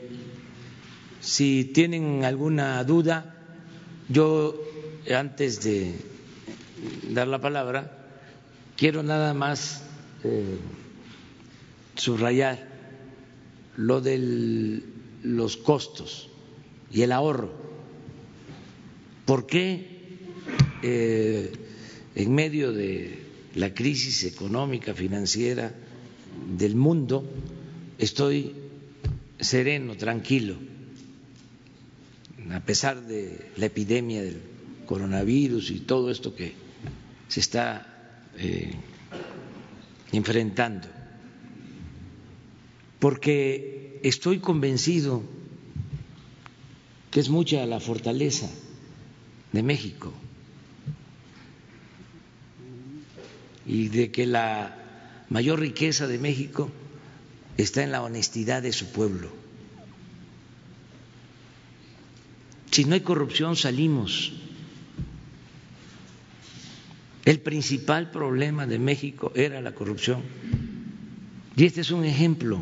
si 1.20 1.64
tienen 1.64 2.24
alguna 2.24 2.84
duda, 2.84 3.34
yo 4.08 4.54
antes 5.12 5.64
de 5.64 5.96
dar 7.10 7.26
la 7.26 7.40
palabra, 7.40 7.96
quiero 8.80 9.02
nada 9.02 9.34
más 9.34 9.82
eh, 10.24 10.56
subrayar 11.96 12.66
lo 13.76 14.00
de 14.00 14.82
los 15.22 15.58
costos 15.58 16.30
y 16.90 17.02
el 17.02 17.12
ahorro. 17.12 17.52
¿Por 19.26 19.46
qué 19.46 19.86
eh, 20.82 21.52
en 22.14 22.34
medio 22.34 22.72
de 22.72 23.18
la 23.54 23.74
crisis 23.74 24.24
económica, 24.24 24.94
financiera 24.94 25.74
del 26.56 26.74
mundo, 26.74 27.30
estoy 27.98 28.54
sereno, 29.38 29.94
tranquilo, 29.98 30.56
a 32.50 32.60
pesar 32.60 33.06
de 33.06 33.50
la 33.58 33.66
epidemia 33.66 34.22
del 34.22 34.38
coronavirus 34.86 35.70
y 35.70 35.80
todo 35.80 36.10
esto 36.10 36.34
que 36.34 36.54
se 37.28 37.40
está 37.40 37.89
eh, 38.38 38.72
enfrentando, 40.12 40.88
porque 42.98 44.00
estoy 44.02 44.38
convencido 44.38 45.22
que 47.10 47.20
es 47.20 47.28
mucha 47.28 47.66
la 47.66 47.80
fortaleza 47.80 48.48
de 49.52 49.62
México 49.62 50.12
y 53.66 53.88
de 53.88 54.10
que 54.10 54.26
la 54.26 54.76
mayor 55.28 55.60
riqueza 55.60 56.06
de 56.06 56.18
México 56.18 56.70
está 57.56 57.82
en 57.82 57.92
la 57.92 58.02
honestidad 58.02 58.62
de 58.62 58.72
su 58.72 58.86
pueblo. 58.86 59.30
Si 62.70 62.84
no 62.84 62.94
hay 62.94 63.00
corrupción 63.00 63.56
salimos. 63.56 64.32
El 67.24 67.40
principal 67.40 68.10
problema 68.10 68.66
de 68.66 68.78
México 68.78 69.32
era 69.34 69.60
la 69.60 69.72
corrupción. 69.72 70.22
Y 71.56 71.64
este 71.64 71.82
es 71.82 71.90
un 71.90 72.04
ejemplo. 72.04 72.60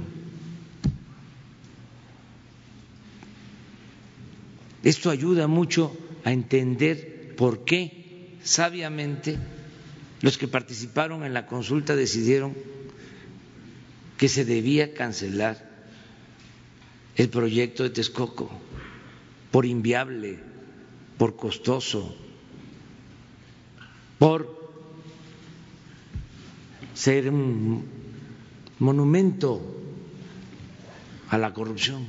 Esto 4.82 5.10
ayuda 5.10 5.46
mucho 5.46 5.96
a 6.24 6.32
entender 6.32 7.34
por 7.36 7.64
qué 7.64 8.36
sabiamente 8.42 9.38
los 10.22 10.38
que 10.38 10.48
participaron 10.48 11.24
en 11.24 11.34
la 11.34 11.46
consulta 11.46 11.94
decidieron 11.94 12.54
que 14.16 14.28
se 14.28 14.44
debía 14.44 14.94
cancelar 14.94 15.68
el 17.16 17.28
proyecto 17.28 17.84
de 17.84 17.90
Texcoco 17.90 18.50
por 19.50 19.64
inviable, 19.64 20.38
por 21.16 21.36
costoso, 21.36 22.16
por 24.18 24.58
ser 26.94 27.30
un 27.30 27.84
monumento 28.78 29.62
a 31.28 31.38
la 31.38 31.52
corrupción. 31.52 32.06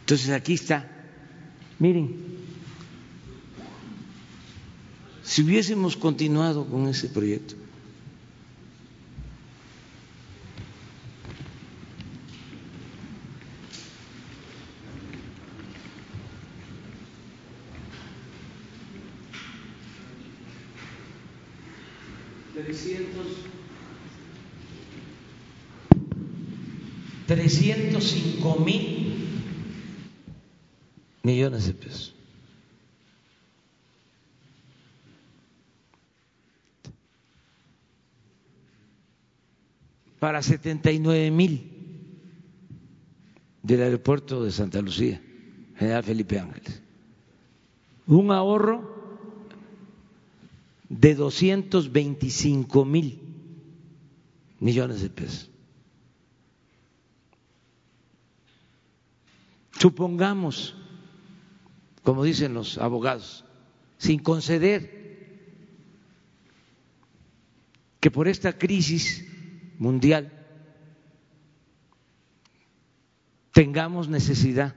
Entonces 0.00 0.30
aquí 0.30 0.54
está, 0.54 0.88
miren, 1.78 2.14
si 5.22 5.42
hubiésemos 5.42 5.96
continuado 5.96 6.66
con 6.66 6.88
ese 6.88 7.08
proyecto, 7.08 7.61
trescientos 27.26 28.04
cinco 28.04 28.56
mil 28.60 29.02
millones 31.22 31.66
de 31.66 31.74
pesos. 31.74 32.14
Para 40.18 40.40
79 40.40 41.30
mil 41.32 41.72
del 43.62 43.82
aeropuerto 43.82 44.44
de 44.44 44.52
Santa 44.52 44.80
Lucía, 44.80 45.20
General 45.76 46.04
Felipe 46.04 46.38
Ángeles. 46.38 46.80
Un 48.06 48.30
ahorro 48.30 49.01
de 51.02 51.16
225 51.16 52.84
mil 52.84 53.20
millones 54.60 55.02
de 55.02 55.10
pesos. 55.10 55.50
Supongamos, 59.80 60.76
como 62.04 62.22
dicen 62.22 62.54
los 62.54 62.78
abogados, 62.78 63.44
sin 63.98 64.20
conceder 64.20 65.02
que 67.98 68.12
por 68.12 68.28
esta 68.28 68.56
crisis 68.56 69.26
mundial 69.78 70.32
tengamos 73.52 74.08
necesidad 74.08 74.76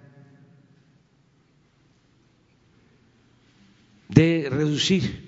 de 4.09 4.47
reducir 4.49 5.24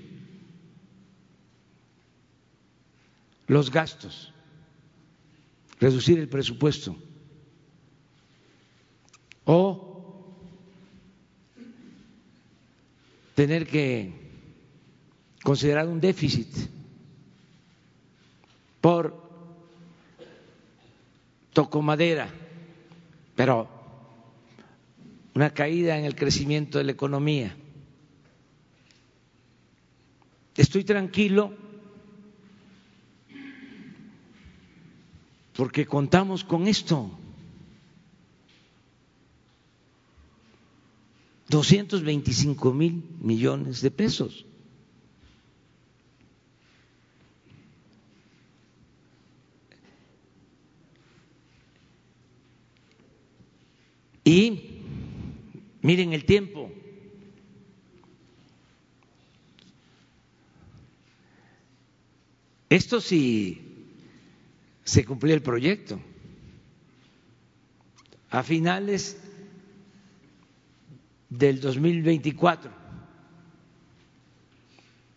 los 3.47 3.71
gastos, 3.71 4.33
reducir 5.79 6.19
el 6.19 6.27
presupuesto 6.27 6.95
o 9.45 10.35
tener 13.35 13.65
que 13.67 14.11
considerar 15.43 15.87
un 15.87 16.01
déficit 16.01 16.49
por 18.81 19.15
tocomadera, 21.53 22.29
pero 23.35 23.69
una 25.33 25.53
caída 25.53 25.97
en 25.97 26.05
el 26.05 26.15
crecimiento 26.15 26.79
de 26.79 26.83
la 26.83 26.91
economía. 26.91 27.55
Estoy 30.55 30.83
tranquilo 30.83 31.53
porque 35.57 35.87
contamos 35.87 36.43
con 36.43 36.67
esto. 36.67 37.09
225 41.49 42.73
mil 42.73 43.03
millones 43.19 43.81
de 43.81 43.89
pesos. 43.89 44.45
Y 54.23 54.83
miren 55.81 56.13
el 56.13 56.23
tiempo. 56.25 56.69
Esto 62.69 63.01
sí 63.01 63.66
se 64.87 65.03
cumplió 65.03 65.33
el 65.33 65.41
proyecto. 65.41 65.99
A 68.29 68.41
finales 68.41 69.17
del 71.29 71.59
2024 71.59 72.71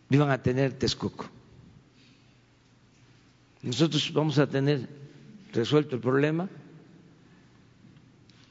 iban 0.09 0.29
a 0.29 0.41
tener 0.41 0.73
Texcoco. 0.73 1.25
Nosotros 3.61 4.11
vamos 4.11 4.37
a 4.39 4.47
tener 4.47 4.89
resuelto 5.53 5.95
el 5.95 6.01
problema 6.01 6.49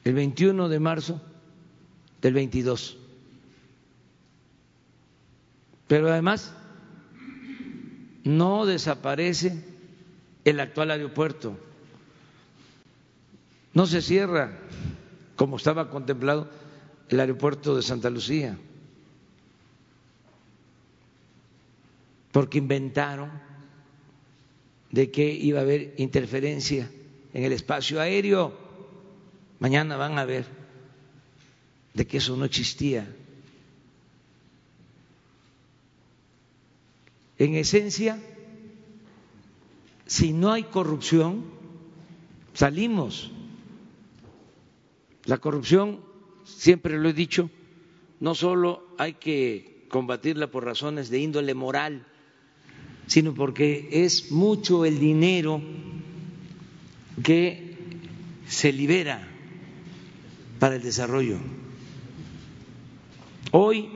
el 0.03 0.13
21 0.15 0.69
de 0.69 0.79
marzo 0.79 1.21
del 2.19 2.33
22. 2.33 2.97
Pero 5.87 6.11
además 6.11 6.51
no 8.23 8.65
desaparece 8.65 9.70
el 10.45 10.59
actual 10.59 10.91
aeropuerto. 10.91 11.57
No 13.73 13.85
se 13.85 14.01
cierra 14.01 14.57
como 15.35 15.57
estaba 15.57 15.89
contemplado 15.89 16.49
el 17.09 17.19
aeropuerto 17.19 17.75
de 17.75 17.81
Santa 17.81 18.09
Lucía, 18.09 18.57
porque 22.31 22.57
inventaron 22.57 23.31
de 24.91 25.09
que 25.09 25.31
iba 25.31 25.59
a 25.59 25.63
haber 25.63 25.93
interferencia 25.97 26.89
en 27.33 27.43
el 27.43 27.53
espacio 27.53 27.99
aéreo. 27.99 28.57
Mañana 29.59 29.95
van 29.95 30.17
a 30.19 30.25
ver 30.25 30.45
de 31.93 32.07
que 32.07 32.17
eso 32.17 32.35
no 32.35 32.45
existía. 32.45 33.07
En 37.37 37.55
esencia, 37.55 38.19
si 40.11 40.33
no 40.33 40.51
hay 40.51 40.63
corrupción, 40.63 41.45
salimos. 42.53 43.31
La 45.23 45.37
corrupción, 45.37 46.01
siempre 46.43 46.99
lo 46.99 47.07
he 47.07 47.13
dicho, 47.13 47.49
no 48.19 48.35
solo 48.35 48.85
hay 48.97 49.13
que 49.13 49.85
combatirla 49.87 50.51
por 50.51 50.65
razones 50.65 51.09
de 51.09 51.19
índole 51.19 51.53
moral, 51.53 52.05
sino 53.07 53.33
porque 53.33 53.87
es 53.89 54.33
mucho 54.33 54.83
el 54.83 54.99
dinero 54.99 55.61
que 57.23 57.77
se 58.47 58.73
libera 58.73 59.25
para 60.59 60.75
el 60.75 60.81
desarrollo. 60.81 61.37
Hoy 63.51 63.89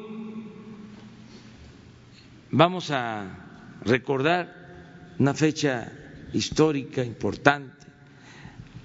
vamos 2.51 2.89
a 2.91 3.81
recordar 3.83 5.15
una 5.19 5.33
fecha 5.33 6.03
histórica 6.35 7.03
importante, 7.03 7.87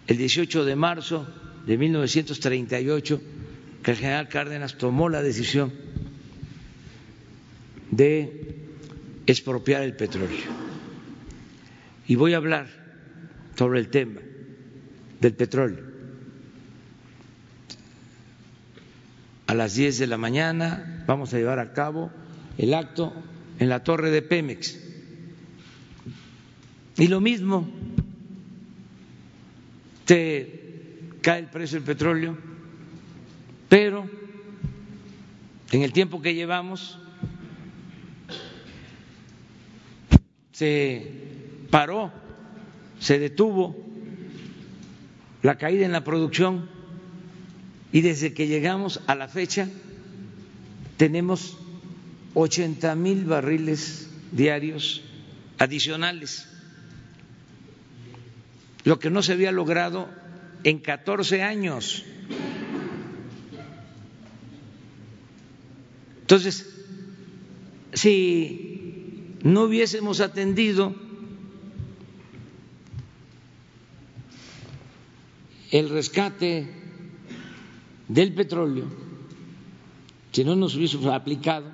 el 0.07 0.17
18 0.17 0.65
de 0.65 0.77
marzo 0.77 1.27
de 1.67 1.77
1938, 1.77 3.21
que 3.83 3.91
el 3.91 3.97
general 3.97 4.29
Cárdenas 4.29 4.79
tomó 4.79 5.09
la 5.09 5.23
decisión 5.23 5.73
de 7.91 8.57
expropiar 9.27 9.83
el 9.83 9.95
petróleo. 9.97 10.39
Y 12.07 12.15
voy 12.15 12.35
a 12.35 12.39
hablar 12.39 12.69
sobre 13.57 13.81
el 13.81 13.89
tema 13.89 14.21
del 15.21 15.35
petróleo. 15.35 15.91
A 19.47 19.55
las 19.55 19.75
10 19.75 19.99
de 19.99 20.07
la 20.07 20.17
mañana 20.17 21.05
vamos 21.07 21.35
a 21.35 21.39
llevar 21.39 21.59
a 21.59 21.73
cabo 21.73 22.11
el 22.59 22.75
acto 22.75 23.13
en 23.59 23.69
la 23.69 23.83
torre 23.83 24.11
de 24.11 24.23
Pemex 24.23 24.90
y 27.01 27.09
lo 27.09 27.21
mismo, 27.21 27.67
se 30.05 31.09
cae 31.23 31.39
el 31.39 31.47
precio 31.47 31.79
del 31.79 31.87
petróleo, 31.87 32.37
pero 33.71 34.05
en 35.73 35.83
el 35.83 35.95
tiempo 35.95 36.21
que 36.21 36.35
llevamos 36.35 36.99
se 40.53 41.11
paró, 41.71 42.13
se 42.99 43.19
detuvo 43.19 43.75
la 45.43 45.57
caída 45.57 45.87
en 45.87 45.93
la 45.93 46.05
producción 46.05 46.69
y 47.93 48.03
desde 48.03 48.35
que 48.35 48.47
llegamos 48.47 49.01
a 49.07 49.15
la 49.15 49.27
fecha 49.27 49.71
tenemos 50.99 51.57
80 52.35 52.95
mil 52.97 53.25
barriles 53.25 54.11
diarios 54.33 55.01
adicionales, 55.57 56.50
lo 58.85 58.99
que 58.99 59.11
no 59.11 59.23
se 59.23 59.33
había 59.33 59.53
logrado 59.53 60.09
en 60.65 60.79
14 60.79 61.43
años. 61.43 62.05
Entonces, 66.23 66.67
si 67.93 69.37
no 69.43 69.65
hubiésemos 69.65 70.21
atendido 70.21 70.95
el 75.73 75.89
rescate 75.89 76.69
del 78.09 78.35
petróleo, 78.35 78.87
si 80.33 80.45
no 80.45 80.55
nos 80.55 80.77
hubiese 80.77 80.99
aplicado 81.11 81.67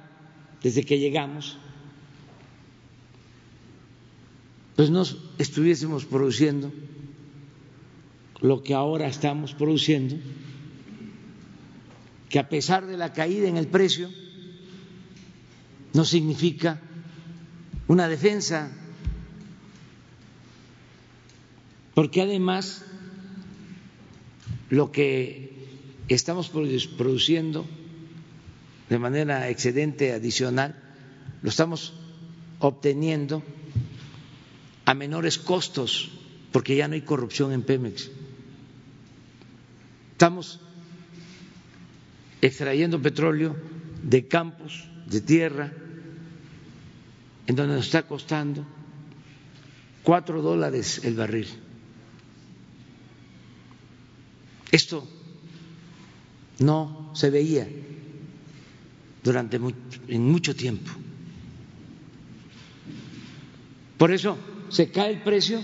desde 0.62 0.84
que 0.84 0.98
llegamos, 0.98 1.58
pues 4.74 4.90
no 4.90 5.02
estuviésemos 5.38 6.04
produciendo 6.04 6.72
lo 8.40 8.62
que 8.62 8.74
ahora 8.74 9.06
estamos 9.06 9.54
produciendo, 9.54 10.16
que 12.28 12.38
a 12.38 12.48
pesar 12.48 12.86
de 12.86 12.96
la 12.96 13.12
caída 13.12 13.48
en 13.48 13.56
el 13.56 13.68
precio, 13.68 14.10
no 15.92 16.04
significa 16.04 16.80
una 17.88 18.08
defensa, 18.08 18.70
porque 21.94 22.22
además 22.22 22.84
lo 24.68 24.92
que 24.92 25.54
estamos 26.08 26.50
produciendo 26.50 27.66
de 28.90 28.98
manera 28.98 29.48
excedente 29.48 30.12
adicional, 30.12 30.76
lo 31.42 31.48
estamos 31.48 31.94
obteniendo 32.58 33.42
a 34.84 34.94
menores 34.94 35.38
costos, 35.38 36.10
porque 36.52 36.76
ya 36.76 36.88
no 36.88 36.94
hay 36.94 37.02
corrupción 37.02 37.52
en 37.52 37.62
Pemex. 37.62 38.10
Estamos 40.16 40.58
extrayendo 42.40 43.02
petróleo 43.02 43.54
de 44.02 44.26
campos, 44.26 44.88
de 45.04 45.20
tierra, 45.20 45.70
en 47.46 47.54
donde 47.54 47.76
nos 47.76 47.84
está 47.84 48.08
costando 48.08 48.64
cuatro 50.02 50.40
dólares 50.40 51.04
el 51.04 51.16
barril. 51.16 51.46
Esto 54.72 55.06
no 56.60 57.12
se 57.14 57.28
veía 57.28 57.68
durante 59.22 59.60
en 60.08 60.22
mucho 60.24 60.56
tiempo. 60.56 60.92
Por 63.98 64.12
eso 64.12 64.38
se 64.70 64.90
cae 64.90 65.12
el 65.12 65.20
precio, 65.20 65.60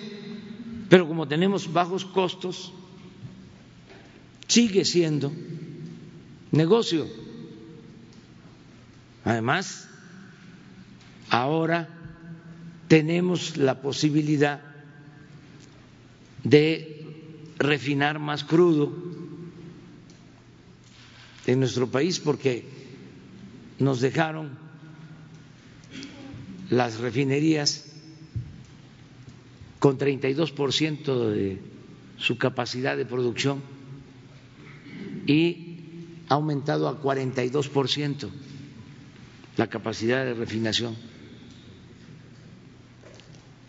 pero 0.90 1.08
como 1.08 1.26
tenemos 1.26 1.72
bajos 1.72 2.04
costos, 2.04 2.74
sigue 4.52 4.84
siendo 4.84 5.32
negocio. 6.50 7.06
Además, 9.24 9.88
ahora 11.30 11.88
tenemos 12.86 13.56
la 13.56 13.80
posibilidad 13.80 14.60
de 16.44 17.02
refinar 17.56 18.18
más 18.18 18.44
crudo 18.44 18.92
en 21.46 21.58
nuestro 21.58 21.86
país 21.90 22.20
porque 22.20 22.66
nos 23.78 24.02
dejaron 24.02 24.50
las 26.68 26.98
refinerías 27.00 27.86
con 29.78 29.96
32% 29.98 31.30
de 31.30 31.58
su 32.18 32.36
capacidad 32.36 32.98
de 32.98 33.06
producción 33.06 33.71
y 35.26 36.24
ha 36.28 36.34
aumentado 36.34 36.88
a 36.88 37.00
42% 37.00 38.28
la 39.56 39.66
capacidad 39.68 40.24
de 40.24 40.34
refinación. 40.34 40.96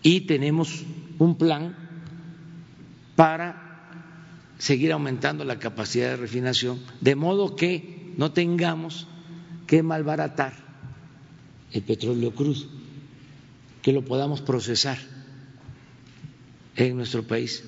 Y 0.01 0.21
tenemos 0.21 0.83
un 1.19 1.37
plan 1.37 1.75
para 3.15 3.63
seguir 4.57 4.91
aumentando 4.91 5.43
la 5.43 5.59
capacidad 5.59 6.09
de 6.09 6.17
refinación, 6.17 6.79
de 7.01 7.15
modo 7.15 7.55
que 7.55 8.13
no 8.17 8.31
tengamos 8.31 9.07
que 9.67 9.83
malbaratar 9.83 10.53
el 11.71 11.81
petróleo 11.81 12.33
crudo, 12.33 12.65
que 13.81 13.93
lo 13.93 14.03
podamos 14.03 14.41
procesar 14.41 14.97
en 16.75 16.95
nuestro 16.97 17.23
país. 17.23 17.63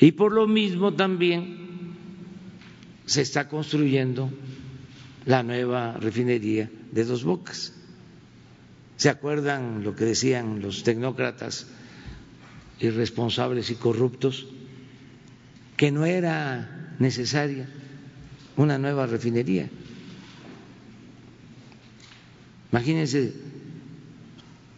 Y 0.00 0.12
por 0.12 0.32
lo 0.32 0.46
mismo 0.46 0.94
también 0.94 1.63
se 3.06 3.22
está 3.22 3.48
construyendo 3.48 4.30
la 5.26 5.42
nueva 5.42 5.92
refinería 5.98 6.70
de 6.92 7.04
Dos 7.04 7.24
Bocas. 7.24 7.72
¿Se 8.96 9.08
acuerdan 9.08 9.82
lo 9.84 9.94
que 9.96 10.04
decían 10.04 10.60
los 10.62 10.82
tecnócratas 10.82 11.66
irresponsables 12.80 13.70
y 13.70 13.74
corruptos? 13.74 14.46
que 15.76 15.90
no 15.90 16.04
era 16.04 16.94
necesaria 16.98 17.68
una 18.56 18.78
nueva 18.78 19.06
refinería. 19.06 19.68
Imagínense, 22.70 23.34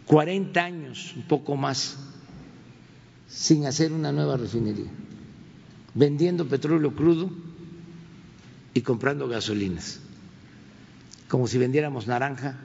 40 0.06 0.64
años, 0.64 1.14
un 1.16 1.22
poco 1.22 1.56
más, 1.56 1.98
sin 3.28 3.66
hacer 3.66 3.92
una 3.92 4.12
nueva 4.12 4.36
refinería, 4.36 4.90
vendiendo 5.94 6.48
petróleo 6.48 6.94
crudo 6.94 7.30
y 8.76 8.82
comprando 8.82 9.26
gasolinas, 9.26 10.00
como 11.28 11.46
si 11.46 11.56
vendiéramos 11.56 12.06
naranja 12.06 12.56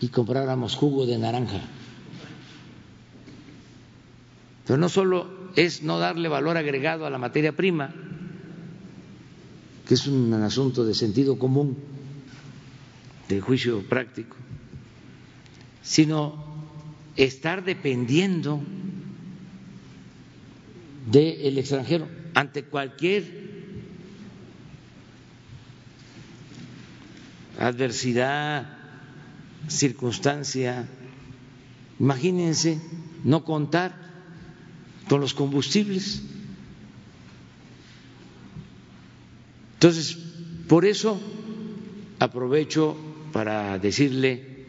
y 0.00 0.08
compráramos 0.08 0.76
jugo 0.76 1.06
de 1.06 1.16
naranja. 1.16 1.62
Pero 4.66 4.78
no 4.78 4.90
solo 4.90 5.50
es 5.56 5.82
no 5.82 5.98
darle 5.98 6.28
valor 6.28 6.58
agregado 6.58 7.06
a 7.06 7.10
la 7.10 7.16
materia 7.16 7.56
prima, 7.56 7.94
que 9.88 9.94
es 9.94 10.06
un 10.06 10.30
asunto 10.34 10.84
de 10.84 10.94
sentido 10.94 11.38
común, 11.38 11.78
de 13.28 13.40
juicio 13.40 13.82
práctico, 13.88 14.36
sino 15.82 16.44
estar 17.16 17.64
dependiendo 17.64 18.60
del 21.10 21.56
extranjero 21.56 22.06
ante 22.34 22.64
cualquier 22.64 23.49
adversidad, 27.60 28.66
circunstancia. 29.68 30.88
Imagínense 32.00 32.80
no 33.22 33.44
contar 33.44 33.94
con 35.08 35.20
los 35.20 35.34
combustibles. 35.34 36.22
Entonces, 39.74 40.18
por 40.66 40.84
eso 40.84 41.20
aprovecho 42.18 42.96
para 43.32 43.78
decirle 43.78 44.66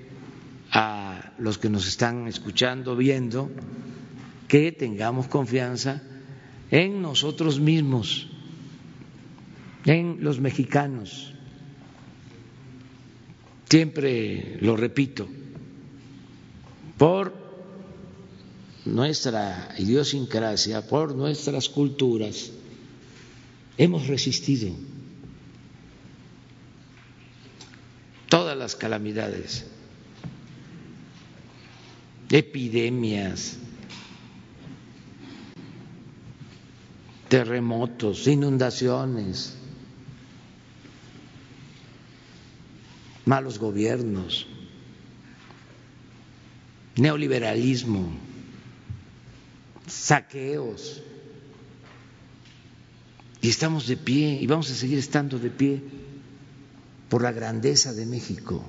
a 0.71 1.31
los 1.37 1.57
que 1.57 1.69
nos 1.69 1.87
están 1.87 2.27
escuchando, 2.27 2.95
viendo, 2.95 3.49
que 4.47 4.71
tengamos 4.71 5.27
confianza 5.27 6.01
en 6.69 7.01
nosotros 7.01 7.59
mismos, 7.59 8.27
en 9.85 10.23
los 10.23 10.39
mexicanos. 10.39 11.30
Siempre 13.71 14.57
lo 14.59 14.75
repito, 14.75 15.29
por 16.97 17.33
nuestra 18.83 19.73
idiosincrasia, 19.77 20.85
por 20.85 21.15
nuestras 21.15 21.69
culturas, 21.69 22.51
hemos 23.77 24.07
resistido 24.07 24.75
todas 28.27 28.57
las 28.57 28.75
calamidades, 28.75 29.65
epidemias, 32.29 33.55
terremotos, 37.29 38.27
inundaciones, 38.27 39.60
malos 43.25 43.59
gobiernos, 43.59 44.47
neoliberalismo 46.95 48.31
saqueos. 49.91 51.01
Y 53.41 53.49
estamos 53.49 53.87
de 53.87 53.97
pie 53.97 54.37
y 54.39 54.47
vamos 54.47 54.69
a 54.71 54.75
seguir 54.75 54.99
estando 54.99 55.39
de 55.39 55.49
pie 55.49 55.81
por 57.09 57.21
la 57.21 57.31
grandeza 57.31 57.91
de 57.93 58.05
México. 58.05 58.63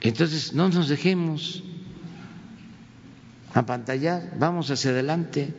Entonces, 0.00 0.52
no 0.52 0.68
nos 0.68 0.88
dejemos 0.88 1.62
apantallar, 3.54 4.34
vamos 4.38 4.70
hacia 4.70 4.90
adelante. 4.90 5.54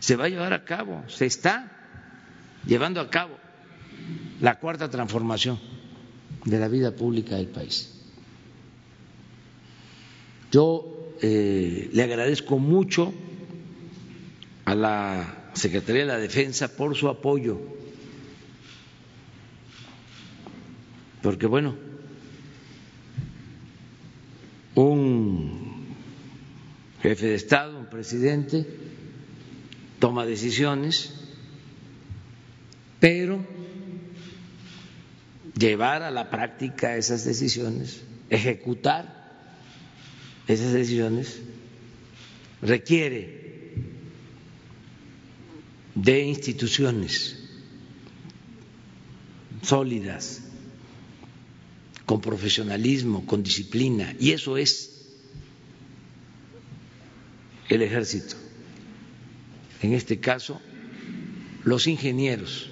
Se 0.00 0.16
va 0.16 0.26
a 0.26 0.28
llevar 0.28 0.52
a 0.52 0.64
cabo, 0.64 1.04
se 1.08 1.26
está 1.26 1.70
llevando 2.66 3.00
a 3.00 3.10
cabo 3.10 3.43
la 4.44 4.58
cuarta 4.58 4.90
transformación 4.90 5.58
de 6.44 6.58
la 6.58 6.68
vida 6.68 6.94
pública 6.94 7.36
del 7.36 7.46
país. 7.46 7.90
Yo 10.52 11.14
eh, 11.22 11.88
le 11.90 12.02
agradezco 12.02 12.58
mucho 12.58 13.14
a 14.66 14.74
la 14.74 15.48
Secretaría 15.54 16.02
de 16.02 16.08
la 16.08 16.18
Defensa 16.18 16.76
por 16.76 16.94
su 16.94 17.08
apoyo, 17.08 17.58
porque 21.22 21.46
bueno, 21.46 21.74
un 24.74 25.86
jefe 27.00 27.28
de 27.28 27.34
Estado, 27.36 27.78
un 27.78 27.86
presidente, 27.86 28.66
toma 29.98 30.26
decisiones, 30.26 31.14
pero 33.00 33.63
llevar 35.58 36.02
a 36.02 36.10
la 36.10 36.30
práctica 36.30 36.96
esas 36.96 37.24
decisiones, 37.24 38.02
ejecutar 38.30 39.22
esas 40.46 40.72
decisiones, 40.72 41.40
requiere 42.60 43.44
de 45.94 46.20
instituciones 46.24 47.38
sólidas, 49.62 50.40
con 52.04 52.20
profesionalismo, 52.20 53.24
con 53.24 53.42
disciplina, 53.42 54.14
y 54.20 54.32
eso 54.32 54.58
es 54.58 54.90
el 57.70 57.80
ejército. 57.80 58.36
En 59.80 59.94
este 59.94 60.20
caso, 60.20 60.60
los 61.64 61.86
ingenieros 61.86 62.68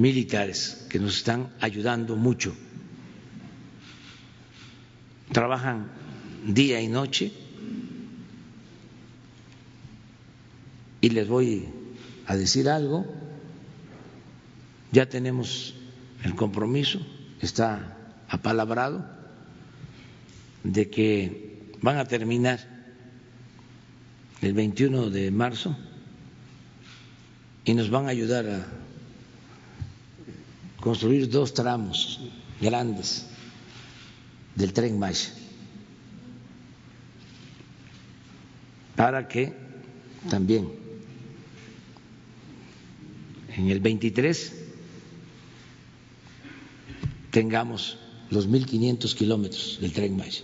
militares 0.00 0.86
que 0.88 0.98
nos 0.98 1.18
están 1.18 1.52
ayudando 1.60 2.16
mucho. 2.16 2.54
Trabajan 5.30 5.88
día 6.46 6.80
y 6.80 6.88
noche 6.88 7.32
y 11.02 11.10
les 11.10 11.28
voy 11.28 11.68
a 12.26 12.34
decir 12.34 12.68
algo, 12.68 13.04
ya 14.90 15.06
tenemos 15.06 15.74
el 16.24 16.34
compromiso, 16.34 17.00
está 17.40 17.96
apalabrado, 18.28 19.06
de 20.64 20.88
que 20.88 21.72
van 21.82 21.98
a 21.98 22.06
terminar 22.06 22.58
el 24.40 24.54
21 24.54 25.10
de 25.10 25.30
marzo 25.30 25.76
y 27.64 27.74
nos 27.74 27.90
van 27.90 28.06
a 28.06 28.10
ayudar 28.10 28.46
a 28.48 28.79
construir 30.80 31.28
dos 31.28 31.54
tramos 31.54 32.20
grandes 32.60 33.26
del 34.54 34.72
tren 34.72 34.98
Maya 34.98 35.30
para 38.96 39.28
que 39.28 39.54
también 40.28 40.70
en 43.56 43.70
el 43.70 43.80
23 43.80 44.52
tengamos 47.30 47.98
los 48.30 48.48
1.500 48.48 49.14
kilómetros 49.14 49.78
del 49.80 49.92
tren 49.92 50.16
Maya. 50.16 50.42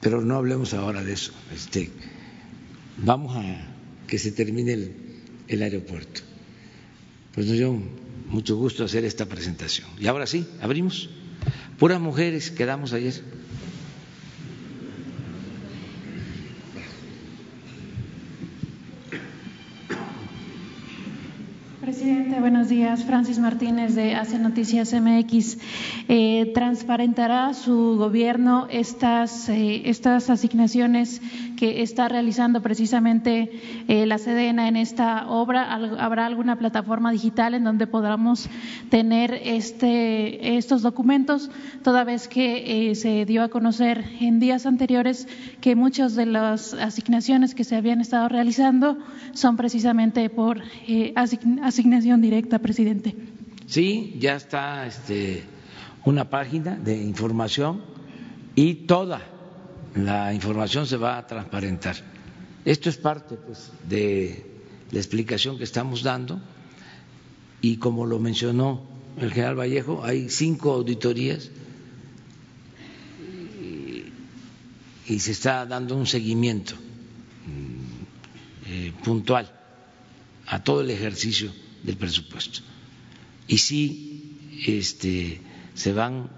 Pero 0.00 0.20
no 0.20 0.36
hablemos 0.36 0.74
ahora 0.74 1.02
de 1.04 1.12
eso. 1.12 1.32
Este, 1.54 1.90
vamos 2.98 3.36
a 3.36 3.42
que 4.06 4.18
se 4.18 4.32
termine 4.32 4.72
el, 4.72 4.96
el 5.48 5.62
aeropuerto. 5.62 6.31
Pues 7.34 7.46
nos 7.46 7.56
dio 7.56 7.82
mucho 8.28 8.56
gusto 8.56 8.84
hacer 8.84 9.04
esta 9.04 9.24
presentación. 9.26 9.88
Y 9.98 10.06
ahora 10.06 10.26
sí, 10.26 10.46
abrimos. 10.60 11.08
Puras 11.78 12.00
mujeres 12.00 12.50
quedamos 12.50 12.92
ayer. 12.92 13.14
Presidente, 21.80 22.38
buenos 22.38 22.68
días. 22.68 23.04
Francis 23.04 23.38
Martínez 23.38 23.94
de 23.94 24.14
Hace 24.14 24.38
Noticias 24.38 24.92
MX. 24.92 25.58
Eh, 26.08 26.52
¿Transparentará 26.54 27.54
su 27.54 27.96
gobierno 27.96 28.66
estas, 28.70 29.48
eh, 29.48 29.82
estas 29.86 30.28
asignaciones 30.30 31.22
que 31.56 31.82
está 31.82 32.08
realizando 32.08 32.62
precisamente 32.62 33.50
eh, 33.88 34.06
la 34.06 34.18
Sedena 34.18 34.68
en 34.68 34.76
esta 34.76 35.28
obra? 35.28 35.72
¿Habrá 35.72 36.26
alguna 36.26 36.56
plataforma 36.56 37.12
digital 37.12 37.54
en 37.54 37.64
donde 37.64 37.86
podamos 37.86 38.48
tener 38.90 39.40
este, 39.44 40.56
estos 40.56 40.82
documentos, 40.82 41.50
toda 41.82 42.04
vez 42.04 42.28
que 42.28 42.94
se 42.94 43.24
dio 43.24 43.42
a 43.42 43.48
conocer 43.48 44.04
en 44.20 44.40
días 44.40 44.66
anteriores 44.66 45.28
que 45.60 45.76
muchas 45.76 46.14
de 46.14 46.26
las 46.26 46.74
asignaciones 46.74 47.54
que 47.54 47.64
se 47.64 47.76
habían 47.76 48.00
estado 48.00 48.28
realizando 48.28 48.98
son 49.32 49.56
precisamente 49.56 50.28
por 50.30 50.62
asignación 51.14 52.20
directa, 52.20 52.58
presidente? 52.58 53.14
Sí, 53.66 54.16
ya 54.18 54.36
está 54.36 54.86
este, 54.86 55.44
una 56.04 56.28
página 56.28 56.76
de 56.76 57.02
información 57.02 57.80
y 58.54 58.74
toda 58.86 59.22
la 59.94 60.32
información 60.32 60.86
se 60.86 60.96
va 60.96 61.18
a 61.18 61.26
transparentar. 61.26 61.96
Esto 62.64 62.88
es 62.88 62.96
parte 62.96 63.36
pues, 63.36 63.70
de 63.88 64.46
la 64.90 64.98
explicación 64.98 65.58
que 65.58 65.64
estamos 65.64 66.02
dando 66.02 66.40
y 67.60 67.76
como 67.76 68.06
lo 68.06 68.18
mencionó 68.18 68.82
el 69.18 69.32
general 69.32 69.58
Vallejo, 69.58 70.04
hay 70.04 70.28
cinco 70.28 70.72
auditorías 70.72 71.50
y, 75.06 75.18
se 75.18 75.32
está 75.32 75.66
dando 75.66 75.94
un 75.94 76.06
seguimiento 76.06 76.74
mm, 76.74 78.66
eh, 78.66 78.92
puntual 79.04 79.52
a 80.46 80.64
todo 80.64 80.80
el 80.80 80.90
ejercicio 80.90 81.52
del 81.82 81.96
presupuesto. 81.96 82.60
Y 83.46 83.58
sí 83.58 84.62
este, 84.66 85.40
se 85.74 85.92
van 85.92 86.30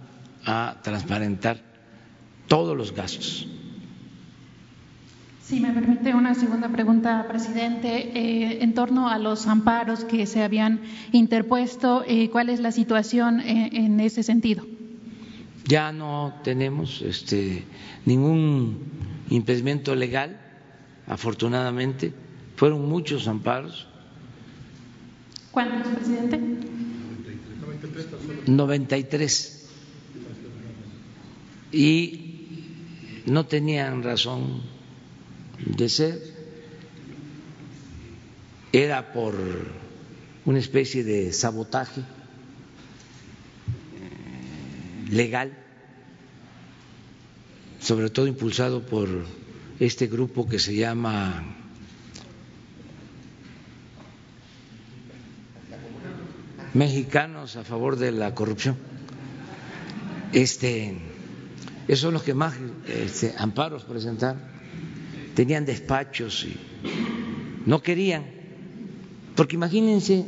a 0.45 0.81
transparentar 0.83 1.74
todos 2.49 2.77
los 2.77 2.93
gastos. 2.95 3.47
Si 5.45 5.61
me 5.61 5.73
permite 5.73 6.15
una 6.15 6.35
segunda 6.35 6.71
pregunta, 6.71 7.27
presidente, 7.29 8.19
eh, 8.19 8.63
en 8.63 8.73
torno 8.73 9.11
a 9.11 9.19
los 9.19 9.47
amparos 9.47 10.05
que 10.05 10.25
se 10.25 10.43
habían 10.43 10.81
interpuesto, 11.13 12.03
eh, 12.07 12.31
¿cuál 12.31 12.49
es 12.49 12.61
la 12.61 12.73
situación 12.73 13.41
en, 13.41 14.01
ese 14.01 14.23
sentido? 14.23 14.67
Ya 15.67 15.93
no 15.93 16.33
tenemos 16.43 17.03
este, 17.03 17.65
ningún 18.07 18.79
impedimento 19.29 19.95
legal, 19.95 20.41
afortunadamente. 21.07 22.15
Fueron 22.57 22.89
muchos 22.89 23.29
amparos. 23.29 23.87
¿Cuántos, 25.51 25.93
presidente? 25.93 26.41
93. 28.47 29.69
Y 31.71 32.24
no 33.27 33.47
tenían 33.47 34.03
razón 34.03 34.63
de 35.65 35.89
ser. 35.89 36.21
Era 38.73 39.13
por 39.13 39.35
una 40.45 40.59
especie 40.59 41.05
de 41.05 41.33
sabotaje 41.33 42.01
eh, 42.01 42.05
legal, 45.11 45.57
sobre 47.81 48.11
todo 48.11 48.27
impulsado 48.27 48.85
por 48.85 49.09
este 49.79 50.07
grupo 50.07 50.49
que 50.49 50.59
se 50.59 50.75
llama 50.75 51.57
mexicanos 56.75 57.57
a 57.57 57.63
favor 57.65 57.97
de 57.97 58.11
la 58.13 58.35
corrupción. 58.35 58.77
Este, 60.33 61.14
esos 61.87 62.01
son 62.01 62.15
los 62.15 62.23
que 62.23 62.35
más 62.35 62.55
este, 62.89 63.35
amparos 63.39 63.85
presentaron. 63.85 64.41
Tenían 65.35 65.65
despachos 65.65 66.45
y 66.45 66.57
no 67.67 67.83
querían, 67.83 68.25
porque 69.35 69.57
imagínense 69.57 70.25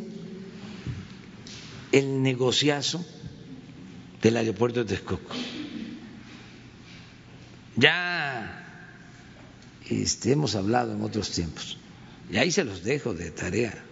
el 1.92 2.22
negociazo 2.22 3.04
del 4.22 4.36
aeropuerto 4.36 4.80
de 4.80 4.86
Texcoco. 4.86 5.34
Ya 7.76 8.64
este, 9.88 10.32
hemos 10.32 10.56
hablado 10.56 10.94
en 10.94 11.02
otros 11.02 11.30
tiempos, 11.30 11.78
y 12.30 12.38
ahí 12.38 12.50
se 12.50 12.64
los 12.64 12.82
dejo 12.82 13.14
de 13.14 13.30
tarea 13.30 13.86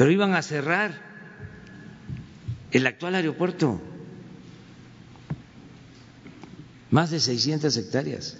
pero 0.00 0.10
iban 0.10 0.32
a 0.34 0.40
cerrar 0.40 0.94
el 2.70 2.86
actual 2.86 3.16
aeropuerto, 3.16 3.82
más 6.90 7.10
de 7.10 7.20
600 7.20 7.76
hectáreas. 7.76 8.36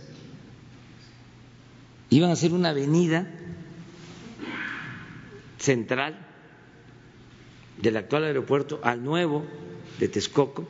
Iban 2.11 2.31
a 2.31 2.33
hacer 2.33 2.53
una 2.53 2.71
avenida 2.71 3.27
central 5.59 6.27
del 7.81 7.97
actual 7.97 8.25
aeropuerto 8.25 8.81
al 8.83 9.05
nuevo 9.05 9.45
de 9.99 10.09
Texcoco, 10.09 10.67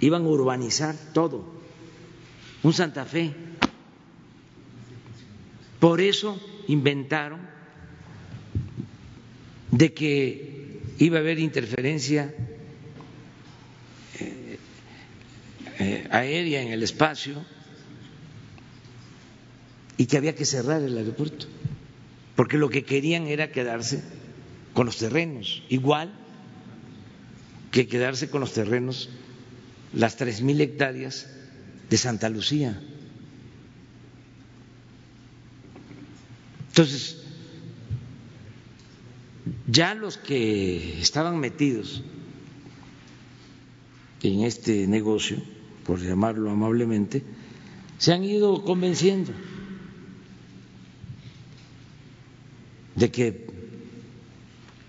iban 0.00 0.24
a 0.24 0.28
urbanizar 0.28 0.96
todo, 1.12 1.44
un 2.62 2.72
Santa 2.72 3.04
Fe. 3.04 3.34
Por 5.78 6.00
eso 6.00 6.40
inventaron 6.66 7.40
de 9.70 9.94
que 9.94 10.80
iba 10.98 11.18
a 11.18 11.20
haber 11.20 11.38
interferencia 11.38 12.34
eh, 14.18 14.58
eh, 15.64 15.67
aérea 15.78 16.62
en 16.62 16.72
el 16.72 16.82
espacio. 16.82 17.44
Y 19.96 20.06
que 20.06 20.16
había 20.16 20.34
que 20.34 20.44
cerrar 20.44 20.82
el 20.82 20.96
aeropuerto, 20.96 21.46
porque 22.36 22.56
lo 22.56 22.70
que 22.70 22.84
querían 22.84 23.26
era 23.26 23.50
quedarse 23.50 24.04
con 24.72 24.86
los 24.86 24.98
terrenos, 24.98 25.64
igual 25.68 26.12
que 27.72 27.88
quedarse 27.88 28.30
con 28.30 28.40
los 28.40 28.52
terrenos, 28.52 29.10
las 29.92 30.16
tres 30.16 30.40
mil 30.40 30.60
hectáreas 30.60 31.26
de 31.90 31.96
Santa 31.96 32.28
Lucía. 32.28 32.80
Entonces, 36.68 37.16
ya 39.66 39.94
los 39.94 40.16
que 40.16 41.00
estaban 41.00 41.38
metidos 41.38 42.04
en 44.22 44.42
este 44.44 44.86
negocio, 44.86 45.42
por 45.88 46.00
llamarlo 46.00 46.50
amablemente, 46.50 47.24
se 47.96 48.12
han 48.12 48.22
ido 48.22 48.62
convenciendo 48.62 49.32
de 52.94 53.10
que 53.10 53.46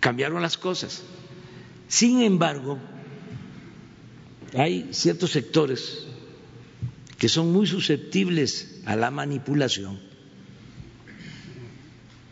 cambiaron 0.02 0.41
las 0.41 0.58
cosas. 0.58 1.04
Sin 1.88 2.22
embargo, 2.22 2.78
hay 4.54 4.89
ciertos 4.91 5.32
sectores 5.32 6.06
que 7.18 7.30
son 7.30 7.54
muy 7.54 7.66
susceptibles 7.66 8.82
a 8.86 8.97
la 8.97 9.10
manipulación 9.10 10.02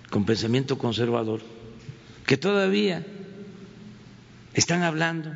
con 0.10 0.26
pensamiento 0.26 0.78
conservador, 0.78 1.40
que 2.26 2.36
todavía 2.36 3.08
están 4.54 4.84
hablando 4.84 5.34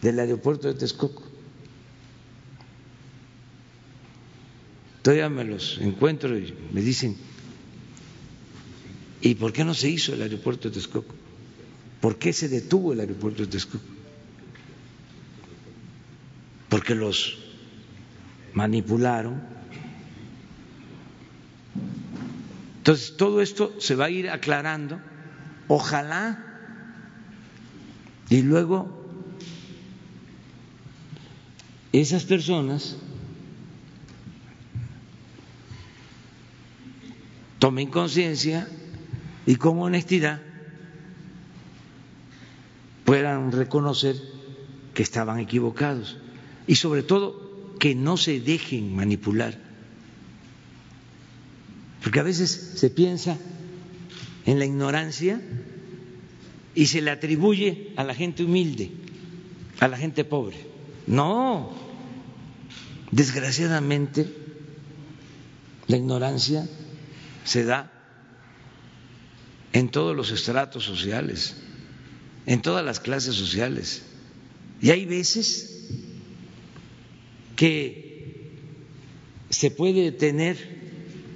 del 0.00 0.20
aeropuerto 0.20 0.68
de 0.68 0.74
Texcoco. 0.74 1.31
Todavía 5.02 5.28
me 5.28 5.44
los 5.44 5.78
encuentro 5.78 6.38
y 6.38 6.54
me 6.72 6.80
dicen, 6.80 7.16
¿y 9.20 9.34
por 9.34 9.52
qué 9.52 9.64
no 9.64 9.74
se 9.74 9.88
hizo 9.88 10.14
el 10.14 10.22
aeropuerto 10.22 10.68
de 10.68 10.74
Texcoco? 10.74 11.14
¿Por 12.00 12.18
qué 12.18 12.32
se 12.32 12.48
detuvo 12.48 12.92
el 12.92 13.00
aeropuerto 13.00 13.42
de 13.42 13.48
Texcoco? 13.48 13.84
Porque 16.68 16.94
los 16.94 17.38
manipularon. 18.54 19.42
Entonces, 22.78 23.16
todo 23.16 23.42
esto 23.42 23.74
se 23.78 23.94
va 23.96 24.06
a 24.06 24.10
ir 24.10 24.30
aclarando. 24.30 25.00
Ojalá. 25.68 26.44
Y 28.30 28.42
luego 28.42 29.02
esas 31.92 32.24
personas 32.24 32.96
tomen 37.62 37.90
conciencia 37.90 38.66
y 39.46 39.54
con 39.54 39.78
honestidad 39.78 40.42
puedan 43.04 43.52
reconocer 43.52 44.16
que 44.94 45.04
estaban 45.04 45.38
equivocados 45.38 46.18
y 46.66 46.74
sobre 46.74 47.04
todo 47.04 47.76
que 47.78 47.94
no 47.94 48.16
se 48.16 48.40
dejen 48.40 48.96
manipular. 48.96 49.56
Porque 52.02 52.18
a 52.18 52.24
veces 52.24 52.50
se 52.50 52.90
piensa 52.90 53.38
en 54.44 54.58
la 54.58 54.64
ignorancia 54.64 55.40
y 56.74 56.86
se 56.86 57.00
le 57.00 57.12
atribuye 57.12 57.92
a 57.94 58.02
la 58.02 58.16
gente 58.16 58.42
humilde, 58.42 58.90
a 59.78 59.86
la 59.86 59.96
gente 59.96 60.24
pobre. 60.24 60.56
No, 61.06 61.70
desgraciadamente 63.12 64.26
la 65.86 65.96
ignorancia 65.96 66.68
se 67.44 67.64
da 67.64 67.90
en 69.72 69.88
todos 69.88 70.14
los 70.14 70.30
estratos 70.30 70.84
sociales, 70.84 71.56
en 72.46 72.62
todas 72.62 72.84
las 72.84 73.00
clases 73.00 73.34
sociales. 73.34 74.02
Y 74.80 74.90
hay 74.90 75.06
veces 75.06 75.88
que 77.56 78.50
se 79.50 79.70
puede 79.70 80.12
tener 80.12 80.56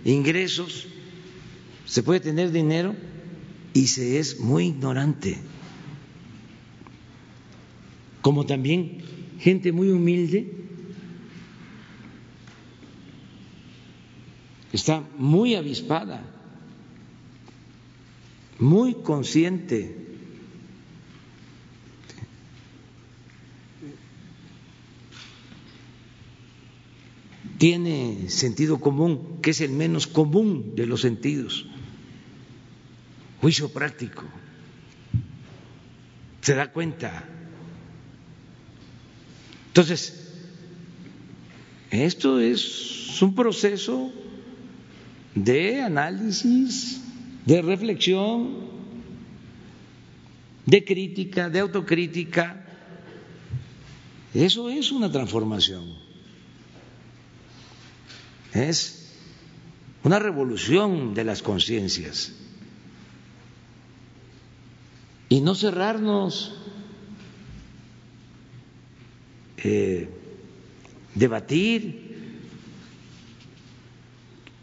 ingresos, 0.04 0.86
se 1.86 2.02
puede 2.02 2.20
tener 2.20 2.50
dinero 2.50 2.94
y 3.72 3.86
se 3.88 4.18
es 4.18 4.40
muy 4.40 4.66
ignorante. 4.66 5.36
Como 8.22 8.46
también 8.46 9.02
gente 9.38 9.70
muy 9.72 9.90
humilde 9.90 10.55
está 14.76 15.02
muy 15.18 15.54
avispada 15.54 16.22
muy 18.58 18.94
consciente. 18.94 20.04
Tiene 27.58 28.28
sentido 28.28 28.80
común, 28.80 29.40
que 29.40 29.50
es 29.50 29.60
el 29.60 29.70
menos 29.70 30.06
común 30.06 30.74
de 30.74 30.86
los 30.86 31.00
sentidos. 31.00 31.66
Juicio 33.40 33.70
práctico. 33.70 34.24
Se 36.42 36.54
da 36.54 36.70
cuenta. 36.70 37.24
Entonces, 39.68 40.32
esto 41.90 42.40
es 42.40 43.20
un 43.22 43.34
proceso 43.34 44.12
de 45.36 45.82
análisis 45.82 47.00
de 47.44 47.62
reflexión, 47.62 48.66
de 50.64 50.84
crítica, 50.84 51.48
de 51.48 51.60
autocrítica. 51.60 52.66
Eso 54.34 54.68
es 54.68 54.90
una 54.90 55.12
transformación. 55.12 55.94
Es 58.52 59.12
una 60.02 60.18
revolución 60.18 61.14
de 61.14 61.24
las 61.24 61.42
conciencias. 61.42 62.32
Y 65.28 65.40
no 65.40 65.54
cerrarnos, 65.54 66.54
eh, 69.58 70.08
debatir 71.14 72.05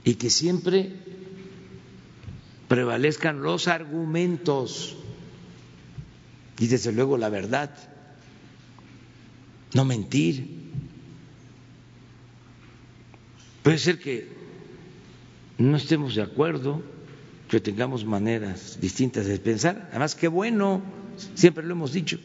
y 0.03 0.15
que 0.15 0.29
siempre 0.29 0.93
prevalezcan 2.67 3.41
los 3.41 3.67
argumentos 3.67 4.97
y 6.59 6.67
desde 6.67 6.91
luego 6.91 7.17
la 7.17 7.29
verdad, 7.29 7.71
no 9.73 9.85
mentir. 9.85 10.47
Puede 13.63 13.77
ser 13.77 13.99
que 13.99 14.29
no 15.57 15.77
estemos 15.77 16.15
de 16.15 16.21
acuerdo, 16.21 16.81
que 17.49 17.59
tengamos 17.59 18.05
maneras 18.05 18.79
distintas 18.79 19.25
de 19.25 19.39
pensar. 19.39 19.87
Además, 19.91 20.15
qué 20.15 20.27
bueno, 20.27 20.81
siempre 21.35 21.63
lo 21.63 21.73
hemos 21.73 21.93
dicho, 21.93 22.19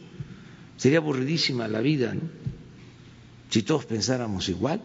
sería 0.77 0.99
aburridísima 0.99 1.69
la 1.69 1.81
vida 1.81 2.15
si 3.51 3.63
todos 3.63 3.87
pensáramos 3.87 4.49
igual. 4.49 4.83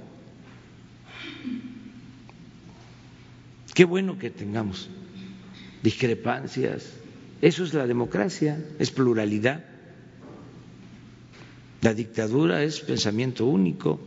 Qué 3.74 3.86
bueno 3.86 4.19
que 4.19 4.30
tengamos 4.30 4.89
discrepancias. 5.82 6.86
Eso 7.41 7.63
es 7.63 7.74
la 7.74 7.88
democracia, 7.88 8.63
es 8.80 8.91
pluralidad. 8.91 9.65
La 11.82 11.93
dictadura 11.93 12.63
es 12.63 12.80
pensamiento 12.80 13.45
único, 13.45 13.99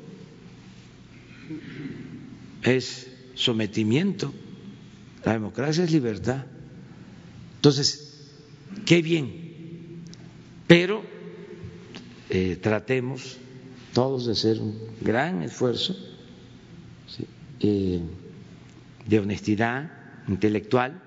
es 2.62 3.08
sometimiento. 3.34 4.32
La 5.24 5.32
democracia 5.32 5.84
es 5.84 5.92
libertad. 5.92 6.46
Entonces, 7.56 8.30
qué 8.86 9.02
bien, 9.02 10.02
pero 10.66 11.02
eh, 12.30 12.56
tratemos 12.62 13.36
todos 13.92 14.26
de 14.26 14.32
hacer 14.32 14.60
un 14.60 14.78
gran 15.00 15.42
esfuerzo 15.42 15.96
eh, 17.60 18.00
de 19.06 19.20
honestidad 19.20 19.90
intelectual, 20.28 21.00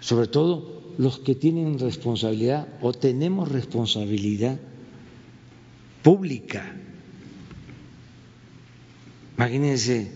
sobre 0.00 0.26
todo 0.26 0.94
los 0.98 1.18
que 1.18 1.34
tienen 1.34 1.78
responsabilidad 1.78 2.68
o 2.80 2.92
tenemos 2.92 3.50
responsabilidad 3.50 4.58
pública. 6.02 6.74
Imagínense 9.36 10.12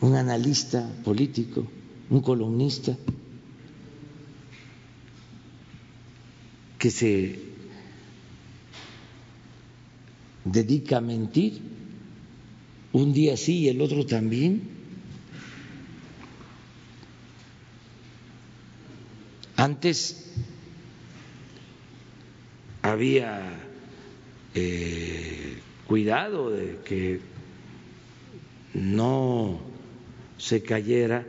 un 0.00 0.14
analista 0.16 0.88
político, 1.04 1.66
un 2.10 2.20
columnista, 2.20 2.96
que 6.78 6.90
se 6.90 7.38
dedica 10.44 10.98
a 10.98 11.00
mentir, 11.00 11.71
un 12.92 13.12
día 13.12 13.36
sí 13.36 13.60
y 13.60 13.68
el 13.68 13.80
otro 13.80 14.04
también. 14.04 14.62
Antes 19.56 20.30
había 22.82 23.60
eh, 24.54 25.58
cuidado 25.86 26.50
de 26.50 26.78
que 26.84 27.20
no 28.74 29.60
se 30.38 30.62
cayera 30.62 31.26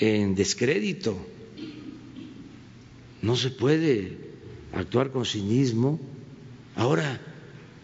en 0.00 0.34
descrédito. 0.34 1.16
No 3.22 3.36
se 3.36 3.50
puede 3.50 4.18
actuar 4.72 5.10
con 5.10 5.24
cinismo. 5.24 6.00
Ahora 6.76 7.20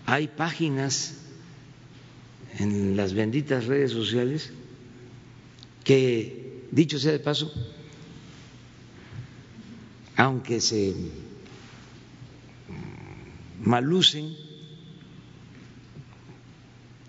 hay 0.07 0.29
páginas 0.29 1.24
en 2.59 2.97
las 2.97 3.15
benditas 3.15 3.67
redes 3.67 3.91
sociales 3.93 4.53
que, 5.83 6.67
dicho 6.71 6.99
sea 6.99 7.13
de 7.13 7.19
paso, 7.19 7.53
aunque 10.17 10.61
se 10.61 10.95
malucen, 13.61 14.37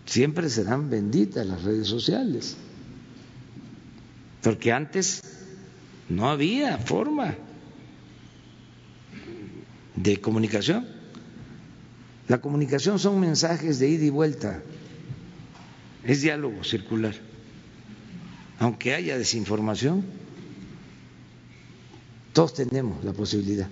siempre 0.06 0.50
serán 0.50 0.90
benditas 0.90 1.46
las 1.46 1.64
redes 1.64 1.88
sociales, 1.88 2.58
porque 4.42 4.72
antes 4.72 5.22
no 6.10 6.30
había 6.30 6.78
forma 6.78 7.36
de 9.96 10.18
comunicación. 10.18 10.88
La 12.28 12.42
comunicación 12.42 13.00
son 13.00 13.20
mensajes 13.20 13.80
de 13.80 13.90
ida 13.90 14.06
y 14.06 14.10
vuelta, 14.10 14.62
es 16.06 16.22
diálogo 16.22 16.64
circular. 16.64 17.16
Aunque 18.60 18.94
haya 18.94 19.18
desinformación, 19.18 20.06
todos 22.34 22.54
tenemos 22.54 23.04
la 23.04 23.14
posibilidad 23.14 23.68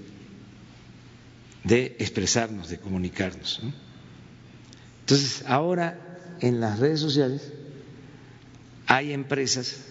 de 1.63 1.95
expresarnos, 1.99 2.69
de 2.69 2.79
comunicarnos. 2.79 3.61
Entonces, 5.01 5.43
ahora 5.47 5.99
en 6.41 6.59
las 6.59 6.79
redes 6.79 6.99
sociales 6.99 7.53
hay 8.87 9.13
empresas 9.13 9.85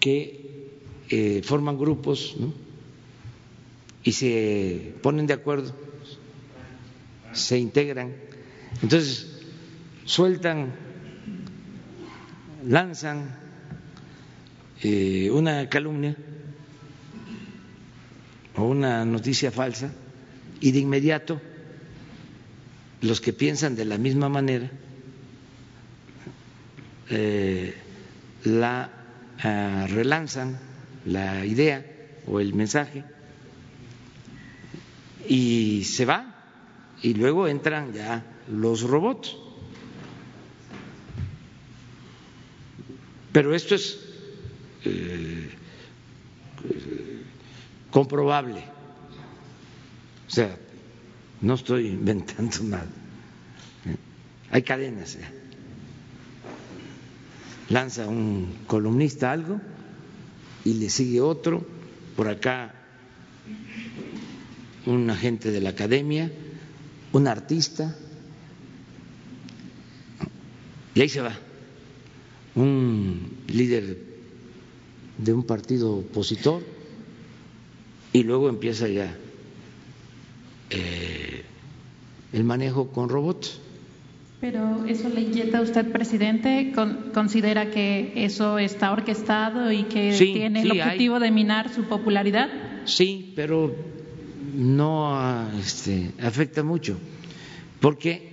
que 0.00 0.70
eh, 1.10 1.42
forman 1.44 1.78
grupos 1.78 2.36
y 4.02 4.12
se 4.12 4.94
ponen 5.02 5.26
de 5.26 5.34
acuerdo, 5.34 5.74
se 7.32 7.58
integran, 7.58 8.12
entonces 8.82 9.31
sueltan, 10.04 10.72
lanzan 12.66 13.30
eh, 14.82 15.30
una 15.30 15.68
calumnia 15.68 16.16
o 18.56 18.64
una 18.64 19.04
noticia 19.04 19.50
falsa 19.50 19.92
y 20.60 20.72
de 20.72 20.78
inmediato 20.80 21.40
los 23.00 23.20
que 23.20 23.32
piensan 23.32 23.74
de 23.74 23.84
la 23.84 23.98
misma 23.98 24.28
manera 24.28 24.70
eh, 27.10 27.74
la 28.44 28.90
ah, 29.42 29.86
relanzan 29.88 30.58
la 31.04 31.44
idea 31.44 31.84
o 32.26 32.40
el 32.40 32.54
mensaje 32.54 33.04
y 35.28 35.84
se 35.84 36.04
va 36.04 36.34
y 37.02 37.14
luego 37.14 37.48
entran 37.48 37.92
ya 37.92 38.24
los 38.48 38.82
robots. 38.82 39.36
Pero 43.32 43.54
esto 43.54 43.74
es 43.74 43.98
eh, 44.84 45.48
comprobable. 47.90 48.62
O 50.28 50.30
sea, 50.30 50.56
no 51.40 51.54
estoy 51.54 51.88
inventando 51.88 52.58
nada. 52.64 52.86
Hay 54.50 54.62
cadenas. 54.62 55.18
Lanza 57.70 58.06
un 58.06 58.64
columnista 58.66 59.32
algo 59.32 59.60
y 60.64 60.74
le 60.74 60.90
sigue 60.90 61.20
otro. 61.20 61.66
Por 62.16 62.28
acá 62.28 62.74
un 64.84 65.08
agente 65.08 65.50
de 65.50 65.60
la 65.60 65.70
academia, 65.70 66.30
un 67.12 67.26
artista. 67.28 67.96
Y 70.94 71.00
ahí 71.00 71.08
se 71.08 71.22
va. 71.22 71.34
Un 72.54 73.30
líder 73.48 73.98
de 75.18 75.32
un 75.32 75.44
partido 75.44 75.96
opositor 75.96 76.62
y 78.12 78.22
luego 78.24 78.48
empieza 78.48 78.88
ya 78.88 79.16
eh, 80.70 81.42
el 82.32 82.44
manejo 82.44 82.88
con 82.88 83.08
robots. 83.08 83.58
Pero 84.40 84.84
eso 84.86 85.08
le 85.08 85.20
inquieta 85.20 85.58
a 85.58 85.60
usted, 85.60 85.92
presidente. 85.92 86.72
¿Considera 87.14 87.70
que 87.70 88.12
eso 88.16 88.58
está 88.58 88.90
orquestado 88.90 89.70
y 89.70 89.84
que 89.84 90.16
tiene 90.18 90.62
el 90.62 90.72
objetivo 90.72 91.20
de 91.20 91.30
minar 91.30 91.72
su 91.72 91.84
popularidad? 91.84 92.48
Sí, 92.84 93.32
pero 93.36 93.72
no 94.56 95.48
este, 95.60 96.10
afecta 96.20 96.64
mucho, 96.64 96.98
porque 97.80 98.30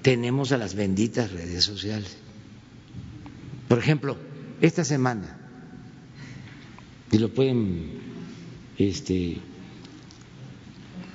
tenemos 0.00 0.50
a 0.52 0.56
las 0.56 0.74
benditas 0.74 1.30
redes 1.30 1.62
sociales. 1.62 2.16
Por 3.72 3.78
ejemplo, 3.78 4.18
esta 4.60 4.84
semana, 4.84 5.34
y 7.10 7.16
lo 7.16 7.32
pueden 7.32 8.00
este, 8.76 9.38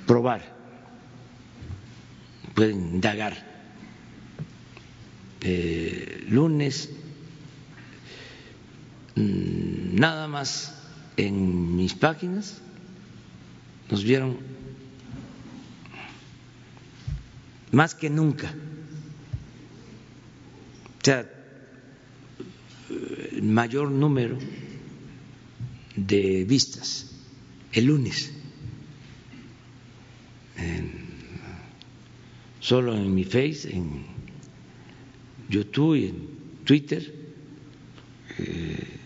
probar, 0.08 0.42
pueden 2.56 2.96
indagar. 2.96 3.46
Eh, 5.40 6.26
lunes, 6.28 6.90
mm, 9.14 9.94
nada 9.94 10.26
más 10.26 10.82
en 11.16 11.76
mis 11.76 11.94
páginas 11.94 12.60
nos 13.88 14.02
vieron 14.02 14.36
más 17.70 17.94
que 17.94 18.10
nunca. 18.10 18.52
O 21.00 21.04
sea, 21.04 21.37
mayor 23.42 23.90
número 23.90 24.38
de 25.96 26.44
vistas 26.44 27.10
el 27.72 27.86
lunes. 27.86 28.32
solo 32.60 32.94
en 32.94 33.14
mi 33.14 33.24
Face, 33.24 33.70
en 33.74 34.04
YouTube 35.48 35.94
y 35.96 36.06
en 36.08 36.28
Twitter, 36.64 37.14
eh, 38.38 38.98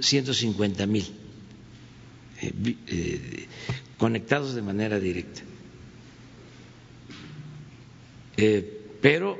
150 0.00 0.86
mil 0.86 1.04
eh, 2.40 2.52
eh, 2.88 3.46
conectados 3.96 4.54
de 4.54 4.62
manera 4.62 4.98
directa. 4.98 5.42
Eh, 8.36 8.80
pero 9.00 9.38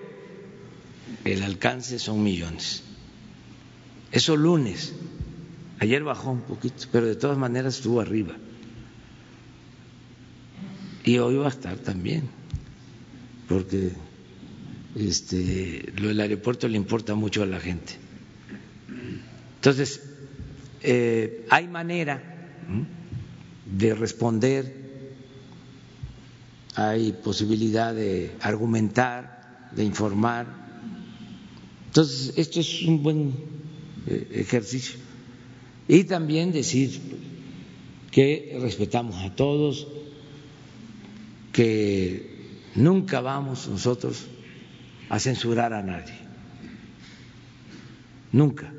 el 1.24 1.42
alcance 1.42 1.98
son 1.98 2.22
millones. 2.22 2.84
Eso 4.12 4.36
lunes. 4.36 4.94
Ayer 5.80 6.04
bajó 6.04 6.30
un 6.30 6.42
poquito, 6.42 6.84
pero 6.92 7.06
de 7.06 7.16
todas 7.16 7.38
maneras 7.38 7.76
estuvo 7.76 8.00
arriba. 8.00 8.34
Y 11.04 11.18
hoy 11.18 11.36
va 11.36 11.46
a 11.46 11.48
estar 11.48 11.76
también, 11.78 12.28
porque 13.48 13.90
este, 14.94 15.92
lo 15.96 16.08
del 16.08 16.20
aeropuerto 16.20 16.68
le 16.68 16.76
importa 16.76 17.14
mucho 17.14 17.42
a 17.42 17.46
la 17.46 17.58
gente. 17.58 17.94
Entonces, 19.56 20.02
eh, 20.82 21.46
hay 21.50 21.66
manera 21.66 22.22
de 23.66 23.94
responder, 23.94 24.72
hay 26.76 27.12
posibilidad 27.12 27.94
de 27.94 28.36
argumentar, 28.40 29.70
de 29.74 29.84
informar. 29.84 30.46
Entonces, 31.86 32.34
esto 32.36 32.60
es 32.60 32.82
un 32.82 33.02
buen 33.02 33.51
ejercicio. 34.06 34.98
Y 35.88 36.04
también 36.04 36.52
decir 36.52 37.00
que 38.10 38.58
respetamos 38.60 39.16
a 39.22 39.34
todos, 39.34 39.86
que 41.52 42.30
nunca 42.74 43.20
vamos 43.20 43.68
nosotros 43.68 44.26
a 45.08 45.18
censurar 45.18 45.72
a 45.72 45.82
nadie. 45.82 46.14
Nunca. 48.32 48.72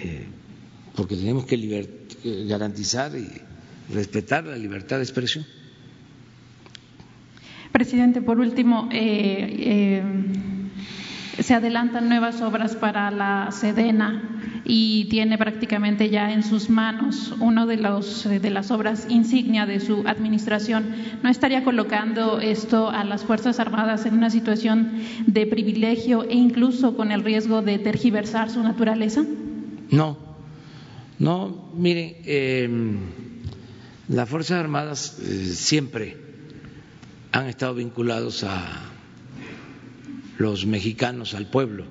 Eh, 0.00 0.26
porque 0.96 1.16
tenemos 1.16 1.44
que 1.46 1.88
garantizar 2.48 3.12
y 3.16 3.28
respetar 3.92 4.44
la 4.44 4.56
libertad 4.56 4.96
de 4.96 5.02
expresión. 5.02 5.44
Presidente, 7.72 8.20
por 8.20 8.38
último, 8.38 8.88
eh, 8.92 9.56
eh, 9.58 10.02
se 11.42 11.54
adelantan 11.54 12.08
nuevas 12.08 12.40
obras 12.40 12.76
para 12.76 13.10
la 13.10 13.50
Sedena 13.50 14.22
y 14.64 15.06
tiene 15.06 15.38
prácticamente 15.38 16.08
ya 16.08 16.32
en 16.32 16.42
sus 16.42 16.70
manos 16.70 17.34
una 17.40 17.66
de, 17.66 17.76
los, 17.76 18.24
de 18.24 18.50
las 18.50 18.70
obras 18.70 19.06
insignia 19.08 19.66
de 19.66 19.80
su 19.80 20.06
administración. 20.06 20.94
¿No 21.22 21.28
estaría 21.28 21.64
colocando 21.64 22.40
esto 22.40 22.90
a 22.90 23.04
las 23.04 23.24
Fuerzas 23.24 23.58
Armadas 23.58 24.06
en 24.06 24.14
una 24.14 24.30
situación 24.30 24.92
de 25.26 25.46
privilegio 25.46 26.22
e 26.24 26.34
incluso 26.34 26.96
con 26.96 27.10
el 27.10 27.24
riesgo 27.24 27.62
de 27.62 27.78
tergiversar 27.78 28.50
su 28.50 28.62
naturaleza? 28.62 29.24
No, 29.90 30.16
no, 31.18 31.70
miren, 31.74 32.16
em, 32.24 32.98
las 34.08 34.28
Fuerzas 34.28 34.60
Armadas 34.60 35.18
eh, 35.18 35.46
siempre 35.46 36.16
han 37.32 37.46
estado 37.46 37.74
vinculados 37.74 38.44
a 38.44 38.91
los 40.38 40.66
mexicanos, 40.66 41.34
al 41.34 41.48
pueblo. 41.48 41.84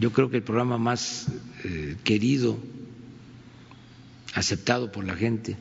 Yo 0.00 0.12
creo 0.12 0.30
que 0.30 0.38
el 0.38 0.42
programa 0.42 0.78
más 0.78 1.28
eh, 1.64 1.96
querido, 2.02 2.58
aceptado 4.34 4.90
por 4.90 5.04
la 5.04 5.14
gente, 5.14 5.56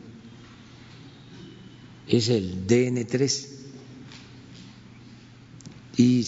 es 2.08 2.30
el 2.30 2.68
DN3. 2.68 3.48
Y 5.98 6.26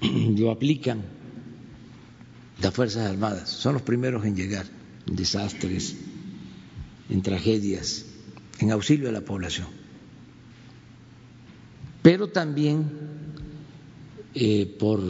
lo 0.38 0.50
aplican 0.50 1.02
las 2.60 2.74
Fuerzas 2.74 3.10
Armadas, 3.10 3.48
son 3.48 3.74
los 3.74 3.82
primeros 3.82 4.24
en 4.24 4.36
llegar 4.36 4.66
en 5.06 5.16
desastres, 5.16 5.96
en 7.08 7.22
tragedias, 7.22 8.04
en 8.58 8.70
auxilio 8.70 9.08
a 9.08 9.12
la 9.12 9.22
población. 9.22 9.77
Pero 12.02 12.28
también 12.28 12.90
eh, 14.34 14.66
por 14.78 15.00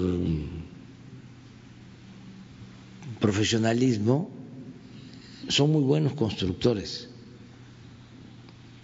profesionalismo 3.20 4.30
son 5.49 5.72
muy 5.72 5.82
buenos 5.82 6.14
constructores. 6.14 7.09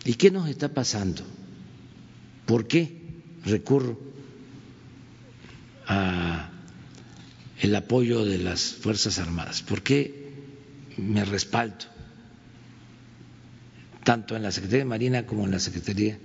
¿Y 0.05 0.15
qué 0.15 0.31
nos 0.31 0.49
está 0.49 0.69
pasando? 0.69 1.23
¿Por 2.47 2.67
qué 2.67 3.01
recurro 3.45 3.99
a 5.87 6.51
el 7.61 7.75
apoyo 7.75 8.25
de 8.25 8.39
las 8.39 8.75
Fuerzas 8.75 9.19
Armadas? 9.19 9.63
¿Por 9.63 9.83
qué 9.83 10.33
me 10.99 11.25
respaldo 11.25 11.87
tanto 14.05 14.37
en 14.37 14.43
la 14.43 14.53
Secretaría 14.53 14.85
de 14.85 14.91
Marina 14.91 15.27
como 15.27 15.45
en 15.45 15.53
la 15.53 15.59
Secretaría 15.61 16.19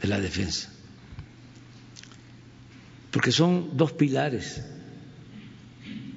de 0.00 0.08
la 0.08 0.20
Defensa? 0.20 0.71
Porque 3.12 3.30
son 3.30 3.76
dos 3.76 3.92
pilares 3.92 4.62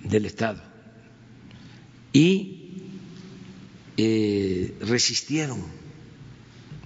del 0.04 0.26
Estado 0.26 0.62
y 2.14 2.72
eh, 3.98 4.78
resistieron 4.80 5.64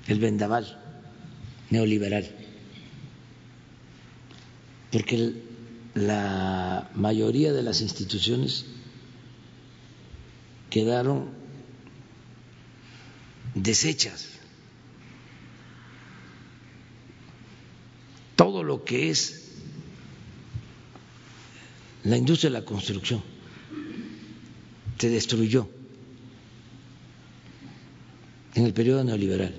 el 0.07 0.19
vendaval 0.19 0.79
neoliberal, 1.69 2.27
porque 4.91 5.33
la 5.93 6.89
mayoría 6.95 7.53
de 7.53 7.61
las 7.61 7.81
instituciones 7.81 8.65
quedaron 10.71 11.29
deshechas. 13.53 14.29
Todo 18.35 18.63
lo 18.63 18.83
que 18.83 19.11
es 19.11 19.48
la 22.03 22.17
industria 22.17 22.49
de 22.49 22.59
la 22.59 22.65
construcción 22.65 23.21
se 24.97 25.09
destruyó 25.09 25.69
en 28.55 28.65
el 28.65 28.73
periodo 28.73 29.03
neoliberal. 29.03 29.53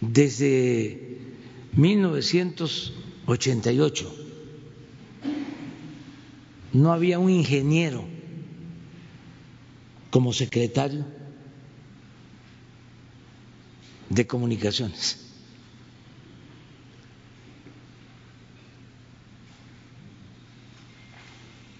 Desde 0.00 1.18
1988 1.72 4.14
no 6.72 6.92
había 6.92 7.18
un 7.18 7.30
ingeniero 7.30 8.04
como 10.10 10.32
secretario 10.32 11.04
de 14.08 14.26
comunicaciones. 14.26 15.27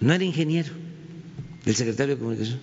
No 0.00 0.12
era 0.12 0.24
ingeniero 0.24 0.72
el 1.64 1.74
secretario 1.74 2.14
de 2.14 2.18
Comunicación. 2.20 2.60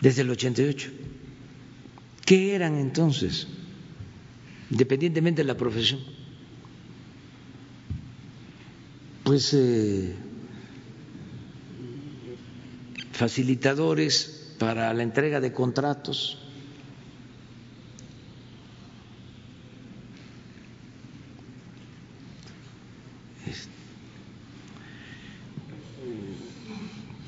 Desde 0.00 0.22
el 0.22 0.30
88. 0.30 0.90
¿Qué 2.24 2.54
eran 2.54 2.76
entonces? 2.76 3.46
Independientemente 4.70 5.42
de 5.42 5.46
la 5.48 5.56
profesión. 5.56 6.00
Pues 9.22 9.52
eh, 9.54 10.14
facilitadores 13.12 14.54
para 14.58 14.92
la 14.92 15.02
entrega 15.02 15.40
de 15.40 15.52
contratos 15.52 16.43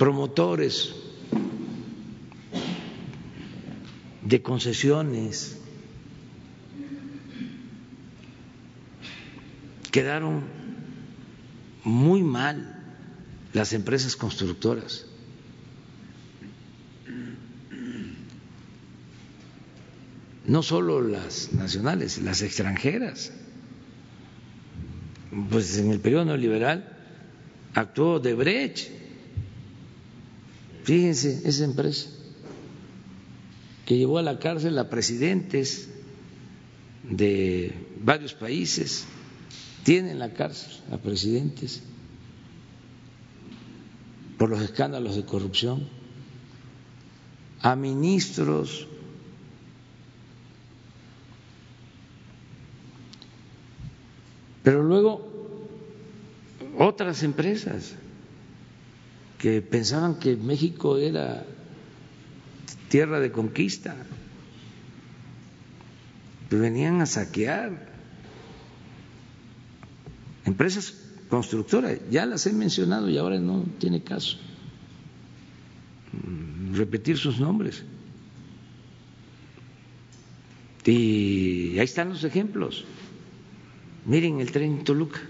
promotores 0.07 0.95
de 4.23 4.41
concesiones 4.41 5.59
quedaron 9.91 10.45
muy 11.83 12.23
mal 12.23 12.85
las 13.53 13.73
empresas 13.73 14.15
constructoras. 14.15 15.07
No 20.47 20.63
solo 20.63 21.01
las 21.01 21.53
nacionales, 21.53 22.19
las 22.19 22.43
extranjeras. 22.43 23.33
Pues 25.51 25.77
en 25.79 25.91
el 25.91 25.99
periodo 25.99 26.27
neoliberal 26.27 26.97
actuó 27.75 28.21
de 28.21 28.35
Brecht 28.35 29.06
Fíjense, 30.87 31.43
esa 31.45 31.65
empresa 31.65 32.09
que 33.87 33.99
llevó 33.99 34.19
a 34.19 34.23
la 34.23 34.39
cárcel 34.39 34.79
a 34.79 34.89
presidentes 34.89 35.89
de 37.03 37.75
varios 38.05 38.35
países, 38.35 39.05
tiene 39.83 40.13
en 40.13 40.21
la 40.21 40.33
cárcel 40.33 40.71
a 40.93 40.99
presidentes 40.99 41.83
por 44.39 44.49
los 44.49 44.63
escándalos 44.63 45.17
de 45.17 45.25
corrupción, 45.25 45.89
a 47.63 47.75
ministros, 47.75 48.87
pero 54.63 54.85
luego 54.85 55.27
otras 56.79 57.25
empresas 57.25 57.97
que 59.39 59.63
pensaban 59.63 60.19
que 60.19 60.37
México 60.37 60.97
era 60.97 61.45
tierra 62.89 63.21
de 63.21 63.31
conquista. 63.33 63.97
Venían 66.51 67.01
a 67.01 67.07
saquear 67.07 67.89
empresas 70.45 70.95
constructoras, 71.29 71.99
ya 72.11 72.25
las 72.25 72.47
he 72.47 72.53
mencionado 72.53 73.11
y 73.11 73.19
ahora 73.19 73.39
no 73.41 73.65
tiene 73.79 74.03
caso 74.03 74.39
repetir 76.73 77.19
sus 77.19 77.41
nombres. 77.41 77.85
Y 80.85 81.79
ahí 81.79 81.85
están 81.85 82.11
los 82.11 82.23
ejemplos. 82.23 82.85
Miren 84.05 84.41
el 84.41 84.53
tren 84.53 84.85
Toluca. 84.85 85.21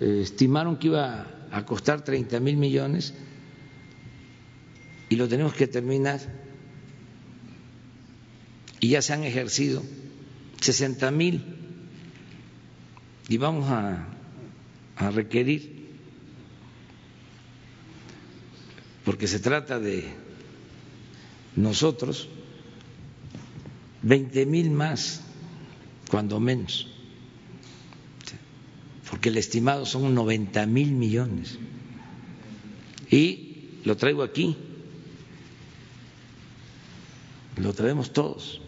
Estimaron 0.00 0.76
que 0.76 0.88
iba 0.88 1.26
a 1.50 1.64
costar 1.64 2.02
30 2.02 2.40
mil 2.40 2.56
millones 2.56 3.14
y 5.08 5.16
lo 5.16 5.28
tenemos 5.28 5.54
que 5.54 5.66
terminar. 5.66 6.20
Y 8.80 8.88
ya 8.90 9.02
se 9.02 9.12
han 9.12 9.24
ejercido 9.24 9.82
60 10.60 11.10
mil 11.10 11.42
y 13.28 13.36
vamos 13.38 13.68
a, 13.70 14.06
a 14.96 15.10
requerir, 15.10 15.86
porque 19.04 19.26
se 19.26 19.40
trata 19.40 19.78
de 19.78 20.04
nosotros, 21.56 22.28
20 24.02 24.46
mil 24.46 24.70
más, 24.70 25.22
cuando 26.10 26.38
menos, 26.38 26.95
porque 29.10 29.28
el 29.28 29.38
estimado 29.38 29.86
son 29.86 30.14
90 30.14 30.66
mil 30.66 30.92
millones. 30.92 31.58
Y 33.10 33.80
lo 33.84 33.96
traigo 33.96 34.22
aquí, 34.22 34.56
lo 37.56 37.72
traemos 37.72 38.12
todos, 38.12 38.60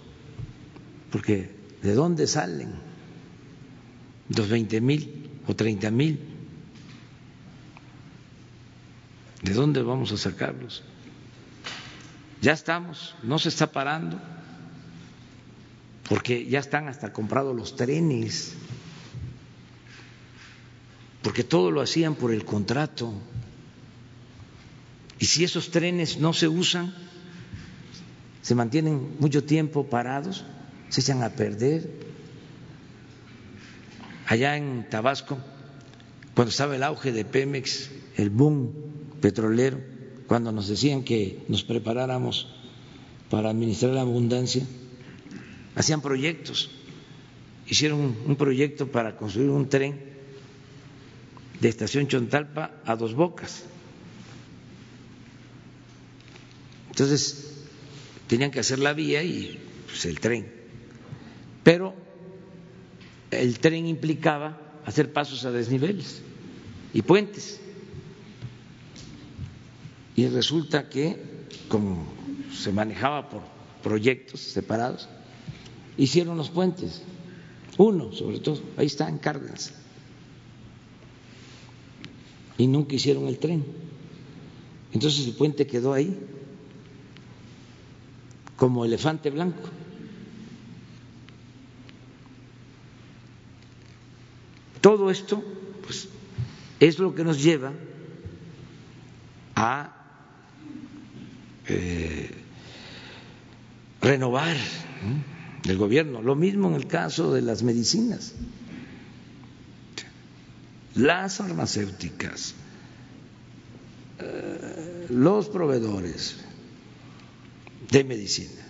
porque 1.11 1.51
¿de 1.83 1.95
dónde 1.95 2.27
salen 2.27 2.73
los 4.29 4.49
20 4.49 4.81
mil 4.81 5.31
o 5.47 5.57
30 5.57 5.91
mil? 5.91 6.21
¿De 9.43 9.53
dónde 9.53 9.83
vamos 9.83 10.13
a 10.13 10.17
sacarlos? 10.17 10.85
Ya 12.41 12.53
estamos, 12.53 13.17
no 13.25 13.39
se 13.41 13.49
está 13.49 13.73
parando, 13.73 14.21
porque 16.09 16.47
ya 16.47 16.61
están 16.61 16.87
hasta 16.87 17.13
comprados 17.13 17.57
los 17.57 17.75
trenes, 17.75 18.55
porque 21.23 21.45
todo 21.45 21.71
lo 21.71 21.81
hacían 21.81 22.15
por 22.15 22.33
el 22.33 22.45
contrato. 22.45 23.13
Y 25.19 25.27
si 25.27 25.45
esos 25.45 25.71
trenes 25.71 26.19
no 26.19 26.33
se 26.33 26.49
usan, 26.49 26.95
se 28.43 28.55
mantienen 28.55 29.17
mucho 29.19 29.45
tiempo 29.45 29.85
parados, 29.85 30.45
se 30.89 31.01
echan 31.01 31.23
a 31.23 31.31
perder. 31.31 31.91
Allá 34.27 34.57
en 34.57 34.89
Tabasco, 34.89 35.39
cuando 36.35 36.51
estaba 36.51 36.77
el 36.77 36.83
auge 36.83 37.13
de 37.13 37.25
Pemex, 37.25 37.91
el 38.17 38.31
boom 38.31 38.73
petrolero, 39.21 39.81
cuando 40.27 40.53
nos 40.53 40.69
decían 40.69 41.03
que 41.03 41.43
nos 41.49 41.65
preparáramos 41.65 42.47
para 43.31 43.51
administrar 43.51 43.93
la 43.93 44.03
abundancia, 44.03 44.65
hacían 45.75 46.01
proyectos. 46.01 46.71
Hicieron 47.67 48.17
un 48.25 48.37
proyecto 48.37 48.87
para 48.87 49.17
construir 49.17 49.51
un 49.51 49.69
tren 49.69 50.18
de 51.61 51.69
estación 51.69 52.07
Chontalpa 52.07 52.81
a 52.85 52.97
dos 52.97 53.15
bocas. 53.15 53.65
Entonces, 56.91 57.65
tenían 58.27 58.51
que 58.51 58.61
hacer 58.61 58.79
la 58.79 58.93
vía 58.93 59.23
y 59.23 59.59
pues, 59.87 60.05
el 60.07 60.21
tren. 60.21 60.53
Pero 61.63 61.95
el 63.31 63.59
tren 63.59 63.87
implicaba 63.87 64.59
hacer 64.85 65.13
pasos 65.13 65.45
a 65.45 65.51
desniveles 65.51 66.23
y 66.95 67.03
puentes. 67.03 67.61
Y 70.17 70.27
resulta 70.29 70.89
que, 70.89 71.17
como 71.69 72.07
se 72.53 72.73
manejaba 72.73 73.29
por 73.29 73.43
proyectos 73.83 74.41
separados, 74.41 75.09
hicieron 75.97 76.37
los 76.37 76.51
puentes. 76.51 77.03
Uno, 77.77 78.13
sobre 78.13 78.41
todo, 78.41 78.61
ahí 78.77 78.87
está 78.87 79.09
en 79.09 79.19
Cárdenas. 79.19 79.73
Y 82.59 82.67
nunca 82.67 82.95
hicieron 82.95 83.27
el 83.29 83.39
tren. 83.39 83.65
Entonces 84.93 85.27
el 85.27 85.35
puente 85.35 85.67
quedó 85.67 85.93
ahí, 85.93 86.19
como 88.57 88.85
elefante 88.85 89.31
blanco. 89.31 89.71
Todo 94.81 95.11
esto 95.11 95.43
pues, 95.83 96.09
es 96.81 96.99
lo 96.99 97.15
que 97.15 97.25
nos 97.25 97.43
lleva 97.43 97.73
a 99.55 99.93
eh, 101.67 102.31
renovar 104.01 104.57
el 105.65 105.77
gobierno. 105.77 106.23
Lo 106.23 106.35
mismo 106.35 106.69
en 106.69 106.75
el 106.75 106.87
caso 106.87 107.33
de 107.33 107.43
las 107.43 107.63
medicinas. 107.63 108.35
Las 110.99 111.37
farmacéuticas, 111.37 112.55
eh, 114.19 115.07
los 115.11 115.49
proveedores 115.49 116.39
de 117.89 118.03
medicina, 118.03 118.67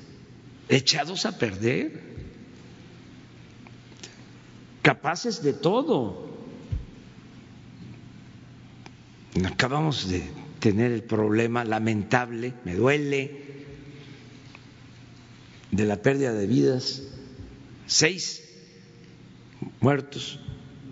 echados 0.69 1.25
a 1.25 1.39
perder, 1.39 2.03
capaces 4.83 5.43
de 5.43 5.55
todo. 5.55 6.29
Acabamos 9.47 10.11
de 10.11 10.23
tener 10.61 10.93
el 10.93 11.05
problema 11.05 11.65
lamentable, 11.65 12.53
me 12.67 12.75
duele, 12.75 13.65
de 15.71 15.85
la 15.87 15.97
pérdida 16.03 16.35
de 16.35 16.47
vidas, 16.47 17.05
seis 17.87 18.45
muertos, 19.81 20.41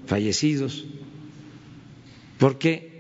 fallecidos, 0.07 0.87
porque 2.39 2.97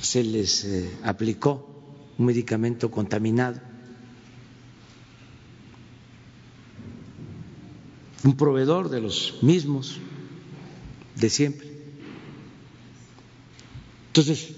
se 0.00 0.22
les 0.22 0.64
eh, 0.64 0.90
aplicó 1.02 1.68
un 2.18 2.26
medicamento 2.26 2.90
contaminado. 2.90 3.60
Un 8.24 8.36
proveedor 8.36 8.88
de 8.88 9.00
los 9.00 9.38
mismos 9.42 9.98
de 11.16 11.30
siempre. 11.30 11.70
Entonces, 14.08 14.52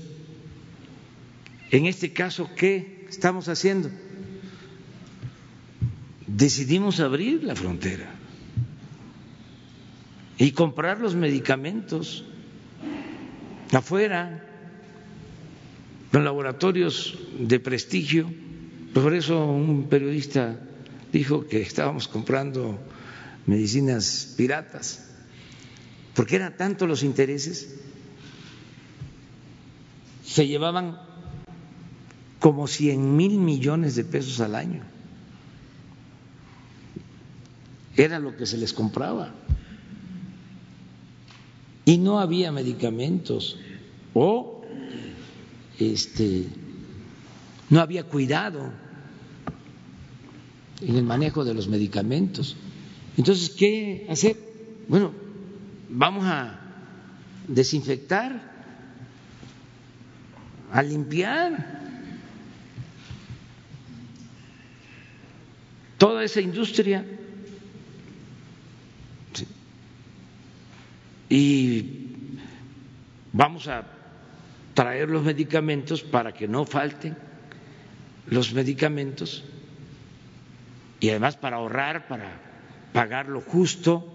en 1.70 1.86
este 1.86 2.12
caso, 2.12 2.48
¿qué 2.56 3.04
estamos 3.08 3.48
haciendo? 3.48 3.90
Decidimos 6.26 7.00
abrir 7.00 7.42
la 7.42 7.56
frontera 7.56 8.17
y 10.38 10.52
comprar 10.52 11.00
los 11.00 11.16
medicamentos 11.16 12.24
afuera, 13.72 14.44
los 16.12 16.22
laboratorios 16.22 17.18
de 17.38 17.58
prestigio. 17.60 18.30
Por 18.94 19.14
eso 19.14 19.44
un 19.44 19.88
periodista 19.88 20.58
dijo 21.12 21.46
que 21.46 21.60
estábamos 21.60 22.06
comprando 22.06 22.78
medicinas 23.46 24.34
piratas, 24.36 25.10
porque 26.14 26.36
eran 26.36 26.56
tantos 26.56 26.88
los 26.88 27.02
intereses 27.02 27.80
se 30.24 30.46
llevaban 30.46 30.98
como 32.38 32.68
cien 32.68 33.16
mil 33.16 33.38
millones 33.38 33.96
de 33.96 34.04
pesos 34.04 34.40
al 34.40 34.54
año. 34.54 34.82
Era 37.96 38.20
lo 38.20 38.36
que 38.36 38.46
se 38.46 38.58
les 38.58 38.72
compraba. 38.72 39.34
Y 41.88 41.96
no 41.96 42.20
había 42.20 42.52
medicamentos 42.52 43.56
o 44.12 44.60
este 45.78 46.44
no 47.70 47.80
había 47.80 48.04
cuidado 48.04 48.70
en 50.82 50.96
el 50.96 51.02
manejo 51.02 51.46
de 51.46 51.54
los 51.54 51.66
medicamentos. 51.66 52.56
Entonces, 53.16 53.48
¿qué 53.48 54.06
hacer? 54.10 54.36
Bueno, 54.86 55.12
vamos 55.88 56.26
a 56.26 56.60
desinfectar 57.46 58.38
a 60.70 60.82
limpiar 60.82 61.80
toda 65.96 66.22
esa 66.22 66.42
industria. 66.42 67.06
Y 71.28 71.84
vamos 73.32 73.68
a 73.68 73.84
traer 74.74 75.08
los 75.08 75.24
medicamentos 75.24 76.02
para 76.02 76.32
que 76.32 76.48
no 76.48 76.64
falten 76.64 77.16
los 78.26 78.52
medicamentos 78.52 79.44
y 81.00 81.10
además 81.10 81.36
para 81.36 81.56
ahorrar, 81.56 82.08
para 82.08 82.40
pagar 82.92 83.28
lo 83.28 83.40
justo. 83.40 84.14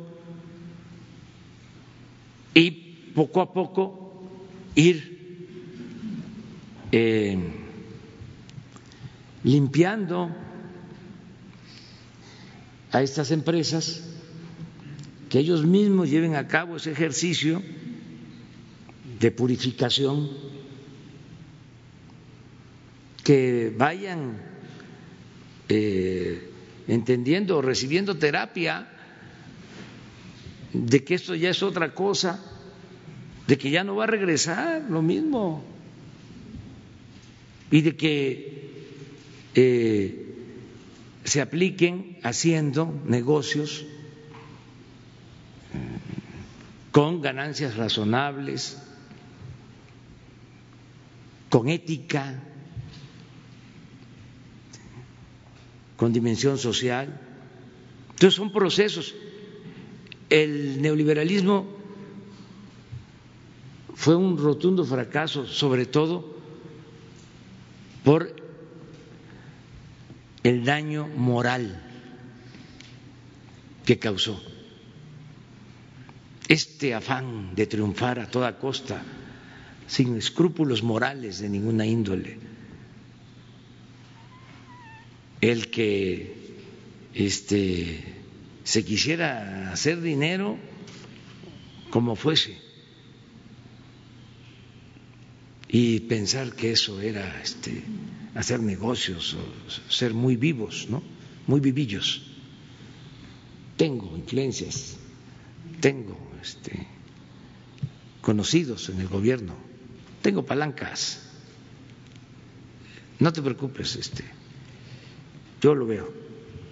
Y 2.53 2.72
poco 3.16 3.41
a 3.41 3.53
poco 3.53 4.24
ir 4.76 5.47
eh, 6.91 7.38
limpiando 9.43 10.30
a 12.91 13.01
estas 13.01 13.32
empresas 13.32 14.12
que 15.34 15.40
ellos 15.40 15.66
mismos 15.66 16.12
lleven 16.12 16.36
a 16.36 16.48
cabo 16.48 16.78
ese 16.78 16.92
ejercicio 16.92 17.64
de 19.20 19.32
purificación, 19.32 20.30
que 23.24 23.74
vayan 23.76 24.38
eh, 25.70 26.52
entendiendo 26.88 27.64
recibiendo 27.64 28.16
terapia 28.16 28.88
de 30.72 31.04
que 31.04 31.16
esto 31.16 31.34
ya 31.34 31.50
es 31.50 31.64
otra 31.64 31.96
cosa, 31.96 32.40
de 33.48 33.58
que 33.58 33.72
ya 33.72 33.84
no 33.84 33.96
va 33.96 34.04
a 34.04 34.14
regresar 34.14 34.86
lo 34.88 35.02
mismo 35.02 35.66
y 37.72 37.82
de 37.82 37.96
que 37.98 38.70
eh, 39.56 40.36
se 41.24 41.42
apliquen 41.42 42.20
haciendo 42.22 43.02
negocios 43.08 43.88
con 46.94 47.22
ganancias 47.22 47.76
razonables, 47.76 48.78
con 51.50 51.68
ética, 51.68 52.39
con 55.98 56.14
dimensión 56.14 56.60
social. 56.60 57.20
Entonces 58.12 58.36
son 58.36 58.52
procesos. 58.52 59.16
El 60.30 60.84
neoliberalismo 60.84 61.66
fue 63.96 64.16
un 64.16 64.38
rotundo 64.38 64.86
fracaso, 64.86 65.48
sobre 65.48 65.88
todo 65.88 66.38
por 68.04 68.36
el 70.44 70.64
daño 70.64 71.08
moral 71.08 71.82
que 73.84 73.98
causó. 73.98 74.53
Este 76.48 76.94
afán 76.94 77.56
de 77.56 77.68
triunfar 77.68 78.20
a 78.20 78.30
toda 78.30 78.60
costa 78.60 79.02
sin 79.88 80.18
escrúpulos 80.18 80.84
morales 80.84 81.39
de 81.39 81.50
ninguna 81.50 81.86
índole. 81.86 82.38
El 85.39 85.70
que 85.70 86.36
este, 87.14 88.04
se 88.64 88.86
quisiera 88.86 89.72
hacer 89.72 90.02
dinero 90.02 90.58
como 91.89 92.16
fuese 92.16 92.58
y 95.68 96.02
pensar 96.02 96.54
que 96.54 96.72
eso 96.72 97.02
era 97.02 97.41
este, 97.41 97.84
hacer 98.36 98.60
negocios 98.62 99.36
o 99.36 99.91
ser 99.91 100.14
muy 100.14 100.36
vivos, 100.36 100.88
¿no? 100.89 101.04
muy 101.48 101.60
vivillos. 101.60 102.22
Tengo 103.76 104.16
influencias, 104.16 104.98
tengo 105.82 106.33
este, 106.44 106.86
conocidos 108.22 108.89
en 108.89 109.00
el 109.00 109.08
gobierno. 109.08 109.56
Tengo 110.22 110.46
palancas. 110.46 111.22
No 113.20 113.32
te 113.32 113.41
preocupes, 113.41 113.96
este, 113.96 114.26
yo 115.62 115.74
lo 115.74 115.86
veo. 115.86 116.14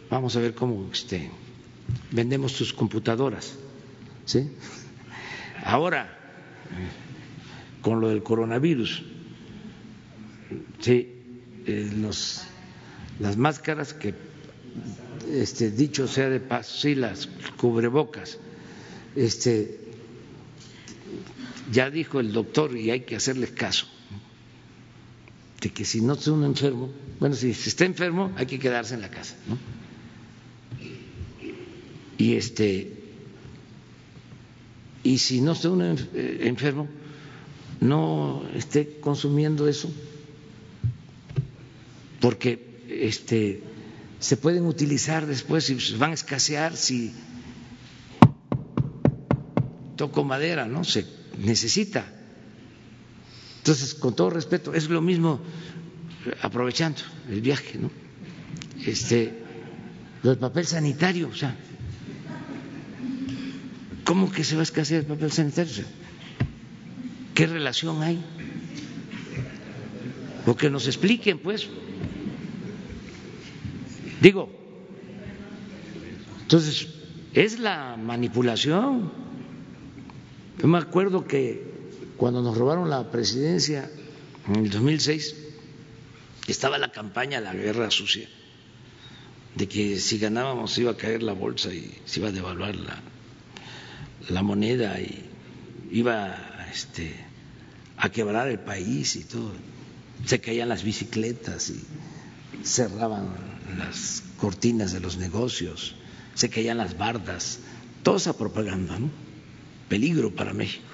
Vamos 0.09 0.35
a 0.35 0.41
ver 0.41 0.53
cómo 0.53 0.89
este, 0.91 1.31
vendemos 2.11 2.53
tus 2.53 2.73
computadoras. 2.73 3.55
¿sí? 4.25 4.51
Ahora, 5.63 6.17
con 7.81 8.01
lo 8.01 8.09
del 8.09 8.23
coronavirus, 8.23 9.03
sí, 10.79 11.23
eh, 11.65 11.91
los, 11.95 12.41
las 13.19 13.37
máscaras 13.37 13.93
que, 13.93 14.13
este, 15.31 15.71
dicho 15.71 16.07
sea 16.07 16.29
de 16.29 16.41
paso, 16.41 16.77
sí, 16.77 16.95
las 16.95 17.27
cubrebocas, 17.55 18.37
este, 19.15 19.79
ya 21.71 21.89
dijo 21.89 22.19
el 22.19 22.31
doctor 22.33 22.75
y 22.77 22.91
hay 22.91 23.01
que 23.01 23.15
hacerles 23.15 23.51
caso, 23.51 23.87
de 25.61 25.69
que 25.69 25.85
si 25.85 26.01
no 26.01 26.13
está 26.13 26.31
uno 26.31 26.45
enfermo, 26.45 26.89
bueno, 27.19 27.35
si 27.35 27.51
está 27.51 27.85
enfermo 27.85 28.31
hay 28.35 28.45
que 28.45 28.59
quedarse 28.59 28.95
en 28.95 29.01
la 29.01 29.09
casa, 29.09 29.35
¿no? 29.47 29.57
Y 32.17 32.35
este 32.35 32.93
y 35.03 35.17
si 35.17 35.41
no 35.41 35.53
está 35.53 35.69
uno 35.69 35.95
eh, 36.13 36.39
enfermo, 36.41 36.87
no 37.79 38.43
esté 38.53 38.99
consumiendo 38.99 39.67
eso, 39.67 39.91
porque 42.19 42.85
este 42.87 43.63
se 44.19 44.37
pueden 44.37 44.67
utilizar 44.67 45.25
después 45.25 45.69
y 45.71 45.95
van 45.97 46.11
a 46.11 46.13
escasear 46.13 46.77
si 46.77 47.11
toco 49.95 50.23
madera, 50.23 50.65
¿no? 50.65 50.83
Se 50.83 51.05
necesita. 51.37 52.05
Entonces, 53.57 53.93
con 53.93 54.15
todo 54.15 54.31
respeto, 54.31 54.73
es 54.73 54.89
lo 54.89 55.01
mismo 55.01 55.39
aprovechando 56.41 57.01
el 57.29 57.41
viaje, 57.41 57.77
¿no? 57.77 57.91
Este, 58.85 59.33
lo 60.23 60.31
del 60.31 60.39
papel 60.39 60.65
sanitario, 60.65 61.29
o 61.29 61.35
sea, 61.35 61.55
¿cómo 64.03 64.31
que 64.31 64.43
se 64.43 64.55
va 64.55 64.61
a 64.61 64.63
escasear 64.63 65.01
el 65.01 65.07
papel 65.07 65.31
sanitario? 65.31 65.85
¿Qué 67.35 67.47
relación 67.47 68.01
hay? 68.01 68.23
O 70.45 70.55
que 70.55 70.69
nos 70.69 70.87
expliquen, 70.87 71.39
pues. 71.39 71.67
Digo, 74.21 74.49
entonces, 76.41 76.87
es 77.33 77.59
la 77.59 77.95
manipulación 77.97 79.11
yo 80.61 80.67
me 80.67 80.77
acuerdo 80.77 81.25
que 81.25 81.63
cuando 82.17 82.43
nos 82.43 82.55
robaron 82.55 82.87
la 82.87 83.09
presidencia 83.09 83.89
en 84.47 84.65
el 84.65 84.69
2006, 84.69 85.35
estaba 86.47 86.77
la 86.77 86.91
campaña 86.91 87.41
La 87.41 87.53
Guerra 87.53 87.89
Sucia, 87.89 88.29
de 89.55 89.67
que 89.67 89.99
si 89.99 90.19
ganábamos 90.19 90.77
iba 90.77 90.91
a 90.91 90.97
caer 90.97 91.23
la 91.23 91.33
bolsa 91.33 91.73
y 91.73 91.91
se 92.05 92.19
iba 92.19 92.29
a 92.29 92.31
devaluar 92.31 92.75
la, 92.75 93.01
la 94.29 94.43
moneda 94.43 95.01
y 95.01 95.25
iba 95.91 96.37
este, 96.71 97.15
a 97.97 98.09
quebrar 98.09 98.47
el 98.47 98.59
país 98.59 99.15
y 99.15 99.23
todo. 99.23 99.53
Se 100.27 100.39
caían 100.39 100.69
las 100.69 100.83
bicicletas 100.83 101.71
y 101.71 101.83
cerraban 102.63 103.29
las 103.79 104.21
cortinas 104.37 104.91
de 104.91 104.99
los 104.99 105.17
negocios, 105.17 105.95
se 106.35 106.51
caían 106.51 106.77
las 106.77 106.99
bardas, 106.99 107.57
toda 108.03 108.17
esa 108.17 108.37
propaganda, 108.37 108.99
¿no? 108.99 109.30
Peligro 109.91 110.33
para 110.33 110.53
México. 110.53 110.87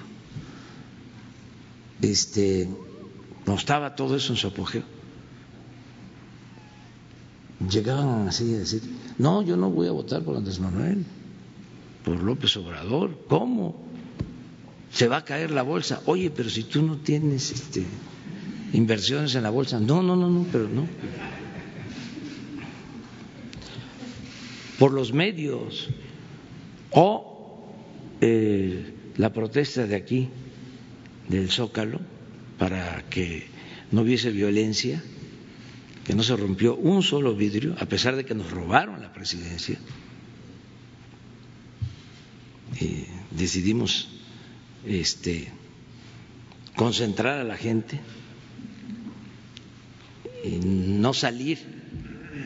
Este, 2.02 2.68
no 3.46 3.54
estaba 3.54 3.94
todo 3.94 4.16
eso 4.16 4.32
en 4.32 4.36
su 4.36 4.48
apogeo. 4.48 4.82
Llegaban 7.70 8.26
así 8.26 8.52
a 8.54 8.58
decir, 8.58 8.82
no, 9.18 9.42
yo 9.42 9.56
no 9.56 9.70
voy 9.70 9.86
a 9.86 9.92
votar 9.92 10.22
por 10.22 10.36
Andrés 10.36 10.58
Manuel, 10.58 11.04
por 12.04 12.20
López 12.20 12.56
Obrador, 12.56 13.24
¿cómo? 13.28 13.80
Se 14.90 15.06
va 15.06 15.18
a 15.18 15.24
caer 15.24 15.52
la 15.52 15.62
bolsa. 15.62 16.02
Oye, 16.06 16.30
pero 16.30 16.50
si 16.50 16.64
tú 16.64 16.82
no 16.82 16.96
tienes 16.96 17.52
este, 17.52 17.84
inversiones 18.72 19.32
en 19.36 19.44
la 19.44 19.50
bolsa, 19.50 19.78
no, 19.78 20.02
no, 20.02 20.16
no, 20.16 20.28
no, 20.28 20.44
pero 20.50 20.68
no. 20.68 20.88
Por 24.76 24.92
los 24.92 25.12
medios 25.12 25.88
o 26.90 27.37
eh, 28.20 28.94
la 29.16 29.32
protesta 29.32 29.86
de 29.86 29.96
aquí, 29.96 30.28
del 31.28 31.50
Zócalo, 31.50 32.00
para 32.58 33.04
que 33.08 33.46
no 33.90 34.02
hubiese 34.02 34.30
violencia, 34.30 35.02
que 36.04 36.14
no 36.14 36.22
se 36.22 36.36
rompió 36.36 36.76
un 36.76 37.02
solo 37.02 37.34
vidrio, 37.34 37.74
a 37.78 37.86
pesar 37.86 38.16
de 38.16 38.24
que 38.24 38.34
nos 38.34 38.50
robaron 38.50 39.00
la 39.00 39.12
presidencia. 39.12 39.78
Decidimos 43.30 44.08
este, 44.86 45.48
concentrar 46.74 47.38
a 47.38 47.44
la 47.44 47.56
gente 47.56 48.00
y 50.44 50.58
no 50.58 51.12
salir 51.12 51.58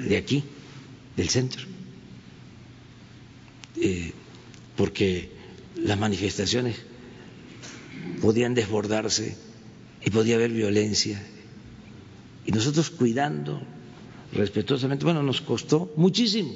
de 0.08 0.16
aquí, 0.16 0.42
del 1.16 1.28
centro, 1.28 1.64
eh, 3.76 4.12
porque 4.76 5.30
las 5.76 5.98
manifestaciones 5.98 6.76
podían 8.20 8.54
desbordarse 8.54 9.36
y 10.04 10.10
podía 10.10 10.36
haber 10.36 10.52
violencia. 10.52 11.22
Y 12.44 12.52
nosotros 12.52 12.90
cuidando 12.90 13.60
respetuosamente, 14.32 15.04
bueno, 15.04 15.22
nos 15.22 15.40
costó 15.40 15.92
muchísimo, 15.96 16.52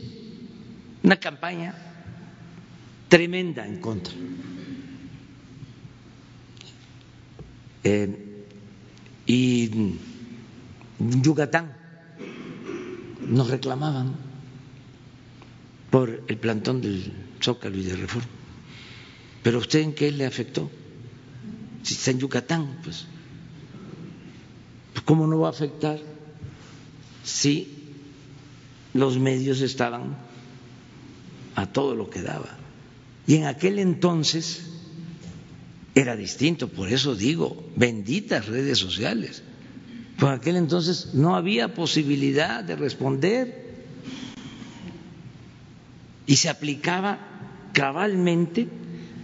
una 1.03 1.17
campaña 1.17 1.75
tremenda 3.09 3.67
en 3.67 3.81
contra. 3.81 4.13
Eh, 7.85 8.45
y 9.27 9.65
en 9.73 9.99
Yucatán 11.23 11.73
nos 13.29 13.49
reclamaban 13.51 14.15
por 15.91 16.23
el 16.27 16.37
plantón 16.39 16.81
del 16.81 17.13
Zócalo 17.41 17.77
y 17.77 17.83
de 17.85 17.97
Reforma. 17.97 18.29
Pero 19.47 19.61
usted 19.61 19.79
en 19.79 19.93
qué 19.93 20.11
le 20.11 20.27
afectó? 20.27 20.69
Si 21.85 21.95
está 21.95 22.11
en 22.11 22.19
Yucatán, 22.19 22.81
pues, 22.83 23.07
¿cómo 25.05 25.29
no 25.29 25.39
va 25.39 25.47
a 25.47 25.51
afectar 25.53 26.01
si 27.23 27.69
los 28.93 29.21
medios 29.21 29.61
estaban 29.61 30.17
a 31.55 31.67
todo 31.67 31.95
lo 31.95 32.11
que 32.11 32.23
daba? 32.23 32.59
Y 33.29 33.37
en 33.37 33.45
aquel 33.45 33.79
entonces 33.79 34.67
era 35.95 36.17
distinto, 36.17 36.67
por 36.67 36.89
eso 36.89 37.15
digo, 37.15 37.71
benditas 37.77 38.47
redes 38.47 38.79
sociales. 38.79 39.45
Por 40.19 40.33
aquel 40.33 40.57
entonces 40.57 41.15
no 41.15 41.37
había 41.37 41.73
posibilidad 41.73 42.65
de 42.65 42.75
responder 42.75 43.77
y 46.27 46.35
se 46.35 46.49
aplicaba 46.49 47.21
cabalmente 47.73 48.67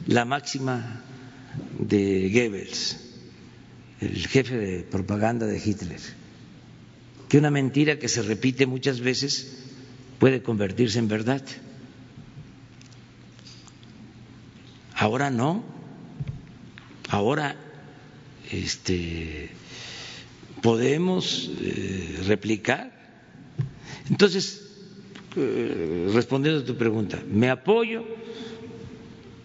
la 0.06 0.24
máxima 0.24 1.02
de 1.78 2.30
Goebbels, 2.32 2.98
el 4.00 4.26
jefe 4.26 4.56
de 4.56 4.82
propaganda 4.82 5.46
de 5.46 5.58
Hitler, 5.58 6.00
que 7.28 7.38
una 7.38 7.50
mentira 7.50 7.98
que 7.98 8.08
se 8.08 8.22
repite 8.22 8.66
muchas 8.66 9.00
veces 9.00 9.58
puede 10.18 10.42
convertirse 10.42 10.98
en 10.98 11.08
verdad. 11.08 11.42
Ahora 14.94 15.30
no, 15.30 15.64
ahora 17.08 17.56
este, 18.50 19.50
podemos 20.62 21.50
eh, 21.60 22.22
replicar. 22.26 22.92
Entonces, 24.10 24.62
eh, 25.36 26.10
respondiendo 26.12 26.60
a 26.60 26.64
tu 26.64 26.76
pregunta, 26.76 27.22
me 27.26 27.48
apoyo 27.50 28.04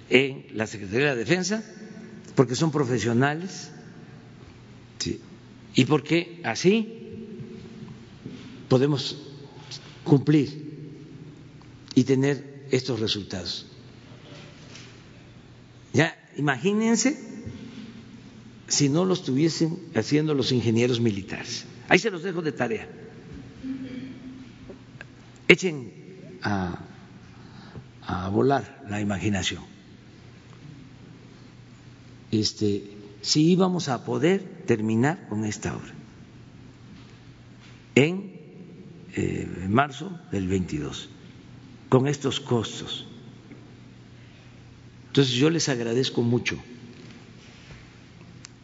en 0.09 0.45
la 0.53 0.67
Secretaría 0.67 1.15
de 1.15 1.23
Defensa 1.23 1.63
porque 2.35 2.55
son 2.55 2.71
profesionales 2.71 3.71
y 5.75 5.85
porque 5.85 6.41
así 6.43 6.87
podemos 8.67 9.17
cumplir 10.03 10.65
y 11.93 12.03
tener 12.03 12.65
estos 12.71 12.99
resultados. 12.99 13.67
Ya, 15.93 16.17
imagínense 16.35 17.19
si 18.67 18.89
no 18.89 19.05
lo 19.05 19.13
estuviesen 19.13 19.77
haciendo 19.95 20.33
los 20.33 20.51
ingenieros 20.51 20.99
militares. 20.99 21.65
Ahí 21.89 21.99
se 21.99 22.11
los 22.11 22.23
dejo 22.23 22.41
de 22.41 22.51
tarea. 22.51 22.87
Echen 25.47 25.91
a, 26.41 26.79
a 28.05 28.29
volar 28.29 28.83
la 28.89 28.99
imaginación 28.99 29.76
este, 32.31 32.83
si 33.21 33.51
íbamos 33.51 33.89
a 33.89 34.05
poder 34.05 34.63
terminar 34.65 35.27
con 35.29 35.45
esta 35.45 35.75
obra 35.75 35.93
en 37.95 38.31
eh, 39.15 39.47
marzo 39.67 40.11
del 40.31 40.47
22, 40.47 41.09
con 41.89 42.07
estos 42.07 42.39
costos. 42.39 43.07
Entonces 45.07 45.33
yo 45.33 45.49
les 45.49 45.67
agradezco 45.69 46.21
mucho 46.21 46.59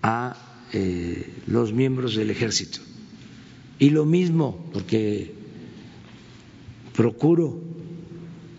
a 0.03 0.37
eh, 0.71 1.33
los 1.47 1.73
miembros 1.73 2.15
del 2.15 2.29
ejército. 2.29 2.79
Y 3.79 3.89
lo 3.89 4.05
mismo, 4.05 4.63
porque 4.71 5.33
procuro 6.95 7.59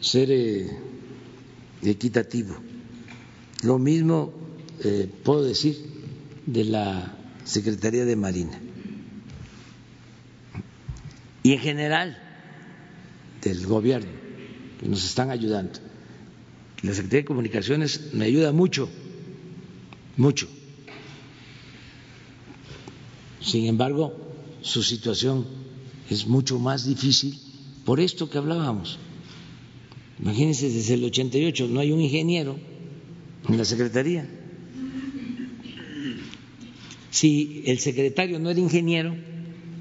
ser 0.01 0.33
eh, 0.33 0.69
equitativo, 1.83 2.57
lo 3.63 3.79
mismo 3.79 4.44
eh, 4.83 5.09
puedo 5.23 5.45
decir, 5.45 5.79
de 6.47 6.65
la 6.65 7.17
Secretaría 7.45 8.05
de 8.05 8.17
Marina 8.17 8.61
y 11.43 11.53
en 11.53 11.59
general 11.59 12.19
del 13.43 13.67
gobierno 13.67 14.11
que 14.81 14.89
nos 14.89 15.05
están 15.05 15.31
ayudando. 15.31 15.79
La 16.83 16.93
Secretaría 16.93 17.21
de 17.21 17.27
Comunicaciones 17.27 18.13
me 18.13 18.25
ayuda 18.25 18.53
mucho, 18.53 18.89
mucho. 20.17 20.49
Sin 23.41 23.67
embargo, 23.67 24.15
su 24.63 24.83
situación 24.83 25.47
es 26.11 26.27
mucho 26.27 26.59
más 26.59 26.87
difícil 26.87 27.39
por 27.85 28.01
esto 28.01 28.29
que 28.31 28.39
hablábamos. 28.39 28.99
Imagínense, 30.21 30.71
desde 30.71 30.95
el 30.95 31.05
88 31.05 31.69
no 31.69 31.81
hay 31.81 31.93
un 31.93 32.01
ingeniero 32.01 32.57
en 33.49 33.59
la 33.59 33.65
Secretaría 33.65 34.29
si 37.15 37.63
el 37.67 37.79
secretario 37.79 38.41
no 38.41 38.51
era 38.51 38.59
ingeniero, 38.59 39.15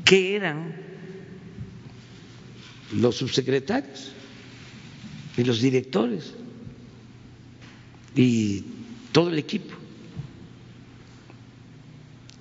¿qué 0.05 0.35
eran 0.35 0.75
los 2.91 3.15
subsecretarios 3.15 4.11
y 5.35 5.43
los 5.43 5.59
directores 5.59 6.31
y 8.15 8.63
todo 9.11 9.29
el 9.29 9.39
equipo? 9.39 9.73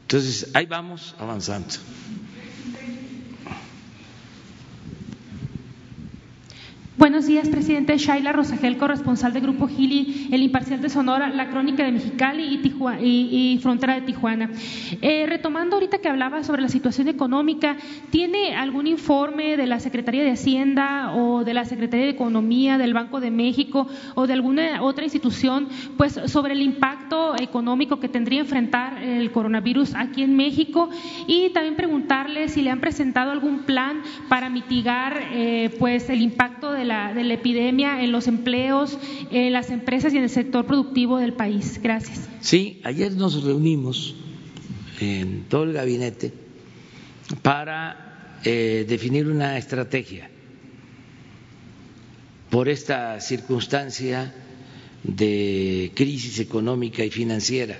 Entonces, 0.03 0.51
ahí 0.53 0.67
vamos 0.67 1.15
avanzando. 1.19 1.73
Buenos 6.99 7.27
días, 7.27 7.49
presidente. 7.49 7.97
Shaila 7.97 8.33
Rosagel, 8.33 8.77
corresponsal 8.77 9.33
de 9.33 9.41
Grupo 9.41 9.67
Gili, 9.67 10.29
El 10.31 10.43
Imparcial 10.43 10.83
de 10.83 10.91
Sonora, 10.91 11.31
La 11.31 11.49
Crónica 11.49 11.85
de 11.85 11.93
Mexicali 11.93 12.61
y, 13.01 13.59
Frontera 13.63 13.95
de 13.95 14.03
Tijuana. 14.03 14.51
Eh, 15.01 15.25
retomando 15.27 15.77
ahorita 15.77 15.99
que 15.99 16.11
hablaba 16.11 16.45
sobre 16.45 16.61
la 16.61 16.69
situación 16.69 17.09
económica, 17.09 17.79
¿tiene 18.11 18.55
algún 18.55 18.87
informe 18.87 19.57
de 19.57 19.67
la 19.67 19.81
Secretaría 19.81 20.23
de 20.23 20.33
Hacienda 20.33 21.15
o 21.15 21.45
de 21.45 21.55
la 21.55 21.65
Secretaría 21.65 22.05
de 22.05 22.13
Economía, 22.13 22.77
del 22.77 22.93
Banco 22.93 23.21
de 23.21 23.31
México 23.31 23.89
o 24.15 24.27
de 24.27 24.35
alguna 24.35 24.83
otra 24.83 25.05
institución, 25.05 25.69
pues 25.97 26.21
sobre 26.27 26.53
el 26.53 26.61
impacto 26.61 27.35
económico 27.41 28.01
que 28.01 28.09
tendría 28.11 28.41
enfrentar 28.41 29.03
el 29.03 29.33
coronavirus 29.33 29.95
aquí 29.95 30.23
en 30.23 30.37
México? 30.37 30.91
Y 31.27 31.49
también 31.51 31.75
preguntarle 31.75 32.51
si 32.51 32.61
le 32.61 32.71
han 32.71 32.81
presentado 32.81 33.31
algún 33.31 33.61
plan 33.61 34.03
para 34.29 34.51
mitigar, 34.51 35.19
eh, 35.33 35.75
pues, 35.79 36.11
el 36.11 36.21
impacto 36.21 36.71
de 36.71 36.82
la 36.85 37.15
de 37.15 37.25
la 37.25 37.35
epidemia 37.35 38.03
en 38.03 38.13
los 38.13 38.29
empleos, 38.29 38.99
en 39.31 39.53
las 39.53 39.71
empresas 39.71 40.13
y 40.15 40.19
en 40.19 40.25
el 40.25 40.31
sector 40.31 40.67
productivo 40.67 41.19
del 41.19 41.33
país. 41.33 41.81
Gracias. 41.83 42.29
Sí, 42.41 42.81
ayer 42.85 43.13
nos 43.13 43.43
reunimos 43.43 44.15
en 45.01 45.45
todo 45.49 45.65
el 45.65 45.73
gabinete 45.73 46.33
para 47.43 48.39
eh, 48.45 48.85
definir 48.89 49.29
una 49.29 49.57
estrategia 49.59 50.29
por 52.51 52.69
esta 52.69 53.21
circunstancia 53.21 54.35
de 55.03 55.91
crisis 55.95 56.39
económica 56.39 57.05
y 57.05 57.11
financiera 57.11 57.79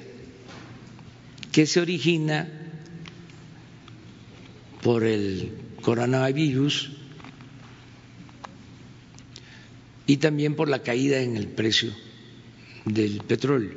que 1.53 1.67
se 1.67 1.81
origina 1.81 2.49
por 4.83 5.05
el 5.05 5.53
coronavirus 5.83 7.02
y 10.07 10.17
también 10.17 10.57
por 10.57 10.69
la 10.69 10.83
caída 10.83 11.21
en 11.21 11.37
el 11.37 11.49
precio 11.49 11.93
del 12.85 13.19
petróleo. 13.23 13.75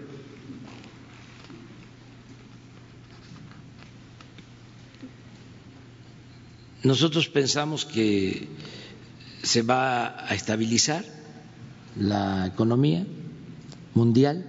Nosotros 6.83 7.29
pensamos 7.29 7.85
que 7.85 8.47
se 9.41 9.63
va 9.63 10.23
a 10.29 10.35
estabilizar 10.35 11.03
la 11.95 12.45
economía 12.45 13.05
mundial 13.95 14.45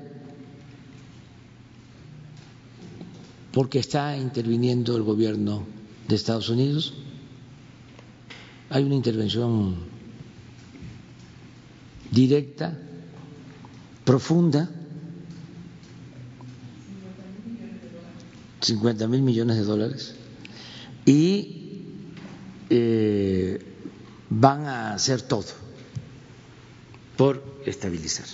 porque 3.52 3.78
está 3.78 4.18
interviniendo 4.18 4.96
el 4.98 5.02
gobierno 5.02 5.66
de 6.08 6.14
Estados 6.14 6.50
Unidos. 6.50 6.92
Hay 8.68 8.84
una 8.84 8.96
intervención 8.96 9.76
directa, 12.10 12.78
profunda. 14.04 14.70
50 18.60 19.06
mil 19.06 19.22
millones 19.22 19.56
de 19.58 19.62
dólares 19.62 20.14
y 21.04 21.82
eh, 22.68 23.60
van 24.28 24.64
a 24.66 24.94
hacer 24.94 25.22
todo 25.22 25.44
por 27.16 27.42
estabilizar. 27.64 28.26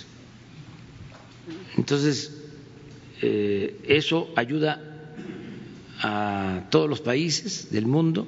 Entonces, 1.77 2.31
eh, 3.21 3.79
eso 3.87 4.29
ayuda 4.35 4.81
a 6.01 6.63
todos 6.69 6.89
los 6.89 7.01
países 7.01 7.69
del 7.71 7.85
mundo 7.85 8.27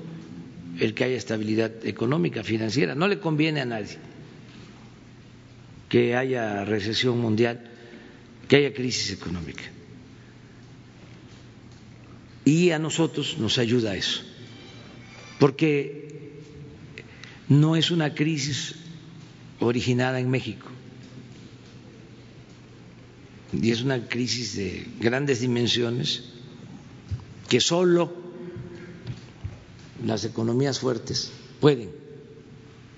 el 0.79 0.93
que 0.93 1.05
haya 1.05 1.17
estabilidad 1.17 1.71
económica, 1.85 2.43
financiera. 2.43 2.93
No 2.93 3.07
le 3.07 3.19
conviene 3.19 3.61
a 3.61 3.65
nadie 3.65 3.97
que 5.89 6.15
haya 6.15 6.65
recesión 6.65 7.19
mundial, 7.19 7.63
que 8.47 8.57
haya 8.57 8.73
crisis 8.73 9.11
económica. 9.11 9.63
Y 12.43 12.71
a 12.71 12.79
nosotros 12.79 13.37
nos 13.39 13.57
ayuda 13.57 13.95
eso, 13.95 14.21
porque 15.39 16.33
no 17.49 17.75
es 17.75 17.91
una 17.91 18.13
crisis 18.13 18.75
originada 19.59 20.19
en 20.19 20.29
México, 20.29 20.67
y 23.53 23.71
es 23.71 23.81
una 23.81 24.07
crisis 24.07 24.55
de 24.55 24.87
grandes 24.99 25.39
dimensiones 25.39 26.23
que 27.47 27.61
solo 27.61 28.13
las 30.03 30.25
economías 30.25 30.79
fuertes 30.79 31.31
pueden 31.59 31.89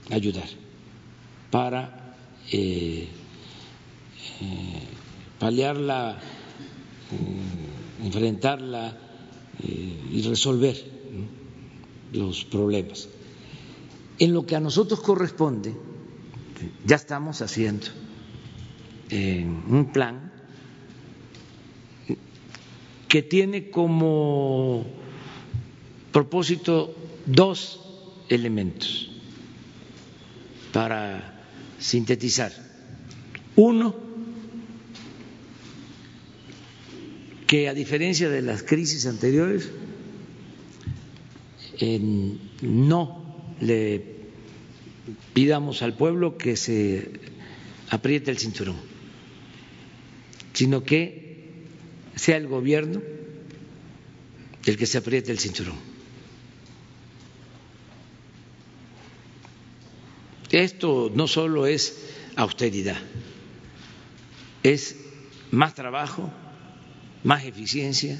ayudar 0.09 0.47
para 1.51 2.06
eh, 2.51 3.07
eh, 4.41 4.83
paliarla, 5.39 6.17
eh, 7.11 8.05
enfrentarla 8.05 8.97
y 9.59 10.21
resolver 10.21 10.75
los 12.13 12.45
problemas. 12.45 13.09
En 14.19 14.33
lo 14.33 14.45
que 14.45 14.55
a 14.55 14.59
nosotros 14.59 14.99
corresponde, 14.99 15.75
ya 16.85 16.95
estamos 16.95 17.41
haciendo 17.41 17.87
un 19.11 19.89
plan 19.91 20.31
que 23.07 23.23
tiene 23.23 23.71
como 23.71 24.85
propósito 26.11 26.93
dos 27.25 27.79
elementos 28.29 29.09
para 30.71 31.36
sintetizar. 31.79 32.51
Uno, 33.55 33.95
que 37.47 37.69
a 37.69 37.73
diferencia 37.73 38.29
de 38.29 38.41
las 38.41 38.63
crisis 38.63 39.05
anteriores, 39.05 39.71
no 42.61 43.53
le 43.61 44.17
pidamos 45.33 45.81
al 45.81 45.95
pueblo 45.95 46.37
que 46.37 46.55
se 46.55 47.09
apriete 47.89 48.31
el 48.31 48.37
cinturón, 48.37 48.75
sino 50.53 50.83
que 50.83 51.53
sea 52.15 52.37
el 52.37 52.47
gobierno 52.47 53.01
el 54.65 54.75
que 54.75 54.85
se 54.85 54.97
apriete 54.97 55.31
el 55.31 55.39
cinturón. 55.39 55.86
Esto 60.57 61.11
no 61.13 61.27
solo 61.27 61.67
es 61.67 61.95
austeridad, 62.35 62.97
es 64.63 64.95
más 65.51 65.75
trabajo, 65.75 66.31
más 67.23 67.45
eficiencia. 67.45 68.19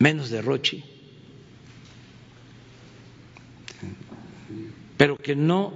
menos 0.00 0.30
derroche. 0.30 0.82
pero 4.96 5.16
que 5.16 5.36
no 5.36 5.72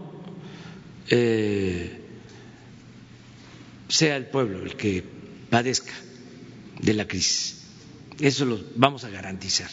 eh, 1.11 2.01
sea 3.89 4.17
el 4.17 4.27
pueblo 4.27 4.65
el 4.65 4.77
que 4.77 5.05
padezca 5.51 5.93
de 6.81 6.95
la 6.95 7.07
crisis. 7.07 7.62
Eso 8.23 8.45
lo 8.45 8.61
vamos 8.77 9.03
a 9.03 9.11
garantizar. 9.11 9.69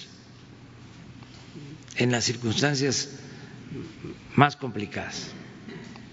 En 1.97 2.11
las 2.11 2.23
circunstancias 2.23 3.09
más 4.35 4.55
complicadas, 4.55 5.27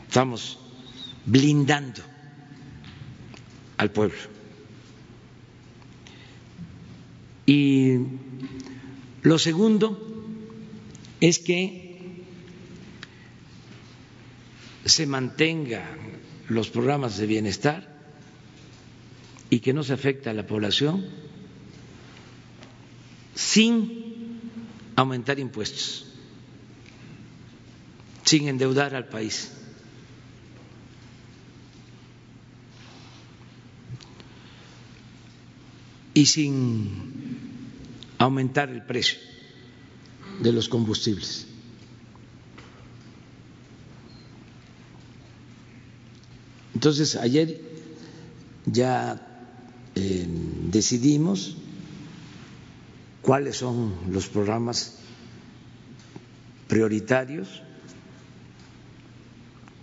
estamos 0.06 0.58
blindando 1.24 2.02
al 3.78 3.90
pueblo. 3.90 4.18
Y 7.46 8.00
lo 9.22 9.38
segundo 9.38 10.26
es 11.22 11.38
que 11.38 12.22
se 14.84 15.06
mantengan 15.06 15.88
los 16.50 16.68
programas 16.68 17.16
de 17.16 17.26
bienestar 17.26 17.96
y 19.48 19.60
que 19.60 19.72
no 19.72 19.82
se 19.82 19.94
afecte 19.94 20.28
a 20.28 20.34
la 20.34 20.46
población 20.46 21.25
sin 23.36 24.40
aumentar 24.96 25.38
impuestos, 25.38 26.06
sin 28.24 28.48
endeudar 28.48 28.94
al 28.96 29.06
país. 29.06 29.52
y 36.14 36.24
sin 36.24 36.88
aumentar 38.16 38.70
el 38.70 38.82
precio 38.86 39.18
de 40.40 40.50
los 40.50 40.66
combustibles. 40.66 41.46
Entonces, 46.72 47.16
ayer 47.16 47.60
ya 48.64 49.20
eh, 49.94 50.26
decidimos 50.70 51.58
cuáles 53.26 53.56
son 53.56 53.92
los 54.12 54.28
programas 54.28 54.98
prioritarios 56.68 57.60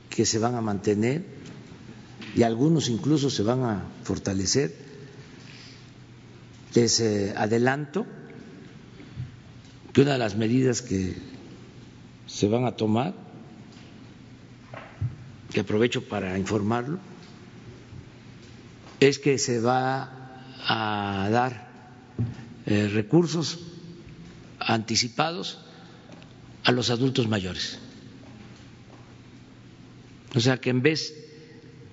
que 0.09 0.25
se 0.25 0.39
van 0.39 0.55
a 0.55 0.61
mantener 0.61 1.25
y 2.35 2.43
algunos 2.43 2.87
incluso 2.87 3.29
se 3.29 3.43
van 3.43 3.63
a 3.63 3.83
fortalecer. 4.03 4.73
Les 6.73 6.99
eh, 7.01 7.33
adelanto 7.35 8.07
que 9.91 10.01
una 10.01 10.13
de 10.13 10.19
las 10.19 10.37
medidas 10.37 10.81
que 10.81 11.13
se 12.25 12.47
van 12.47 12.65
a 12.65 12.77
tomar 12.77 13.13
que 15.51 15.59
aprovecho 15.59 16.07
para 16.07 16.37
informarlo, 16.39 16.97
es 18.99 19.19
que 19.19 19.37
se 19.37 19.59
va 19.59 20.39
a 20.65 21.29
dar 21.29 21.72
eh, 22.65 22.89
recursos 22.93 23.59
anticipados 24.59 25.59
a 26.63 26.71
los 26.71 26.89
adultos 26.89 27.27
mayores. 27.27 27.79
O 30.35 30.39
sea 30.39 30.59
que 30.59 30.69
en 30.69 30.81
vez 30.81 31.13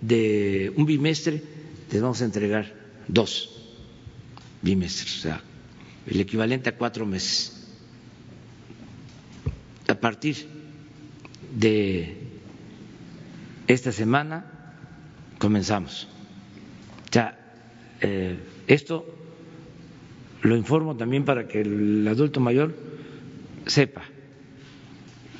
de 0.00 0.72
un 0.76 0.86
bimestre, 0.86 1.42
les 1.90 2.00
vamos 2.00 2.22
a 2.22 2.24
entregar 2.24 2.74
dos 3.08 3.50
bimestres, 4.62 5.18
o 5.18 5.20
sea, 5.20 5.42
el 6.06 6.20
equivalente 6.20 6.70
a 6.70 6.76
cuatro 6.76 7.04
meses. 7.04 7.68
A 9.88 9.94
partir 9.94 10.46
de 11.54 12.16
esta 13.66 13.92
semana 13.92 14.46
comenzamos. 15.38 16.06
Ya, 17.10 17.36
eh, 18.00 18.38
esto 18.68 19.19
lo 20.42 20.56
informo 20.56 20.96
también 20.96 21.24
para 21.24 21.46
que 21.46 21.60
el 21.60 22.08
adulto 22.08 22.40
mayor 22.40 22.74
sepa 23.66 24.02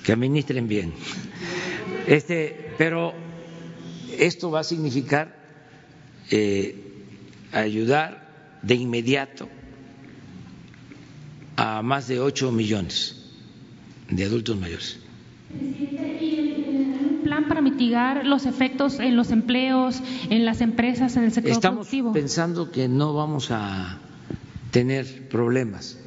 que 0.02 0.12
administren 0.12 0.66
bien. 0.68 0.92
Este, 2.06 2.72
pero 2.76 3.14
esto 4.18 4.50
va 4.50 4.60
a 4.60 4.64
significar 4.64 5.34
eh, 6.30 6.76
ayudar 7.52 8.58
de 8.62 8.74
inmediato 8.74 9.48
a 11.56 11.82
más 11.82 12.08
de 12.08 12.20
8 12.20 12.50
millones 12.52 13.16
de 14.10 14.24
adultos 14.24 14.56
mayores. 14.56 14.98
¿Un 17.42 17.48
plan 17.48 17.48
para 17.48 17.60
mitigar 17.60 18.24
los 18.24 18.46
efectos 18.46 19.00
en 19.00 19.16
los 19.16 19.32
empleos, 19.32 20.00
en 20.30 20.44
las 20.44 20.60
empresas, 20.60 21.16
en 21.16 21.24
el 21.24 21.32
sector 21.32 21.50
Estamos 21.50 21.88
productivo? 21.88 22.12
pensando 22.12 22.70
que 22.70 22.86
no 22.86 23.14
vamos 23.14 23.50
a 23.50 23.98
tener 24.70 25.28
problemas 25.28 25.98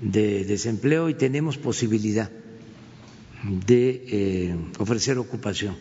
de 0.00 0.44
desempleo 0.44 1.08
y 1.08 1.14
tenemos 1.14 1.56
posibilidad 1.56 2.30
de 3.44 4.04
eh, 4.08 4.56
ofrecer 4.78 5.18
ocupación, 5.18 5.76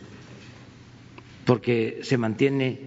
porque 1.45 2.01
se 2.03 2.17
mantiene 2.17 2.79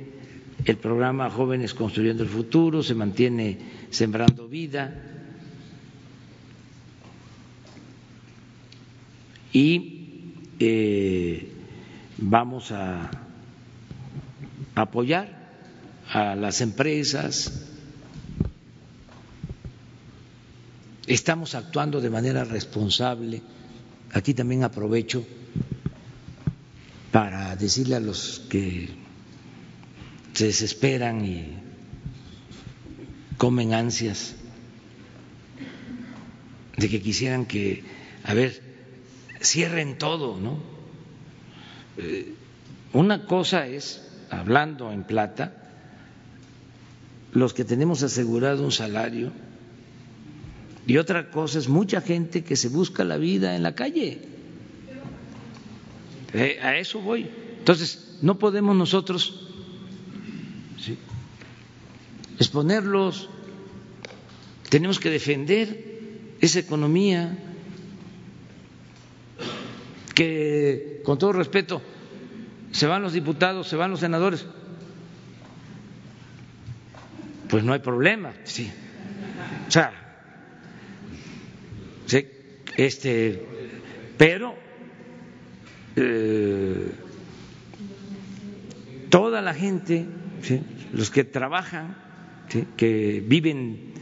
el 0.65 0.77
programa 0.77 1.31
Jóvenes 1.31 1.75
Construyendo 1.75 2.23
el 2.23 2.29
Futuro, 2.29 2.85
se 2.85 2.95
mantiene 2.95 3.59
Sembrando 3.91 4.47
Vida 4.47 5.03
y 9.53 9.99
eh, 10.61 11.52
vamos 12.23 12.71
a 12.71 13.11
apoyar 14.75 15.29
a 16.09 16.35
las 16.37 16.61
empresas. 16.61 17.67
Estamos 21.07 21.55
actuando 21.55 22.01
de 22.01 22.11
manera 22.11 22.45
responsable. 22.45 23.43
Aquí 24.13 24.35
también 24.35 24.63
aprovecho 24.63 25.27
para 27.11 27.57
decirle 27.57 27.97
a 27.97 28.01
los 28.01 28.41
que 28.49 28.89
se 30.33 30.47
desesperan 30.47 31.25
y 31.25 31.59
comen 33.37 33.75
ansias 33.75 34.35
de 36.77 36.89
que 36.89 37.03
quisieran 37.03 37.47
que, 37.47 37.85
a 38.25 38.33
ver, 38.33 38.63
cierren 39.43 39.99
todo, 39.99 40.39
¿no? 40.39 40.72
Eh, 41.97 42.35
una 42.93 43.27
cosa 43.27 43.67
es, 43.67 44.03
hablando 44.31 44.93
en 44.93 45.05
plata, 45.05 45.55
los 47.33 47.55
que 47.55 47.65
tenemos 47.65 48.03
asegurado 48.03 48.65
un 48.65 48.73
salario, 48.73 49.33
y 50.87 50.97
otra 50.97 51.31
cosa 51.31 51.59
es 51.59 51.69
mucha 51.69 52.01
gente 52.01 52.43
que 52.43 52.57
se 52.57 52.69
busca 52.69 53.05
la 53.05 53.17
vida 53.17 53.55
en 53.55 53.63
la 53.63 53.75
calle. 53.75 54.21
Eh, 56.35 56.59
a 56.63 56.77
eso 56.77 57.01
voy. 57.01 57.29
Entonces, 57.59 58.19
no 58.21 58.39
podemos 58.39 58.75
nosotros 58.77 59.49
exponerlos, 62.39 63.29
tenemos 64.69 64.99
que 64.99 65.11
defender 65.11 65.93
esa 66.41 66.59
economía 66.59 67.39
que, 70.15 70.92
con 71.03 71.19
todo 71.19 71.33
respeto, 71.33 71.83
se 72.73 72.87
van 72.87 73.03
los 73.03 73.13
diputados, 73.13 73.69
se 73.69 73.77
van 73.77 73.91
los 73.91 74.01
senadores, 74.01 74.47
pues 77.49 77.65
no 77.65 77.73
hay 77.73 77.81
problema, 77.81 78.33
sí. 78.45 78.71
O 79.69 79.71
sea, 79.71 79.93
sí, 82.07 82.27
este, 82.77 83.47
pero 84.17 84.55
eh, 85.97 86.93
toda 89.11 89.43
la 89.43 89.53
gente, 89.53 90.07
los 90.93 91.11
que 91.11 91.25
trabajan, 91.25 91.97
¿sí? 92.49 92.65
que 92.77 93.23
viven 93.27 93.93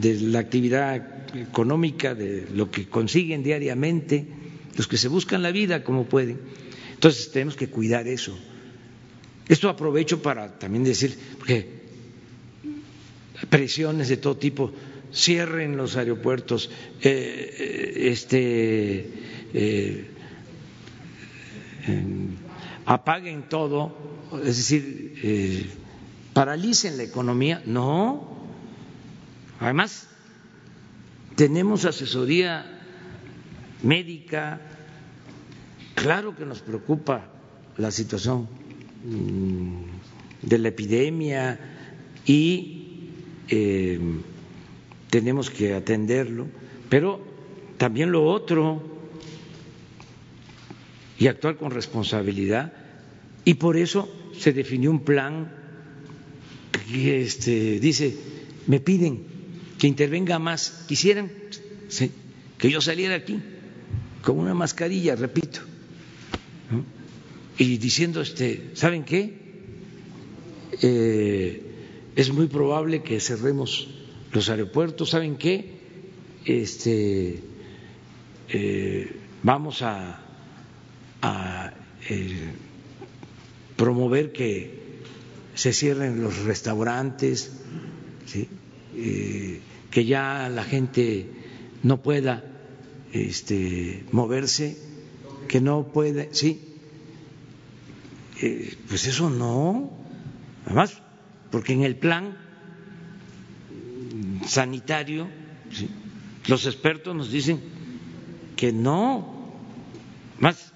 de 0.00 0.14
la 0.20 0.38
actividad 0.38 0.96
económica, 1.34 2.14
de 2.14 2.46
lo 2.54 2.70
que 2.70 2.86
consiguen 2.86 3.42
diariamente, 3.42 4.26
los 4.76 4.86
que 4.86 4.96
se 4.96 5.08
buscan 5.08 5.42
la 5.42 5.52
vida 5.52 5.84
como 5.84 6.04
pueden. 6.06 6.40
Entonces 6.94 7.32
tenemos 7.32 7.56
que 7.56 7.68
cuidar 7.68 8.06
eso. 8.06 8.38
Esto 9.48 9.68
aprovecho 9.68 10.22
para 10.22 10.58
también 10.58 10.84
decir, 10.84 11.18
porque 11.38 11.80
presiones 13.48 14.08
de 14.08 14.16
todo 14.16 14.36
tipo, 14.36 14.72
cierren 15.12 15.76
los 15.76 15.96
aeropuertos, 15.96 16.70
eh, 17.02 18.10
este, 18.12 19.12
eh, 19.54 20.10
apaguen 22.86 23.48
todo, 23.48 23.96
es 24.44 24.56
decir, 24.56 25.14
eh, 25.22 25.66
paralicen 26.32 26.96
la 26.96 27.02
economía. 27.02 27.62
No, 27.66 28.46
además 29.58 30.06
tenemos 31.34 31.84
asesoría 31.84 32.79
médica, 33.82 34.60
claro 35.94 36.36
que 36.36 36.44
nos 36.44 36.60
preocupa 36.60 37.26
la 37.76 37.90
situación 37.90 38.48
de 40.42 40.58
la 40.58 40.68
epidemia 40.68 41.58
y 42.26 43.10
eh, 43.48 43.98
tenemos 45.08 45.50
que 45.50 45.74
atenderlo, 45.74 46.46
pero 46.88 47.20
también 47.78 48.12
lo 48.12 48.24
otro 48.24 48.82
y 51.18 51.26
actuar 51.26 51.56
con 51.56 51.70
responsabilidad. 51.70 52.72
Y 53.44 53.54
por 53.54 53.76
eso 53.76 54.08
se 54.38 54.52
definió 54.52 54.90
un 54.90 55.00
plan 55.00 55.52
que 56.72 57.22
este, 57.22 57.80
dice 57.80 58.16
me 58.66 58.80
piden 58.80 59.24
que 59.78 59.86
intervenga 59.86 60.38
más 60.38 60.84
quisieran 60.88 61.30
que 62.58 62.70
yo 62.70 62.80
saliera 62.80 63.14
aquí 63.14 63.40
con 64.22 64.38
una 64.38 64.54
mascarilla 64.54 65.16
repito 65.16 65.60
y 67.58 67.78
diciendo 67.78 68.20
este 68.20 68.70
saben 68.74 69.04
qué 69.04 69.38
eh, 70.82 71.62
es 72.16 72.32
muy 72.32 72.46
probable 72.46 73.02
que 73.02 73.20
cerremos 73.20 73.88
los 74.32 74.48
aeropuertos 74.48 75.10
saben 75.10 75.36
qué 75.36 75.78
este 76.44 77.42
eh, 78.48 79.16
vamos 79.42 79.82
a 79.82 80.20
a 81.22 81.72
eh, 82.08 82.52
promover 83.76 84.32
que 84.32 84.80
se 85.54 85.72
cierren 85.72 86.22
los 86.22 86.44
restaurantes, 86.44 87.52
que 89.90 90.04
ya 90.04 90.48
la 90.48 90.64
gente 90.64 91.26
no 91.82 92.00
pueda 92.00 92.49
este, 93.12 94.04
moverse, 94.12 94.76
que 95.48 95.60
no 95.60 95.84
puede, 95.88 96.32
sí, 96.32 96.60
eh, 98.42 98.76
pues 98.88 99.06
eso 99.06 99.30
no, 99.30 99.90
además, 100.66 101.00
porque 101.50 101.72
en 101.72 101.82
el 101.82 101.96
plan 101.96 102.36
sanitario, 104.46 105.28
los 106.46 106.66
expertos 106.66 107.14
nos 107.14 107.30
dicen 107.30 107.60
que 108.56 108.72
no, 108.72 109.52
más 110.38 110.70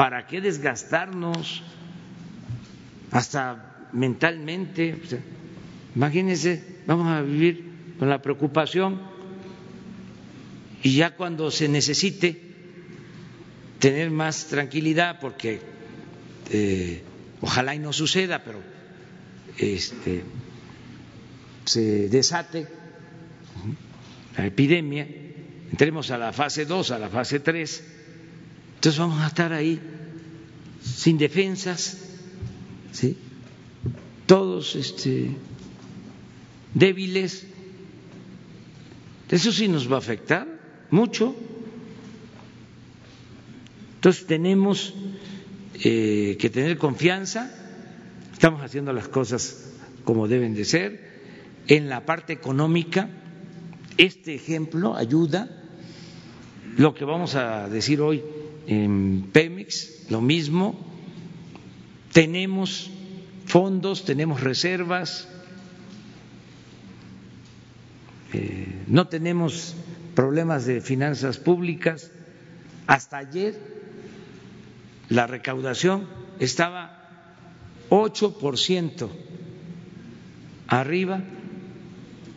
¿Para 0.00 0.26
qué 0.26 0.40
desgastarnos 0.40 1.60
hasta 3.10 3.90
mentalmente? 3.92 4.94
O 4.96 5.94
imagínense, 5.94 6.80
vamos 6.86 7.06
a 7.06 7.20
vivir 7.20 7.96
con 7.98 8.08
la 8.08 8.22
preocupación 8.22 8.98
y 10.82 10.96
ya 10.96 11.16
cuando 11.16 11.50
se 11.50 11.68
necesite 11.68 12.40
tener 13.78 14.10
más 14.10 14.46
tranquilidad, 14.46 15.18
porque 15.20 15.60
eh, 16.50 17.02
ojalá 17.40 17.74
y 17.74 17.78
no 17.78 17.92
suceda, 17.92 18.44
pero 18.44 18.60
este, 19.58 20.22
se 21.64 22.08
desate 22.08 22.66
la 24.36 24.46
epidemia, 24.46 25.06
entremos 25.70 26.10
a 26.10 26.18
la 26.18 26.32
fase 26.32 26.64
2, 26.64 26.90
a 26.92 26.98
la 26.98 27.08
fase 27.08 27.40
3, 27.40 27.84
entonces 28.76 28.98
vamos 28.98 29.20
a 29.22 29.26
estar 29.26 29.52
ahí 29.52 29.80
sin 30.82 31.18
defensas, 31.18 31.98
¿sí? 32.92 33.16
todos 34.26 34.76
este, 34.76 35.30
débiles. 36.72 37.46
Eso 39.28 39.52
sí 39.52 39.68
nos 39.68 39.90
va 39.90 39.96
a 39.96 39.98
afectar 39.98 40.59
mucho. 40.90 41.34
Entonces 43.96 44.26
tenemos 44.26 44.94
eh, 45.84 46.36
que 46.40 46.50
tener 46.50 46.78
confianza, 46.78 47.50
estamos 48.32 48.62
haciendo 48.62 48.92
las 48.92 49.08
cosas 49.08 49.74
como 50.04 50.28
deben 50.28 50.54
de 50.54 50.64
ser. 50.64 51.10
En 51.66 51.88
la 51.88 52.06
parte 52.06 52.32
económica, 52.32 53.08
este 53.98 54.34
ejemplo 54.34 54.96
ayuda 54.96 55.60
lo 56.76 56.94
que 56.94 57.04
vamos 57.04 57.34
a 57.34 57.68
decir 57.68 58.00
hoy 58.00 58.22
en 58.66 59.28
Pemex, 59.32 60.06
lo 60.10 60.20
mismo. 60.20 60.78
Tenemos 62.12 62.90
fondos, 63.46 64.04
tenemos 64.04 64.40
reservas, 64.40 65.28
eh, 68.32 68.84
no 68.86 69.08
tenemos 69.08 69.74
problemas 70.20 70.66
de 70.66 70.82
finanzas 70.82 71.38
públicas. 71.38 72.10
Hasta 72.86 73.16
ayer 73.16 73.58
la 75.08 75.26
recaudación 75.26 76.06
estaba 76.38 77.08
8% 77.88 79.08
arriba 80.68 81.22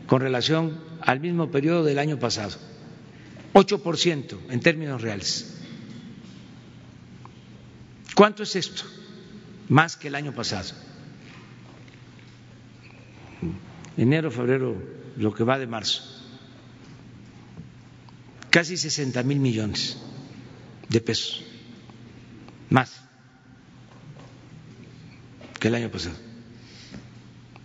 con 0.07 0.21
relación 0.21 0.79
al 1.01 1.19
mismo 1.19 1.51
periodo 1.51 1.83
del 1.83 1.99
año 1.99 2.17
pasado. 2.19 2.57
8% 3.53 4.37
en 4.49 4.59
términos 4.61 5.01
reales. 5.01 5.59
¿Cuánto 8.15 8.43
es 8.43 8.55
esto? 8.55 8.83
Más 9.67 9.97
que 9.97 10.07
el 10.07 10.15
año 10.15 10.31
pasado. 10.31 10.69
Enero, 13.97 14.31
febrero, 14.31 14.73
lo 15.17 15.33
que 15.33 15.43
va 15.43 15.59
de 15.59 15.67
marzo. 15.67 16.12
Casi 18.53 18.77
60 18.77 19.23
mil 19.23 19.39
millones 19.39 19.97
de 20.87 21.01
pesos. 21.01 21.41
Más 22.69 23.01
que 25.59 25.69
el 25.69 25.73
año 25.75 25.89
pasado. 25.89 26.15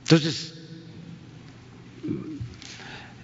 Entonces, 0.01 0.55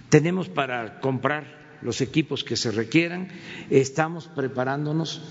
tenemos 0.09 0.47
para 0.47 0.99
comprar 0.99 1.79
los 1.81 2.01
equipos 2.01 2.43
que 2.43 2.55
se 2.55 2.69
requieran, 2.69 3.29
estamos 3.71 4.27
preparándonos 4.27 5.21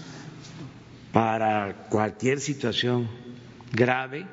para 1.13 1.87
cualquier 1.89 2.41
situación 2.41 3.09
grave, 3.73 4.27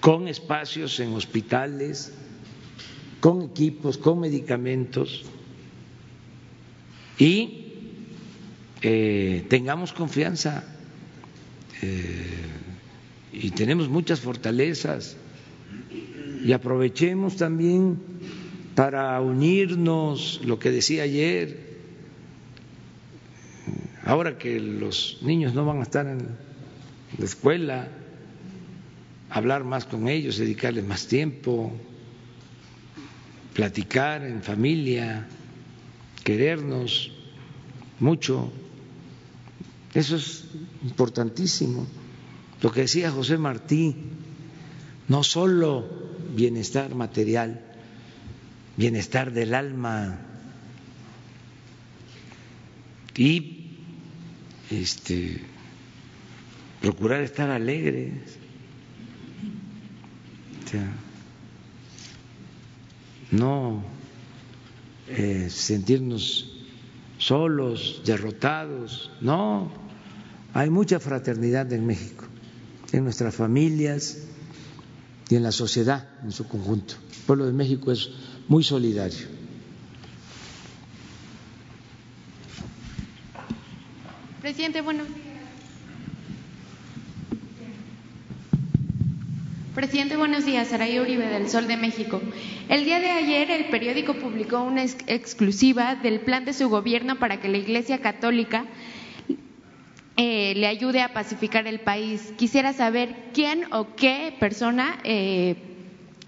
con 0.00 0.26
espacios 0.26 0.98
en 0.98 1.12
hospitales, 1.14 2.12
con 3.24 3.40
equipos, 3.40 3.96
con 3.96 4.20
medicamentos 4.20 5.24
y 7.18 7.72
eh, 8.82 9.46
tengamos 9.48 9.94
confianza 9.94 10.62
eh, 11.80 12.26
y 13.32 13.50
tenemos 13.52 13.88
muchas 13.88 14.20
fortalezas. 14.20 15.16
Y 16.44 16.52
aprovechemos 16.52 17.36
también 17.36 17.98
para 18.74 19.18
unirnos, 19.22 20.42
lo 20.44 20.58
que 20.58 20.70
decía 20.70 21.04
ayer, 21.04 21.78
ahora 24.04 24.36
que 24.36 24.60
los 24.60 25.20
niños 25.22 25.54
no 25.54 25.64
van 25.64 25.78
a 25.78 25.82
estar 25.84 26.06
en 26.06 26.28
la 27.16 27.24
escuela, 27.24 27.88
hablar 29.30 29.64
más 29.64 29.86
con 29.86 30.08
ellos, 30.08 30.36
dedicarles 30.36 30.84
más 30.84 31.06
tiempo, 31.06 31.72
platicar 33.54 34.24
en 34.24 34.42
familia, 34.42 35.26
querernos 36.24 37.12
mucho. 38.00 38.52
Eso 39.94 40.16
es 40.16 40.44
importantísimo. 40.82 41.86
Lo 42.60 42.72
que 42.72 42.82
decía 42.82 43.10
José 43.10 43.38
Martí, 43.38 43.94
no 45.08 45.22
solo 45.22 45.88
bienestar 46.34 46.94
material, 46.94 47.64
bienestar 48.76 49.32
del 49.32 49.54
alma 49.54 50.18
y 53.16 53.70
este 54.70 55.40
procurar 56.80 57.22
estar 57.22 57.50
alegres. 57.50 58.38
No 63.34 63.82
eh, 65.08 65.48
sentirnos 65.50 66.50
solos, 67.18 68.02
derrotados, 68.04 69.10
no, 69.20 69.70
hay 70.52 70.70
mucha 70.70 71.00
fraternidad 71.00 71.72
en 71.72 71.86
México, 71.86 72.24
en 72.92 73.04
nuestras 73.04 73.34
familias 73.34 74.18
y 75.28 75.36
en 75.36 75.42
la 75.42 75.52
sociedad 75.52 76.08
en 76.22 76.32
su 76.32 76.46
conjunto. 76.46 76.94
El 77.10 77.22
pueblo 77.26 77.46
de 77.46 77.52
México 77.52 77.92
es 77.92 78.10
muy 78.48 78.62
solidario. 78.62 79.26
Presidente, 84.40 84.82
buenos 84.82 85.06
Presidente, 89.74 90.16
buenos 90.16 90.46
días. 90.46 90.68
Saray 90.68 91.00
Uribe 91.00 91.26
del 91.26 91.48
Sol 91.50 91.66
de 91.66 91.76
México. 91.76 92.22
El 92.68 92.84
día 92.84 93.00
de 93.00 93.10
ayer 93.10 93.50
el 93.50 93.64
periódico 93.70 94.14
publicó 94.14 94.62
una 94.62 94.84
exclusiva 94.84 95.96
del 95.96 96.20
plan 96.20 96.44
de 96.44 96.52
su 96.52 96.68
gobierno 96.68 97.18
para 97.18 97.40
que 97.40 97.48
la 97.48 97.58
Iglesia 97.58 97.98
Católica 98.00 98.66
eh, 100.16 100.52
le 100.54 100.68
ayude 100.68 101.02
a 101.02 101.12
pacificar 101.12 101.66
el 101.66 101.80
país. 101.80 102.32
Quisiera 102.36 102.72
saber 102.72 103.16
quién 103.34 103.64
o 103.72 103.96
qué 103.96 104.36
persona 104.38 105.00
eh, 105.02 105.56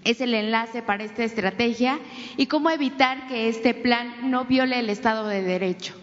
es 0.03 0.19
el 0.19 0.33
enlace 0.33 0.81
para 0.81 1.05
esta 1.05 1.23
estrategia 1.23 1.99
y 2.35 2.47
cómo 2.47 2.69
evitar 2.69 3.29
que 3.29 3.47
este 3.47 3.73
plan 3.73 4.29
no 4.29 4.43
viole 4.43 4.77
el 4.77 4.89
Estado 4.89 5.25
de 5.25 5.41
Derecho. 5.41 5.93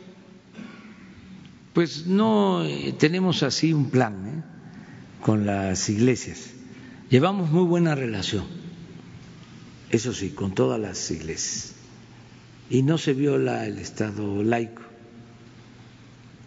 Pues 1.74 2.06
no 2.06 2.64
eh, 2.64 2.94
tenemos 2.98 3.42
así 3.42 3.74
un 3.74 3.90
plan 3.90 4.46
con 5.20 5.44
las 5.44 5.90
iglesias. 5.90 6.53
Llevamos 7.14 7.48
muy 7.48 7.62
buena 7.62 7.94
relación, 7.94 8.44
eso 9.88 10.12
sí, 10.12 10.30
con 10.30 10.52
todas 10.52 10.80
las 10.80 11.12
iglesias. 11.12 11.74
Y 12.68 12.82
no 12.82 12.98
se 12.98 13.12
viola 13.14 13.68
el 13.68 13.78
Estado 13.78 14.42
laico, 14.42 14.82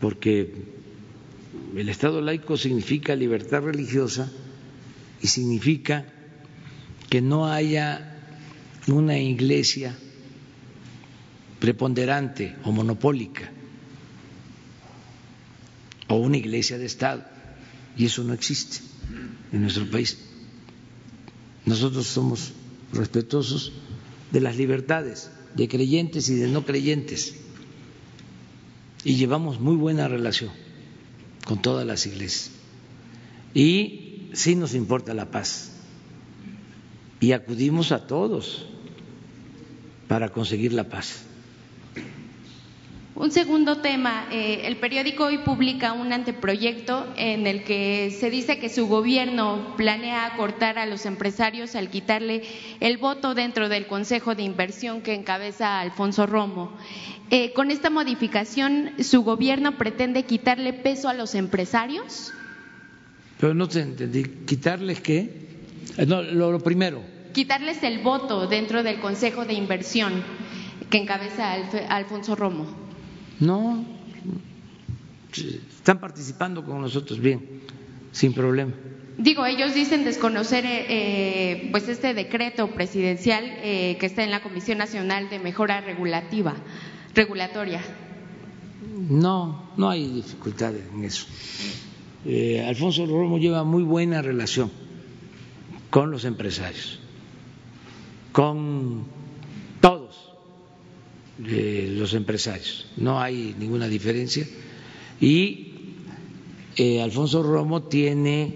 porque 0.02 0.53
el 1.73 1.88
Estado 1.88 2.19
laico 2.19 2.57
significa 2.57 3.15
libertad 3.15 3.61
religiosa 3.61 4.30
y 5.22 5.27
significa 5.27 6.03
que 7.10 7.22
no 7.22 7.48
haya 7.48 8.18
una 8.88 9.18
iglesia 9.18 9.98
preponderante 11.61 12.57
o 12.65 12.73
monopólica 12.73 13.49
o 16.10 16.15
una 16.15 16.35
iglesia 16.35 16.77
de 16.77 16.88
Estado. 16.88 17.23
Y 17.95 18.07
eso 18.07 18.22
no 18.26 18.34
existe 18.34 18.80
en 19.53 19.61
nuestro 19.61 19.89
país. 19.89 20.27
Nosotros 21.68 22.07
somos 22.07 22.53
respetuosos 22.94 23.73
de 24.31 24.39
las 24.39 24.56
libertades 24.56 25.30
de 25.53 25.68
creyentes 25.68 26.30
y 26.30 26.35
de 26.35 26.48
no 26.48 26.65
creyentes 26.65 27.35
y 29.03 29.15
llevamos 29.15 29.60
muy 29.60 29.76
buena 29.76 30.07
relación 30.07 30.49
con 31.45 31.61
todas 31.61 31.85
las 31.85 32.06
iglesias. 32.06 32.52
Y 33.53 34.30
sí 34.34 34.56
nos 34.56 34.76
importa 34.76 35.14
la 35.14 35.30
paz 35.30 35.73
y 37.19 37.34
acudimos 37.34 37.91
a 37.91 38.07
todos 38.07 38.65
para 40.07 40.30
conseguir 40.30 40.72
la 40.72 40.88
paz. 40.88 41.27
Un 43.19 43.31
segundo 43.31 43.77
tema, 43.80 44.27
eh, 44.31 44.61
el 44.65 44.77
periódico 44.77 45.26
hoy 45.26 45.39
publica 45.39 45.94
un 45.94 46.14
anteproyecto 46.14 47.11
en 47.18 47.48
el 47.48 47.64
que 47.64 48.11
se 48.11 48.30
dice 48.30 48.60
que 48.60 48.69
su 48.69 48.88
gobierno 48.88 49.73
planea 49.76 50.27
acortar 50.27 50.77
a 50.77 50.85
los 50.85 51.07
empresarios 51.07 51.76
al 51.76 51.89
quitarle 51.89 52.44
el 52.80 52.98
voto 52.98 53.34
dentro 53.34 53.69
del 53.69 53.88
Consejo 53.88 54.35
de 54.35 54.44
Inversión 54.44 55.02
que 55.02 55.15
encabeza 55.15 55.80
Alfonso 55.80 56.27
Romo. 56.27 56.77
Eh, 57.31 57.53
con 57.53 57.72
esta 57.72 57.89
modificación, 57.89 58.91
¿su 58.99 59.23
gobierno 59.23 59.80
pretende 59.80 60.26
quitarle 60.26 60.73
peso 60.73 61.10
a 61.10 61.15
los 61.15 61.34
empresarios? 61.34 62.31
Pero 63.39 63.56
no 63.56 63.68
te 63.68 63.81
entendí, 63.81 64.26
¿quitarles 64.45 65.02
qué? 65.02 65.48
Eh, 65.98 66.06
no, 66.06 66.22
lo 66.22 66.60
primero. 66.60 67.02
Quitarles 67.34 67.81
el 67.81 67.98
voto 67.98 68.45
dentro 68.45 68.84
del 68.84 68.99
Consejo 68.99 69.44
de 69.44 69.53
Inversión 69.53 70.23
que 70.91 70.99
encabeza 70.99 71.53
Alfonso 71.89 72.35
Romo. 72.35 72.87
No, 73.40 73.86
están 75.32 76.00
participando 76.00 76.66
con 76.66 76.82
nosotros 76.82 77.20
bien, 77.20 77.62
sin 78.12 78.34
problema. 78.34 78.74
Digo, 79.18 79.46
ellos 79.46 79.74
dicen 79.74 80.04
desconocer 80.06 80.64
eh, 80.66 80.86
eh, 80.90 81.70
pues 81.72 81.88
este 81.90 82.14
decreto 82.14 82.68
presidencial 82.68 83.44
eh, 83.46 83.98
que 84.00 84.06
está 84.06 84.24
en 84.24 84.30
la 84.30 84.44
Comisión 84.44 84.78
Nacional 84.78 85.30
de 85.30 85.40
Mejora 85.40 85.82
Regulativa, 85.82 86.54
Regulatoria. 87.16 87.82
No, 89.10 89.72
no 89.76 89.90
hay 89.90 90.08
dificultades 90.08 90.84
en 90.94 91.04
eso. 91.04 91.26
Alfonso 92.68 93.06
Romo 93.06 93.38
lleva 93.38 93.64
muy 93.64 93.84
buena 93.84 94.22
relación 94.22 94.70
con 95.90 96.12
los 96.12 96.26
empresarios, 96.26 97.00
con 98.34 99.06
de 101.38 101.88
los 101.92 102.14
empresarios. 102.14 102.88
No 102.98 103.20
hay 103.20 103.56
ninguna 103.60 103.88
diferencia. 103.88 104.48
Y 105.20 105.74
eh, 106.76 107.02
Alfonso 107.02 107.42
Romo 107.44 107.84
tiene 107.84 108.54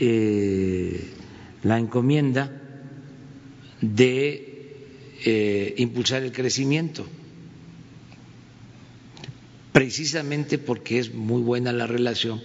eh, 0.00 1.10
la 1.62 1.78
encomienda 1.78 2.50
de 3.80 4.74
eh, 5.24 5.74
impulsar 5.78 6.22
el 6.22 6.32
crecimiento, 6.32 7.06
precisamente 9.72 10.58
porque 10.58 10.98
es 10.98 11.12
muy 11.14 11.42
buena 11.42 11.72
la 11.72 11.86
relación 11.86 12.40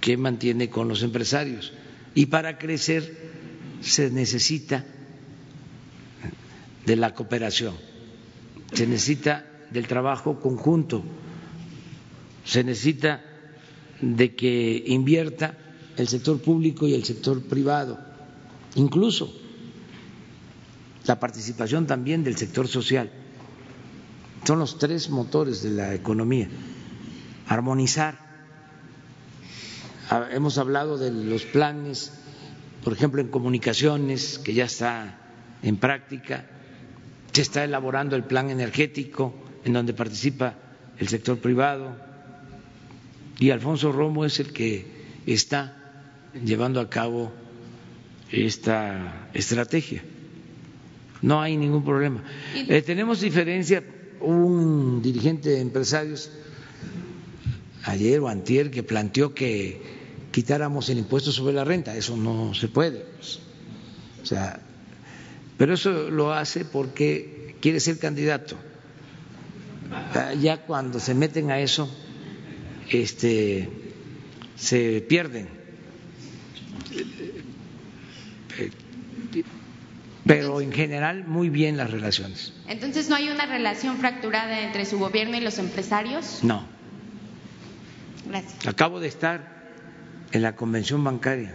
que 0.00 0.16
mantiene 0.16 0.68
con 0.68 0.88
los 0.88 1.02
empresarios. 1.02 1.72
Y 2.14 2.26
para 2.26 2.58
crecer 2.58 3.30
se 3.80 4.10
necesita 4.10 4.84
de 6.86 6.96
la 6.96 7.14
cooperación, 7.14 7.74
se 8.72 8.86
necesita 8.86 9.46
del 9.70 9.86
trabajo 9.86 10.40
conjunto, 10.40 11.02
se 12.44 12.64
necesita 12.64 13.22
de 14.00 14.34
que 14.34 14.82
invierta 14.86 15.56
el 15.96 16.08
sector 16.08 16.40
público 16.40 16.86
y 16.86 16.94
el 16.94 17.04
sector 17.04 17.42
privado, 17.42 17.98
incluso 18.74 19.32
la 21.06 21.18
participación 21.18 21.86
también 21.86 22.24
del 22.24 22.36
sector 22.36 22.68
social. 22.68 23.10
Son 24.44 24.58
los 24.58 24.78
tres 24.78 25.10
motores 25.10 25.62
de 25.62 25.70
la 25.70 25.94
economía. 25.94 26.48
Armonizar. 27.46 28.18
Ah, 30.08 30.28
hemos 30.32 30.56
hablado 30.58 30.98
de 30.98 31.10
los 31.10 31.44
planes, 31.44 32.12
por 32.82 32.92
ejemplo, 32.92 33.20
en 33.20 33.28
comunicaciones, 33.28 34.38
que 34.38 34.54
ya 34.54 34.64
está 34.64 35.18
en 35.62 35.76
práctica. 35.76 36.46
Se 37.32 37.42
está 37.42 37.64
elaborando 37.64 38.16
el 38.16 38.24
plan 38.24 38.50
energético, 38.50 39.34
en 39.64 39.72
donde 39.72 39.92
participa 39.94 40.54
el 40.98 41.08
sector 41.08 41.38
privado. 41.38 41.96
Y 43.38 43.50
Alfonso 43.50 43.92
Romo 43.92 44.24
es 44.24 44.40
el 44.40 44.52
que 44.52 44.86
está 45.26 45.76
llevando 46.44 46.80
a 46.80 46.90
cabo 46.90 47.32
esta 48.30 49.28
estrategia. 49.34 50.02
No 51.22 51.40
hay 51.40 51.56
ningún 51.56 51.84
problema. 51.84 52.22
Eh, 52.54 52.82
tenemos 52.82 53.20
diferencia, 53.20 53.82
un 54.20 55.02
dirigente 55.02 55.50
de 55.50 55.60
empresarios 55.60 56.30
ayer 57.84 58.20
o 58.20 58.28
antier 58.28 58.70
que 58.70 58.82
planteó 58.82 59.34
que 59.34 59.80
quitáramos 60.30 60.88
el 60.88 60.98
impuesto 60.98 61.32
sobre 61.32 61.54
la 61.54 61.64
renta, 61.64 61.96
eso 61.96 62.16
no 62.16 62.54
se 62.54 62.68
puede. 62.68 63.00
Pues. 63.16 63.40
O 64.22 64.26
sea, 64.26 64.60
pero 65.60 65.74
eso 65.74 66.08
lo 66.08 66.32
hace 66.32 66.64
porque 66.64 67.54
quiere 67.60 67.80
ser 67.80 67.98
candidato. 67.98 68.56
Ya 70.40 70.56
cuando 70.62 70.98
se 70.98 71.12
meten 71.12 71.50
a 71.50 71.60
eso, 71.60 71.86
este, 72.88 73.68
se 74.56 75.02
pierden 75.06 75.48
pero 80.24 80.62
en 80.62 80.72
general 80.72 81.24
muy 81.26 81.50
bien 81.50 81.76
las 81.76 81.90
relaciones. 81.90 82.54
Entonces, 82.66 83.10
¿no 83.10 83.16
hay 83.16 83.28
una 83.28 83.44
relación 83.44 83.98
fracturada 83.98 84.60
entre 84.60 84.86
su 84.86 84.98
gobierno 84.98 85.36
y 85.36 85.40
los 85.40 85.58
empresarios? 85.58 86.40
No. 86.42 86.64
Gracias. 88.26 88.66
Acabo 88.66 88.98
de 89.00 89.08
estar 89.08 89.60
en 90.32 90.40
la 90.40 90.56
convención 90.56 91.04
bancaria 91.04 91.54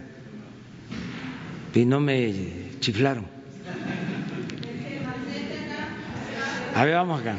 y 1.74 1.84
no 1.86 1.98
me 1.98 2.70
chiflaron. 2.78 3.35
A 6.76 6.84
ver, 6.84 6.92
vamos 6.92 7.22
acá. 7.22 7.36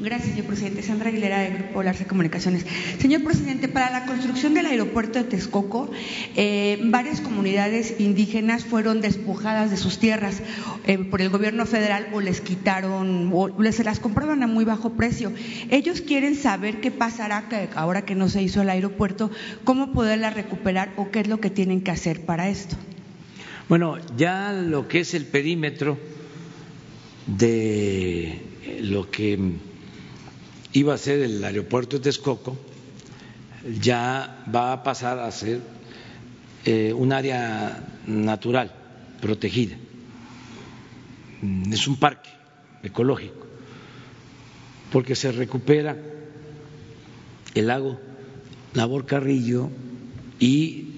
Gracias, 0.00 0.30
señor 0.30 0.46
presidente. 0.46 0.82
Sandra 0.82 1.10
Aguilera, 1.10 1.40
de 1.40 1.50
Grupo 1.50 1.82
Larce 1.82 2.06
Comunicaciones. 2.06 2.64
Señor 2.98 3.22
presidente, 3.22 3.68
para 3.68 3.90
la 3.90 4.06
construcción 4.06 4.54
del 4.54 4.64
aeropuerto 4.64 5.18
de 5.18 5.26
Texcoco, 5.26 5.90
eh, 6.36 6.80
varias 6.84 7.20
comunidades 7.20 8.00
indígenas 8.00 8.64
fueron 8.64 9.02
despojadas 9.02 9.70
de 9.70 9.76
sus 9.76 9.98
tierras 9.98 10.40
eh, 10.86 10.96
por 10.96 11.20
el 11.20 11.28
gobierno 11.28 11.66
federal 11.66 12.08
o 12.14 12.22
les 12.22 12.40
quitaron, 12.40 13.30
o 13.34 13.50
se 13.70 13.84
las 13.84 14.00
compraban 14.00 14.42
a 14.42 14.46
muy 14.46 14.64
bajo 14.64 14.94
precio. 14.94 15.34
Ellos 15.68 16.00
quieren 16.00 16.34
saber 16.34 16.80
qué 16.80 16.92
pasará 16.92 17.44
ahora 17.74 18.06
que 18.06 18.14
no 18.14 18.30
se 18.30 18.42
hizo 18.42 18.62
el 18.62 18.70
aeropuerto, 18.70 19.30
cómo 19.64 19.92
poderla 19.92 20.30
recuperar 20.30 20.94
o 20.96 21.10
qué 21.10 21.20
es 21.20 21.28
lo 21.28 21.40
que 21.40 21.50
tienen 21.50 21.82
que 21.82 21.90
hacer 21.90 22.24
para 22.24 22.48
esto. 22.48 22.74
Bueno, 23.68 23.96
ya 24.16 24.52
lo 24.52 24.88
que 24.88 25.00
es 25.00 25.14
el 25.14 25.24
perímetro 25.24 25.96
de 27.26 28.42
lo 28.80 29.10
que 29.10 29.38
iba 30.74 30.94
a 30.94 30.98
ser 30.98 31.20
el 31.20 31.42
aeropuerto 31.42 31.96
de 31.96 32.02
Texcoco, 32.02 32.58
ya 33.80 34.44
va 34.54 34.74
a 34.74 34.82
pasar 34.82 35.18
a 35.18 35.30
ser 35.32 35.60
eh, 36.66 36.92
un 36.92 37.12
área 37.12 37.82
natural 38.06 38.70
protegida. 39.22 39.76
Es 41.70 41.88
un 41.88 41.96
parque 41.96 42.30
ecológico, 42.82 43.46
porque 44.92 45.16
se 45.16 45.32
recupera 45.32 45.96
el 47.54 47.66
lago 47.66 47.98
Labor 48.74 49.06
Carrillo 49.06 49.70
y 50.38 50.93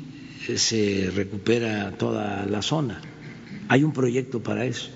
se 0.55 1.10
recupera 1.14 1.93
toda 1.93 2.47
la 2.47 2.62
zona. 2.62 3.01
Hay 3.68 3.82
un 3.82 3.93
proyecto 3.93 4.43
para 4.43 4.64
eso. 4.64 4.90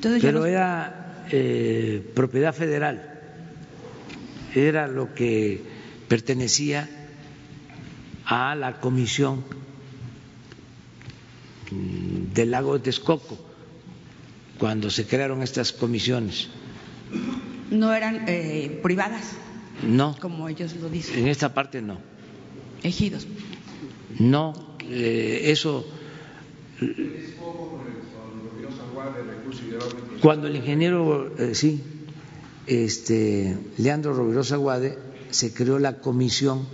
Pero 0.00 0.46
era 0.46 1.26
eh, 1.30 2.10
propiedad 2.14 2.54
federal, 2.54 3.20
era 4.54 4.86
lo 4.86 5.14
que 5.14 5.62
pertenecía 6.08 6.88
a 8.24 8.54
la 8.54 8.80
comisión 8.80 9.44
del 11.70 12.50
lago 12.50 12.74
de 12.74 12.80
Texcoco 12.80 13.38
cuando 14.58 14.88
se 14.88 15.06
crearon 15.06 15.42
estas 15.42 15.72
comisiones. 15.72 16.48
¿No 17.70 17.92
eran 17.92 18.24
eh, 18.26 18.80
privadas? 18.82 19.32
No. 19.82 20.16
Como 20.20 20.48
ellos 20.48 20.76
lo 20.76 20.88
dicen. 20.88 21.18
En 21.18 21.28
esta 21.28 21.52
parte 21.52 21.82
no. 21.82 21.98
Ejidos. 22.84 23.26
No, 24.20 24.52
eh, 24.88 25.40
eso 25.46 25.84
cuando 30.20 30.46
el 30.46 30.56
ingeniero, 30.56 31.32
eh, 31.38 31.54
sí, 31.54 31.82
este, 32.66 33.56
Leandro 33.76 34.14
Rovirosa 34.14 34.56
Guade, 34.56 34.98
se 35.30 35.52
creó 35.52 35.78
la 35.78 35.98
comisión 35.98 36.66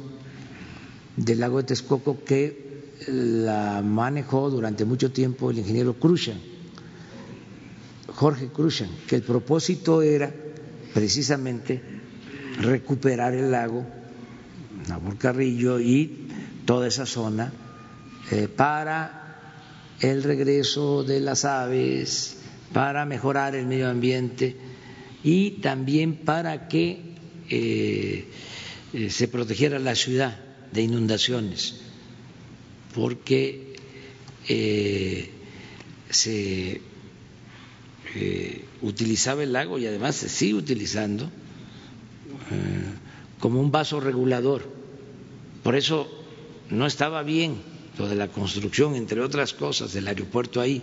del 1.17 1.41
lago 1.41 1.59
de 1.59 1.65
Texcoco 1.65 2.23
que 2.25 2.71
la 3.09 3.83
manejó 3.85 4.51
durante 4.51 4.85
mucho 4.85 5.11
tiempo 5.11 5.51
el 5.51 5.59
ingeniero 5.59 5.95
Cruzan, 5.95 6.39
Jorge 8.15 8.49
Cruzan, 8.49 8.91
que 9.09 9.17
el 9.17 9.23
propósito 9.23 10.03
era 10.03 10.33
precisamente 10.95 11.83
recuperar 12.61 13.35
el 13.35 13.51
lago, 13.51 13.85
Nabor 14.91 15.19
Carrillo 15.19 15.79
y 15.79 16.27
toda 16.67 16.89
esa 16.89 17.07
zona 17.07 17.53
eh, 18.33 18.49
para 18.49 19.39
el 20.01 20.25
regreso 20.25 21.05
de 21.05 21.21
las 21.21 21.45
aves, 21.45 22.39
para 22.73 23.05
mejorar 23.07 23.55
el 23.55 23.67
medio 23.67 23.89
ambiente 23.89 24.57
y 25.23 25.63
también 25.63 26.17
para 26.17 26.67
que 26.67 27.15
eh, 27.49 28.27
eh, 28.93 29.11
se 29.11 29.29
protegiera 29.29 29.79
la 29.79 29.95
ciudad 29.95 30.37
de 30.73 30.83
inundaciones, 30.83 31.77
porque 32.93 33.71
se 36.11 36.81
utilizaba 38.83 39.45
el 39.45 39.53
lago 39.53 39.79
y 39.79 39.87
además 39.87 40.17
se 40.17 40.29
sigue 40.29 40.55
utilizando 40.55 41.31
como 43.39 43.61
un 43.61 43.71
vaso 43.71 44.01
regulador. 44.01 44.80
Por 45.63 45.77
eso 45.77 46.09
no 46.71 46.87
estaba 46.87 47.23
bien 47.23 47.57
lo 47.99 48.09
de 48.09 48.17
la 48.17 48.29
construcción, 48.29 48.95
entre 48.95 49.21
otras 49.21 49.53
cosas, 49.53 49.93
del 49.93 50.09
aeropuerto 50.09 50.61
ahí 50.61 50.83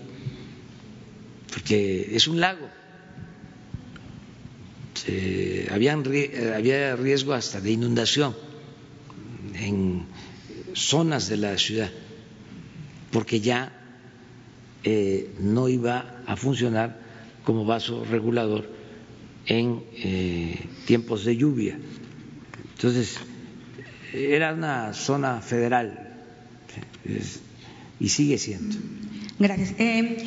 porque 1.58 2.16
es 2.16 2.28
un 2.28 2.40
lago. 2.40 2.70
había 5.72 6.96
riesgo 6.96 7.34
hasta 7.34 7.62
de 7.62 7.72
inundación 7.72 8.36
en 9.56 10.06
zonas 10.74 11.30
de 11.30 11.38
la 11.38 11.58
ciudad, 11.58 11.90
porque 13.12 13.40
ya 13.40 13.74
eh, 14.84 15.32
no 15.40 15.68
iba 15.68 16.22
a 16.28 16.36
funcionar 16.36 17.00
como 17.44 17.66
vaso 17.66 18.06
regulador 18.06 18.70
en 19.48 19.84
eh, 19.96 20.60
tiempos 20.86 21.26
de 21.26 21.38
lluvia. 21.38 21.80
Entonces, 22.76 23.18
era 24.18 24.54
una 24.54 24.94
zona 24.94 25.42
federal 25.42 26.08
y 28.00 28.10
sigue 28.10 28.38
siendo. 28.38 28.76
Gracias. 29.40 29.74
Eh, 29.78 30.18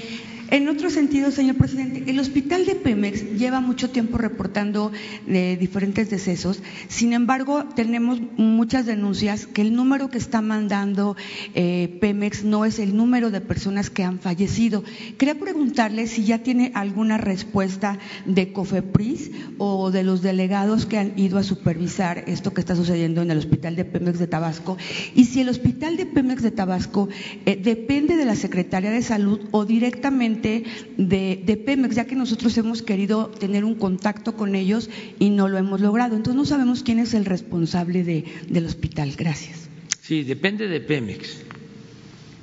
en 0.51 0.68
otro 0.68 0.90
sentido, 0.90 1.31
señor 1.31 1.56
presidente, 1.56 2.10
el 2.10 2.18
hospital 2.18 2.66
de 2.66 2.74
Pemex 2.74 3.39
lleva 3.39 3.60
mucho 3.60 3.90
tiempo 3.90 4.18
reportando 4.18 4.90
eh, 5.28 5.56
diferentes 5.59 6.10
decesos. 6.10 6.62
Sin 6.89 7.12
embargo, 7.12 7.64
tenemos 7.77 8.20
muchas 8.36 8.86
denuncias 8.86 9.47
que 9.47 9.62
el 9.62 9.74
número 9.74 10.10
que 10.10 10.18
está 10.18 10.40
mandando 10.40 11.16
eh, 11.55 11.98
Pemex 12.01 12.44
no 12.44 12.64
es 12.64 12.78
el 12.78 12.97
número 12.97 13.31
de 13.31 13.40
personas 13.40 13.90
que 13.90 14.02
han 14.02 14.18
fallecido. 14.18 14.82
Quería 15.18 15.39
preguntarle 15.39 16.06
si 16.06 16.24
ya 16.24 16.39
tiene 16.39 16.72
alguna 16.74 17.16
respuesta 17.16 17.98
de 18.27 18.52
COFEPRIS 18.52 19.31
o 19.59 19.90
de 19.90 20.02
los 20.02 20.22
delegados 20.22 20.86
que 20.86 20.98
han 20.98 21.18
ido 21.18 21.39
a 21.39 21.43
supervisar 21.43 22.24
esto 22.27 22.52
que 22.52 22.60
está 22.60 22.74
sucediendo 22.74 23.22
en 23.22 23.31
el 23.31 23.39
hospital 23.39 23.77
de 23.77 23.85
Pemex 23.85 24.18
de 24.18 24.27
Tabasco 24.27 24.77
y 25.14 25.27
si 25.27 25.40
el 25.40 25.48
hospital 25.48 25.97
de 25.97 26.06
Pemex 26.06 26.43
de 26.43 26.51
Tabasco 26.51 27.09
eh, 27.47 27.56
depende 27.56 28.16
de 28.16 28.24
la 28.24 28.35
Secretaría 28.35 28.90
de 28.90 29.02
Salud 29.02 29.40
o 29.51 29.64
directamente 29.64 30.40
de, 30.41 31.62
Pemex, 31.65 31.95
ya 31.95 32.07
que 32.07 32.17
nosotros 32.17 32.57
hemos 32.59 32.83
querido 32.83 33.29
tener 33.29 33.65
un 33.65 33.75
contacto 33.75 34.37
con 34.37 34.55
ellos 34.55 34.91
y 35.19 35.31
no 35.31 35.49
lo 35.49 35.59
hemos 35.59 35.81
logrado. 35.81 36.17
Entonces 36.17 36.37
no 36.37 36.45
sabemos 36.45 36.83
quién 36.83 36.99
es 36.99 37.15
el 37.15 37.25
responsable 37.25 38.03
del 38.05 38.67
hospital. 38.67 39.15
Gracias. 39.17 39.69
Sí, 40.01 40.25
depende 40.25 40.69
de 40.69 40.81
Pemex. 40.81 41.39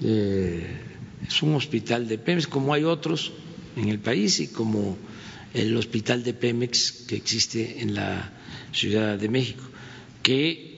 Eh, 0.02 0.66
es 1.28 1.42
un 1.44 1.56
hospital 1.56 2.08
de 2.08 2.18
Pemex, 2.18 2.48
como 2.48 2.74
hay 2.74 2.84
otros 2.84 3.34
en 3.76 3.90
el 3.90 4.00
país 4.00 4.40
y 4.40 4.48
como 4.48 4.98
el 5.54 5.76
hospital 5.76 6.24
de 6.24 6.34
Pemex 6.34 7.06
que 7.08 7.16
existe 7.16 7.82
en 7.82 7.96
la 7.96 8.32
Ciudad 8.72 9.18
de 9.18 9.30
México, 9.30 9.64
que 10.22 10.78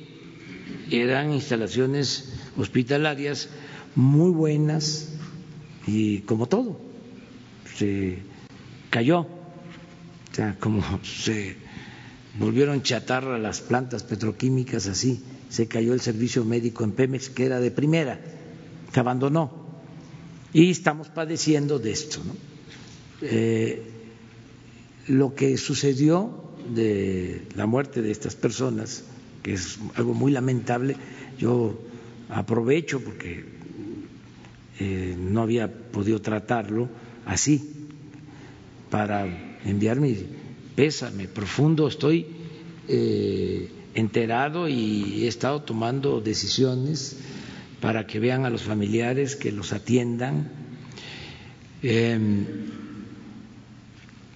eran 0.91 1.33
instalaciones 1.33 2.33
hospitalarias 2.57 3.49
muy 3.95 4.31
buenas 4.31 5.09
y 5.85 6.19
como 6.19 6.47
todo, 6.47 6.79
se 7.79 8.17
cayó, 8.89 9.21
o 9.21 9.27
sea, 10.33 10.57
como 10.59 10.83
se 11.03 11.55
volvieron 12.37 12.83
chatarra 12.83 13.37
las 13.37 13.61
plantas 13.61 14.03
petroquímicas, 14.03 14.87
así 14.87 15.23
se 15.47 15.67
cayó 15.67 15.93
el 15.93 16.01
servicio 16.01 16.43
médico 16.43 16.83
en 16.83 16.91
Pemex, 16.91 17.29
que 17.29 17.45
era 17.45 17.59
de 17.61 17.71
primera, 17.71 18.19
se 18.93 18.99
abandonó. 18.99 19.51
Y 20.51 20.71
estamos 20.71 21.07
padeciendo 21.07 21.79
de 21.79 21.91
esto. 21.91 22.19
Eh, 23.21 23.83
lo 25.07 25.33
que 25.33 25.57
sucedió 25.57 26.51
de 26.73 27.43
la 27.55 27.65
muerte 27.65 28.01
de 28.01 28.11
estas 28.11 28.35
personas, 28.35 29.05
que 29.41 29.53
es 29.53 29.79
algo 29.95 30.13
muy 30.13 30.31
lamentable, 30.31 30.97
yo 31.37 31.79
aprovecho 32.29 32.99
porque 32.99 33.45
eh, 34.79 35.15
no 35.17 35.41
había 35.41 35.71
podido 35.71 36.21
tratarlo 36.21 36.89
así, 37.29 37.61
para 38.89 39.25
enviar 39.63 39.99
mi 39.99 40.17
pésame 40.75 41.27
profundo. 41.27 41.87
Estoy 41.87 42.25
eh, 42.87 43.69
enterado 43.93 44.67
y 44.67 45.25
he 45.25 45.27
estado 45.27 45.61
tomando 45.61 46.21
decisiones 46.21 47.17
para 47.81 48.07
que 48.07 48.19
vean 48.19 48.45
a 48.45 48.49
los 48.49 48.63
familiares, 48.63 49.35
que 49.35 49.51
los 49.51 49.73
atiendan. 49.73 50.51
Em, 51.83 52.45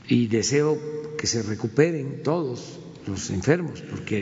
y 0.07 0.27
deseo 0.27 0.77
que 1.17 1.27
se 1.27 1.41
recuperen 1.41 2.21
todos 2.23 2.79
los 3.07 3.29
enfermos, 3.31 3.81
porque 3.89 4.21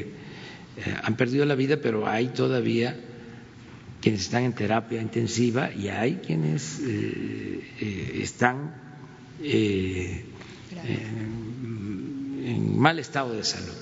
eh, 0.77 0.95
han 1.03 1.17
perdido 1.17 1.43
la 1.45 1.55
vida, 1.55 1.81
pero 1.81 2.07
hay 2.07 2.29
todavía 2.29 2.97
quienes 4.01 4.21
están 4.21 4.43
en 4.43 4.53
terapia 4.53 5.01
intensiva 5.01 5.71
y 5.71 5.87
hay 5.89 6.15
quienes 6.15 6.79
eh, 6.79 7.63
eh, 7.79 8.19
están 8.23 8.73
eh, 9.41 10.25
en 12.43 12.77
mal 12.79 12.97
estado 12.97 13.33
de 13.33 13.43
salud. 13.43 13.77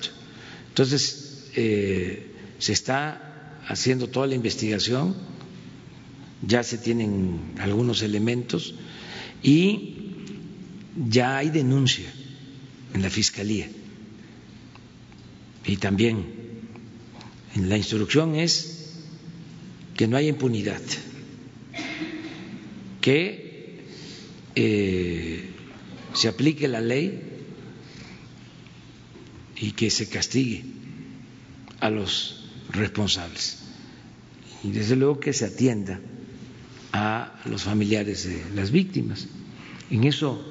Entonces, 0.68 1.48
se 1.54 2.72
está 2.72 3.60
haciendo 3.66 4.08
toda 4.08 4.26
la 4.26 4.34
investigación, 4.34 5.16
ya 6.46 6.62
se 6.62 6.78
tienen 6.78 7.54
algunos 7.58 8.02
elementos 8.02 8.74
y 9.42 10.12
ya 11.08 11.38
hay 11.38 11.48
denuncia 11.48 12.12
en 12.92 13.02
la 13.02 13.10
Fiscalía. 13.10 13.68
Y 15.64 15.76
también 15.76 16.26
en 17.54 17.68
la 17.68 17.76
instrucción 17.76 18.34
es 18.34 18.79
que 20.00 20.08
no 20.08 20.16
haya 20.16 20.30
impunidad, 20.30 20.80
que 23.02 23.82
eh, 24.54 25.44
se 26.14 26.26
aplique 26.26 26.68
la 26.68 26.80
ley 26.80 27.20
y 29.56 29.72
que 29.72 29.90
se 29.90 30.08
castigue 30.08 30.64
a 31.80 31.90
los 31.90 32.48
responsables. 32.70 33.58
Y 34.64 34.70
desde 34.70 34.96
luego 34.96 35.20
que 35.20 35.34
se 35.34 35.44
atienda 35.44 36.00
a 36.94 37.38
los 37.44 37.64
familiares 37.64 38.24
de 38.24 38.42
las 38.54 38.70
víctimas. 38.70 39.26
En 39.90 40.04
eso 40.04 40.42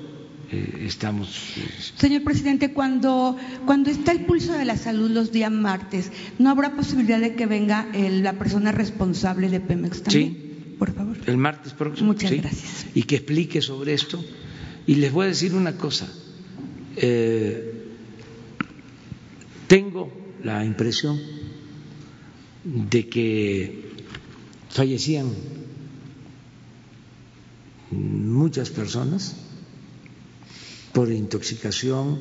eh, 0.52 0.86
estamos. 0.86 1.54
Eh, 1.58 1.68
Señor 1.98 2.24
presidente, 2.24 2.74
cuando, 2.74 3.38
cuando 3.66 3.90
está 3.90 4.12
el 4.12 4.26
pulso 4.26 4.54
de 4.54 4.66
la 4.66 4.78
salud 4.78 5.10
los 5.12 5.32
días 5.32 5.52
martes, 5.52 6.12
¿no 6.40 6.50
habrá 6.50 6.76
posibilidad 6.76 7.20
de 7.20 7.36
que 7.36 7.46
venga 7.46 7.88
la 7.94 8.34
persona 8.34 8.72
responsable 8.72 9.50
de 9.50 9.60
Pemex 9.60 10.04
también? 10.04 10.34
Sí. 10.34 10.46
Por 10.80 10.94
favor. 10.94 11.18
El 11.26 11.38
martes 11.38 11.74
próximo. 11.74 12.08
Muchas 12.14 12.32
gracias. 12.32 12.86
Y 12.96 13.04
que 13.04 13.18
explique 13.18 13.62
sobre 13.62 13.94
esto. 13.94 14.24
Y 14.88 14.96
les 14.96 15.12
voy 15.12 15.26
a 15.26 15.28
decir 15.28 15.54
una 15.54 15.74
cosa. 15.76 16.08
Eh, 16.96 17.86
tengo 19.68 20.12
la 20.44 20.64
impresión 20.66 21.20
de 22.64 23.08
que 23.10 23.92
fallecían 24.70 25.32
muchas 27.92 28.70
personas 28.70 29.36
por 31.00 31.14
intoxicación, 31.14 32.20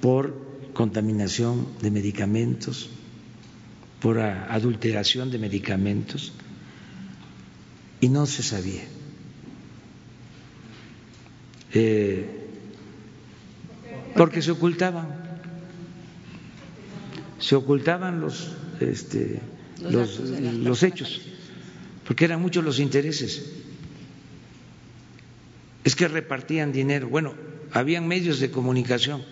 por 0.00 0.32
contaminación 0.74 1.66
de 1.82 1.90
medicamentos, 1.90 2.88
por 4.00 4.20
adulteración 4.20 5.28
de 5.32 5.38
medicamentos, 5.40 6.32
y 8.00 8.08
no 8.08 8.26
se 8.26 8.44
sabía. 8.44 8.84
Eh, 11.74 12.30
porque 14.14 14.40
se 14.40 14.52
ocultaban, 14.52 15.08
se 17.40 17.56
ocultaban 17.56 18.20
los, 18.20 18.54
este, 18.78 19.40
los, 19.82 20.20
los 20.20 20.82
hechos, 20.84 21.22
porque 22.06 22.26
eran 22.26 22.40
muchos 22.40 22.62
los 22.62 22.78
intereses. 22.78 23.50
Es 25.82 25.96
que 25.96 26.06
repartían 26.06 26.70
dinero. 26.70 27.08
Bueno, 27.08 27.49
habían 27.72 28.06
medios 28.08 28.40
de 28.40 28.50
comunicación 28.50 29.22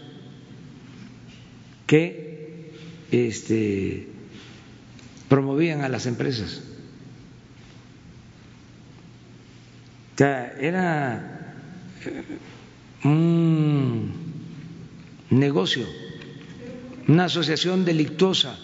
que 1.87 2.73
este, 3.11 4.09
promovían 5.29 5.83
a 5.83 5.89
las 5.89 6.07
empresas. 6.07 6.63
Era 10.19 11.55
eh, 12.05 12.39
un 13.05 14.13
negocio, 15.31 15.87
una 17.07 17.27
asociación 17.27 17.85
delictuosa. 17.85 18.59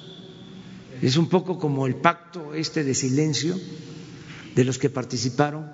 Es 1.00 1.16
un 1.16 1.28
poco 1.28 1.58
como 1.58 1.86
el 1.86 1.96
pacto 1.96 2.54
este 2.54 2.82
de 2.82 2.94
silencio 2.94 3.56
de 4.54 4.64
los 4.64 4.78
que 4.78 4.90
participaron 4.90 5.70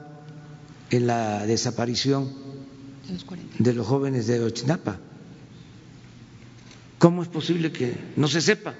en 0.90 1.06
la 1.06 1.46
desaparición 1.46 2.49
de 3.58 3.74
los 3.74 3.86
jóvenes 3.86 4.26
de 4.26 4.40
Ochinapa. 4.40 4.98
¿Cómo 6.98 7.22
es 7.22 7.28
posible 7.28 7.72
que 7.72 7.94
no 8.16 8.28
se 8.28 8.40
sepa? 8.40 8.74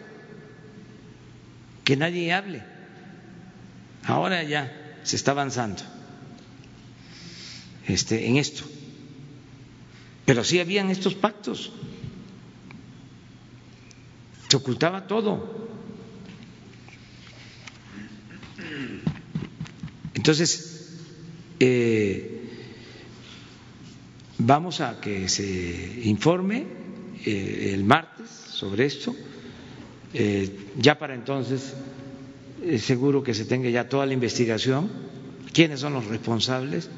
Que 1.85 1.97
nadie 1.97 2.33
hable. 2.33 2.63
Ahora 4.05 4.43
ya 4.43 4.99
se 5.03 5.17
está 5.17 5.31
avanzando 5.33 5.83
este, 7.87 8.27
en 8.27 8.37
esto. 8.37 8.65
Pero 10.27 10.45
sí 10.45 10.61
habían 10.61 10.91
estos 10.91 11.15
pactos. 11.15 11.73
Se 14.49 14.57
ocultaba 14.57 15.07
todo. 15.07 15.69
Entonces, 20.15 20.99
eh, 21.59 22.40
Vamos 24.43 24.81
a 24.81 25.01
que 25.01 25.29
se 25.29 26.01
informe 26.05 26.65
eh, 27.25 27.73
el 27.75 27.85
martes 27.85 28.29
sobre 28.31 28.87
esto. 28.87 29.15
Eh, 30.13 30.73
ya 30.77 30.99
para 30.99 31.15
entonces 31.15 31.75
es 32.65 32.83
seguro 32.83 33.23
que 33.23 33.35
se 33.35 33.45
tenga 33.45 33.69
ya 33.71 33.89
toda 33.89 34.07
la 34.07 34.13
investigación, 34.15 34.91
quiénes 35.53 35.81
son 35.81 35.93
los 35.95 36.07
responsables 36.07 36.91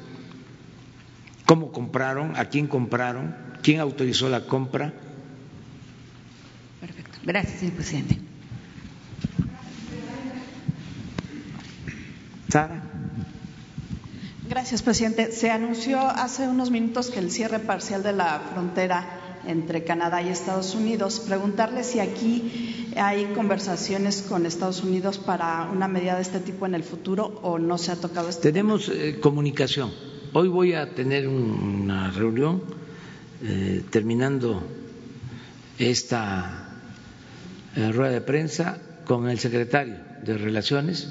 cómo 1.45 1.71
compraron, 1.71 2.35
a 2.35 2.45
quién 2.45 2.67
compraron, 2.67 3.35
quién 3.61 3.79
autorizó 3.79 4.29
la 4.29 4.45
compra. 4.45 4.93
Perfecto. 6.79 7.19
Gracias, 7.23 7.59
señor 7.59 7.75
presidente. 7.75 8.17
Sara. 12.49 12.92
Gracias, 14.53 14.83
presidente. 14.83 15.31
Se 15.31 15.49
anunció 15.49 15.99
hace 15.99 16.47
unos 16.47 16.69
minutos 16.69 17.09
que 17.09 17.17
el 17.17 17.31
cierre 17.31 17.57
parcial 17.57 18.03
de 18.03 18.13
la 18.13 18.39
frontera 18.53 19.39
entre 19.47 19.83
Canadá 19.83 20.21
y 20.21 20.29
Estados 20.29 20.75
Unidos. 20.75 21.21
Preguntarle 21.21 21.83
si 21.83 21.99
aquí 21.99 22.93
hay 22.95 23.25
conversaciones 23.33 24.21
con 24.21 24.45
Estados 24.45 24.83
Unidos 24.83 25.17
para 25.17 25.67
una 25.73 25.87
medida 25.87 26.17
de 26.17 26.21
este 26.21 26.39
tipo 26.39 26.67
en 26.67 26.75
el 26.75 26.83
futuro 26.83 27.39
o 27.41 27.57
no 27.57 27.79
se 27.79 27.93
ha 27.93 27.95
tocado 27.95 28.29
este 28.29 28.51
Tenemos 28.51 28.89
eh, 28.89 29.17
comunicación. 29.19 29.91
Hoy 30.33 30.49
voy 30.49 30.75
a 30.75 30.93
tener 30.93 31.27
una 31.27 32.11
reunión 32.11 32.61
eh, 33.41 33.83
terminando 33.89 34.61
esta 35.79 36.77
eh, 37.75 37.91
rueda 37.91 38.11
de 38.11 38.21
prensa 38.21 38.77
con 39.05 39.27
el 39.31 39.39
secretario 39.39 39.95
de 40.23 40.37
Relaciones 40.37 41.07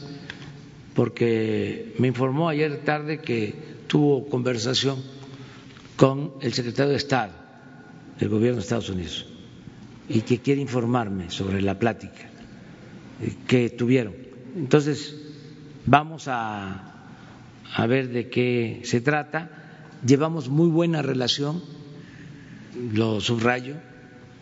porque 0.95 1.95
me 1.99 2.09
informó 2.09 2.49
ayer 2.49 2.85
tarde 2.85 3.21
que 3.21 3.55
tuvo 3.87 4.29
conversación 4.29 5.03
con 5.97 6.35
el 6.41 6.53
secretario 6.53 6.91
de 6.91 6.97
Estado 6.97 7.33
del 8.19 8.29
gobierno 8.29 8.57
de 8.57 8.63
Estados 8.63 8.91
Unidos 8.91 9.27
y 10.09 10.23
que 10.23 10.39
quiere 10.39 10.61
informarme 10.61 11.31
sobre 11.31 11.63
la 11.63 11.79
plática 11.79 12.29
que 13.47 13.71
tuvieron. 13.71 14.15
Entonces, 14.57 15.17
vamos 15.87 16.29
a, 16.29 16.93
a 17.75 17.87
ver 17.87 18.09
de 18.09 18.29
qué 18.29 18.81
se 18.85 19.01
trata. 19.01 19.51
Llevamos 20.05 20.49
muy 20.49 20.69
buena 20.69 21.03
relación, 21.03 21.63
lo 22.93 23.21
subrayo, 23.21 23.77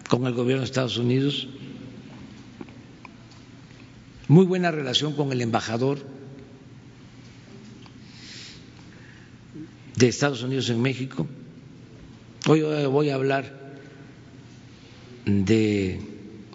con 0.09 0.27
el 0.27 0.33
gobierno 0.33 0.63
de 0.63 0.67
Estados 0.67 0.97
Unidos, 0.97 1.49
muy 4.29 4.47
buena 4.47 4.71
relación 4.71 5.15
con 5.15 5.33
el 5.33 5.41
embajador 5.41 5.99
de 10.01 10.09
Estados 10.09 10.43
Unidos 10.43 10.71
en 10.71 10.81
México. 10.81 11.27
Hoy 12.49 12.63
voy 12.87 13.11
a 13.11 13.15
hablar 13.15 13.55
de 15.27 16.01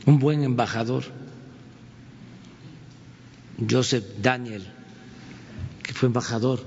un 0.08 0.18
buen 0.18 0.44
embajador, 0.44 1.04
Joseph 3.70 4.04
Daniel, 4.20 4.66
que 5.84 5.94
fue 5.94 6.08
embajador 6.08 6.64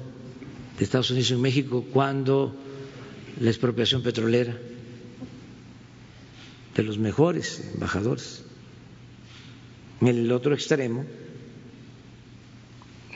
de 0.78 0.84
Estados 0.84 1.10
Unidos 1.10 1.32
en 1.32 1.40
México 1.40 1.84
cuando 1.92 2.54
la 3.40 3.50
expropiación 3.50 4.04
petrolera, 4.04 4.56
de 6.76 6.82
los 6.84 6.96
mejores 6.96 7.72
embajadores. 7.74 8.44
En 10.00 10.06
el 10.06 10.30
otro 10.30 10.54
extremo 10.54 11.04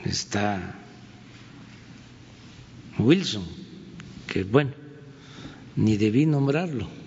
está 0.05 0.82
Wilson, 2.99 3.47
que 4.27 4.45
bueno, 4.45 4.73
ni 5.77 5.97
debí 5.97 6.27
nombrarlo 6.27 7.03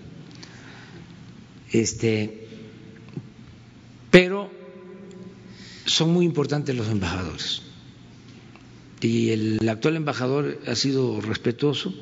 este, 1.72 2.46
pero 4.10 4.50
son 5.84 6.12
muy 6.12 6.24
importantes 6.24 6.74
los 6.74 6.88
embajadores. 6.88 7.62
Y 9.00 9.30
el 9.30 9.68
actual 9.68 9.96
embajador 9.96 10.58
ha 10.66 10.74
sido 10.74 11.20
respetuoso 11.20 11.94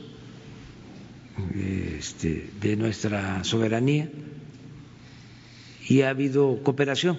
este, 1.98 2.50
de 2.60 2.76
nuestra 2.76 3.42
soberanía 3.42 4.10
y 5.88 6.02
ha 6.02 6.10
habido 6.10 6.62
cooperación. 6.62 7.18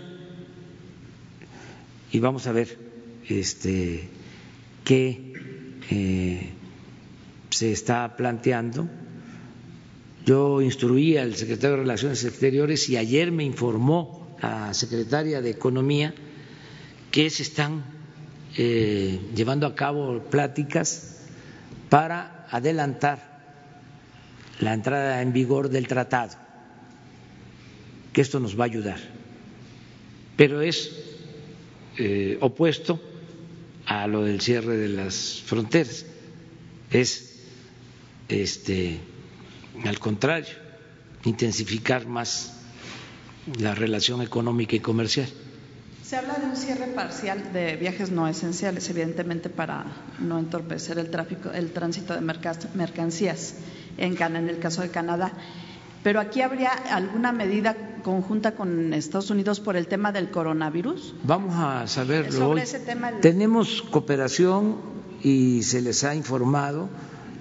Y 2.11 2.19
vamos 2.19 2.47
a 2.47 2.53
ver 2.53 2.79
este, 3.27 4.07
qué 4.85 5.33
se 5.89 7.71
está 7.71 8.15
planteando. 8.17 8.87
Yo 10.25 10.61
instruí 10.61 11.17
al 11.17 11.35
secretario 11.35 11.77
de 11.77 11.83
Relaciones 11.83 12.23
Exteriores 12.23 12.89
y 12.89 12.97
ayer 12.97 13.31
me 13.31 13.43
informó 13.43 14.35
la 14.41 14.73
secretaria 14.73 15.41
de 15.41 15.51
Economía 15.51 16.13
que 17.11 17.29
se 17.29 17.43
están 17.43 17.83
eh, 18.57 19.19
llevando 19.35 19.67
a 19.67 19.75
cabo 19.75 20.19
pláticas 20.23 21.21
para 21.89 22.47
adelantar 22.49 23.35
la 24.59 24.73
entrada 24.73 25.21
en 25.21 25.33
vigor 25.33 25.69
del 25.69 25.87
tratado, 25.87 26.35
que 28.13 28.21
esto 28.21 28.39
nos 28.39 28.57
va 28.57 28.63
a 28.63 28.67
ayudar, 28.67 28.99
pero 30.37 30.61
es 30.61 30.91
eh, 31.97 32.37
opuesto 32.41 32.99
a 33.85 34.07
lo 34.07 34.23
del 34.23 34.41
cierre 34.41 34.77
de 34.77 34.89
las 34.89 35.41
fronteras, 35.45 36.05
es 36.91 37.39
este 38.27 38.99
al 39.83 39.99
contrario, 39.99 40.53
intensificar 41.25 42.07
más 42.07 42.53
la 43.59 43.75
relación 43.75 44.21
económica 44.21 44.75
y 44.75 44.79
comercial. 44.79 45.27
Se 46.03 46.15
habla 46.15 46.35
de 46.35 46.45
un 46.45 46.55
cierre 46.55 46.87
parcial 46.87 47.51
de 47.51 47.75
viajes 47.75 48.11
no 48.11 48.27
esenciales, 48.27 48.89
evidentemente 48.89 49.49
para 49.49 49.85
no 50.19 50.37
entorpecer 50.37 50.99
el 50.99 51.09
tráfico, 51.09 51.51
el 51.51 51.71
tránsito 51.71 52.13
de 52.13 52.21
mercancías 52.21 53.55
en, 53.97 54.21
en 54.21 54.49
el 54.49 54.59
caso 54.59 54.81
de 54.81 54.89
Canadá. 54.89 55.33
Pero 56.03 56.19
aquí 56.19 56.41
habría 56.41 56.69
alguna 56.71 57.31
medida 57.31 57.75
conjunta 58.05 58.53
con 58.53 58.93
Estados 58.93 59.31
Unidos 59.31 59.59
por 59.59 59.75
el 59.75 59.87
tema 59.87 60.11
del 60.11 60.29
coronavirus. 60.29 61.15
Vamos 61.23 61.55
a 61.55 61.87
saberlo. 61.87 62.31
Sobre 62.31 62.61
ese 62.61 62.79
tema. 62.79 63.19
Tenemos 63.19 63.81
cooperación 63.81 64.75
y 65.23 65.63
se 65.63 65.81
les 65.81 66.03
ha 66.03 66.13
informado 66.13 66.87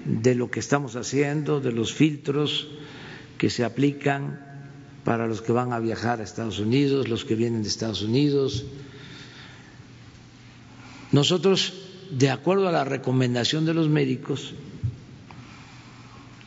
de 0.07 0.35
lo 0.35 0.51
que 0.51 0.61
estamos 0.61 0.97
haciendo, 0.97 1.61
de 1.61 1.71
los 1.71 1.93
filtros 1.93 2.69
que 3.37 3.51
se 3.51 3.63
aplican 3.63 4.41
para 5.05 5.27
los 5.27 5.43
que 5.43 5.53
van 5.53 5.75
a 5.75 5.81
viajar 5.81 6.21
a 6.21 6.25
Estados 6.25 6.59
Unidos, 6.59 7.09
los 7.09 7.27
que 7.27 7.35
vienen 7.35 7.63
de 7.63 7.69
Estados 7.69 8.01
Unidos. 8.01 8.65
Nosotros, 11.13 11.75
de 12.11 12.31
acuerdo 12.31 12.69
a 12.69 12.73
la 12.73 12.85
recomendación 12.85 13.67
de 13.67 13.75
los 13.75 13.91
médicos, 13.91 14.55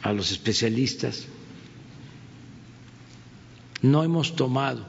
a 0.01 0.11
los 0.11 0.31
especialistas, 0.31 1.27
no 3.81 4.03
hemos 4.03 4.35
tomado 4.35 4.85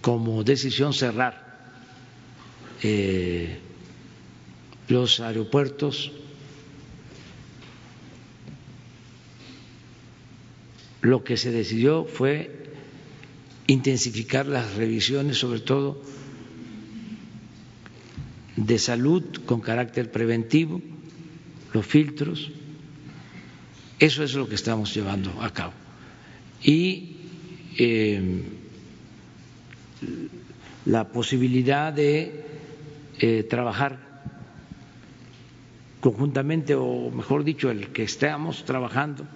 como 0.00 0.44
decisión 0.44 0.92
cerrar 0.92 1.46
eh, 2.82 3.58
los 4.88 5.20
aeropuertos 5.20 6.12
lo 11.02 11.24
que 11.24 11.36
se 11.36 11.50
decidió 11.50 12.04
fue 12.04 12.72
intensificar 13.66 14.46
las 14.46 14.74
revisiones, 14.74 15.38
sobre 15.38 15.60
todo 15.60 16.00
de 18.56 18.78
salud 18.78 19.22
con 19.46 19.60
carácter 19.60 20.10
preventivo, 20.10 20.82
los 21.72 21.86
filtros. 21.86 22.50
Eso 24.00 24.24
es 24.24 24.34
lo 24.34 24.48
que 24.48 24.54
estamos 24.54 24.94
llevando 24.94 25.30
a 25.42 25.52
cabo. 25.52 25.72
Y 26.62 27.16
eh, 27.78 28.42
la 30.86 31.08
posibilidad 31.08 31.92
de 31.92 32.44
eh, 33.18 33.42
trabajar 33.44 33.98
conjuntamente, 36.00 36.74
o 36.74 37.10
mejor 37.10 37.44
dicho, 37.44 37.70
el 37.70 37.88
que 37.88 38.04
estamos 38.04 38.64
trabajando 38.64 39.26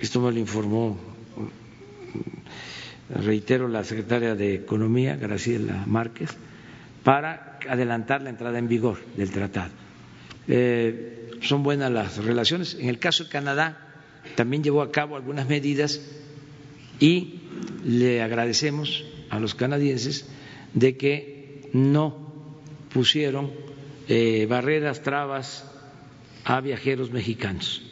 esto 0.00 0.20
me 0.20 0.32
lo 0.32 0.38
informó, 0.38 0.98
reitero, 3.10 3.68
la 3.68 3.84
secretaria 3.84 4.34
de 4.34 4.54
Economía, 4.54 5.14
Graciela 5.16 5.84
Márquez, 5.86 6.30
para 7.04 7.58
adelantar 7.68 8.22
la 8.22 8.30
entrada 8.30 8.58
en 8.58 8.66
vigor 8.66 8.98
del 9.16 9.30
tratado. 9.30 9.72
Eh, 10.48 11.32
son 11.42 11.62
buenas 11.62 11.92
las 11.92 12.16
relaciones. 12.16 12.74
En 12.80 12.88
el 12.88 12.98
caso 12.98 13.24
de 13.24 13.30
Canadá, 13.30 13.89
también 14.34 14.62
llevó 14.62 14.82
a 14.82 14.90
cabo 14.90 15.16
algunas 15.16 15.48
medidas 15.48 16.00
y 16.98 17.40
le 17.84 18.22
agradecemos 18.22 19.04
a 19.30 19.40
los 19.40 19.54
canadienses 19.54 20.28
de 20.74 20.96
que 20.96 21.70
no 21.72 22.32
pusieron 22.92 23.50
eh, 24.08 24.46
barreras, 24.48 25.02
trabas 25.02 25.64
a 26.44 26.60
viajeros 26.60 27.10
mexicanos 27.10 27.82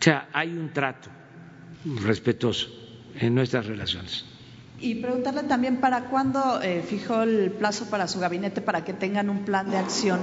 o 0.00 0.02
sea, 0.02 0.30
hay 0.32 0.48
un 0.48 0.72
trato 0.72 1.10
respetuoso 1.84 2.68
en 3.16 3.34
nuestras 3.34 3.66
relaciones. 3.66 4.24
Y 4.80 4.94
preguntarle 4.94 5.42
también 5.42 5.76
para 5.76 6.04
cuándo 6.04 6.62
eh, 6.62 6.82
fijó 6.82 7.22
el 7.22 7.50
plazo 7.50 7.90
para 7.90 8.08
su 8.08 8.18
gabinete 8.18 8.62
para 8.62 8.82
que 8.82 8.94
tengan 8.94 9.28
un 9.28 9.44
plan 9.44 9.70
de 9.70 9.76
acción 9.76 10.20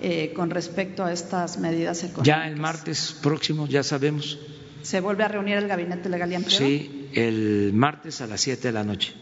eh, 0.00 0.32
con 0.34 0.50
respecto 0.50 1.04
a 1.04 1.12
estas 1.12 1.58
medidas 1.58 1.98
económicas? 2.04 2.26
Ya 2.26 2.48
el 2.48 2.56
martes 2.56 3.16
próximo, 3.22 3.66
ya 3.66 3.82
sabemos. 3.82 4.38
¿Se 4.82 5.00
vuelve 5.00 5.24
a 5.24 5.28
reunir 5.28 5.56
el 5.56 5.68
Gabinete 5.68 6.08
Legal 6.08 6.30
y 6.32 6.34
Empleo? 6.36 6.58
Sí, 6.58 7.08
el 7.14 7.72
martes 7.74 8.20
a 8.20 8.26
las 8.26 8.40
7 8.40 8.68
de 8.68 8.72
la 8.72 8.84
noche. 8.84 9.14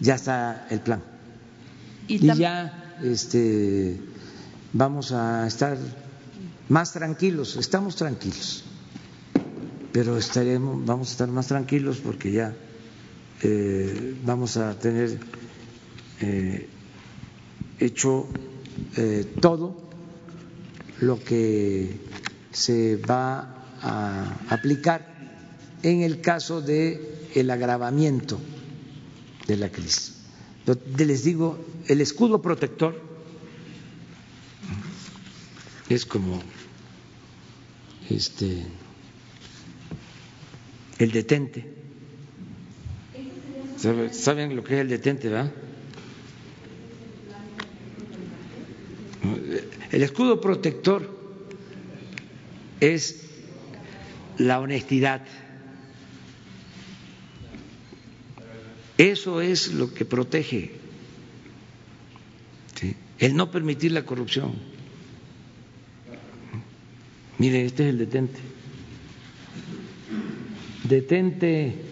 Ya 0.00 0.14
está 0.14 0.66
el 0.70 0.80
plan. 0.80 1.02
Y, 2.08 2.24
Y 2.24 2.34
ya 2.36 2.96
este, 3.02 3.96
vamos 4.72 5.12
a 5.12 5.46
estar 5.46 5.76
más 6.68 6.92
tranquilos, 6.92 7.56
estamos 7.56 7.96
tranquilos, 7.96 8.64
pero 9.92 10.16
estaremos, 10.16 10.84
vamos 10.86 11.08
a 11.08 11.12
estar 11.12 11.28
más 11.28 11.48
tranquilos 11.48 11.98
porque 11.98 12.32
ya 12.32 12.54
eh, 13.42 14.14
vamos 14.24 14.56
a 14.56 14.78
tener 14.78 15.18
eh, 16.20 16.68
hecho 17.78 18.28
eh, 18.96 19.26
todo 19.40 19.76
lo 21.02 21.18
que 21.22 21.96
se 22.52 22.96
va 22.96 23.66
a 23.82 24.36
aplicar 24.48 25.12
en 25.82 26.02
el 26.02 26.20
caso 26.20 26.62
de 26.62 27.28
el 27.34 27.50
agravamiento 27.50 28.38
de 29.48 29.56
la 29.56 29.68
crisis. 29.70 30.14
Yo 30.66 30.76
les 30.96 31.24
digo, 31.24 31.58
el 31.88 32.00
escudo 32.00 32.40
protector 32.40 33.00
es 35.88 36.06
como 36.06 36.40
este 38.08 38.64
el 40.98 41.10
detente. 41.10 41.66
¿Sabe- 43.76 44.12
¿Saben 44.14 44.54
lo 44.54 44.62
que 44.62 44.74
es 44.74 44.80
el 44.82 44.88
detente, 44.88 45.28
verdad? 45.28 45.52
El 49.92 50.02
escudo 50.02 50.40
protector 50.40 51.08
es 52.80 53.26
la 54.38 54.58
honestidad. 54.58 55.22
Eso 58.96 59.42
es 59.42 59.72
lo 59.72 59.92
que 59.92 60.04
protege. 60.04 60.72
El 63.18 63.36
no 63.36 63.50
permitir 63.50 63.92
la 63.92 64.04
corrupción. 64.04 64.52
Mire, 67.38 67.64
este 67.64 67.84
es 67.84 67.90
el 67.90 67.98
detente. 67.98 68.40
Detente. 70.84 71.91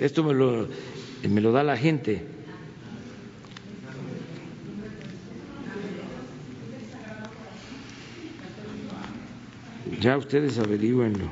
Esto 0.00 0.24
me 0.24 0.32
lo, 0.32 0.66
me 1.28 1.40
lo 1.42 1.52
da 1.52 1.62
la 1.62 1.76
gente. 1.76 2.24
Ya 10.00 10.16
ustedes 10.16 10.58
averigüenlo. 10.58 11.26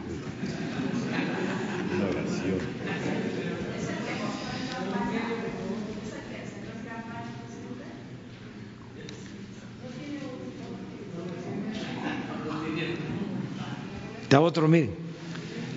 Da 14.29 14.43
otro, 14.43 14.69
miren, 14.69 14.91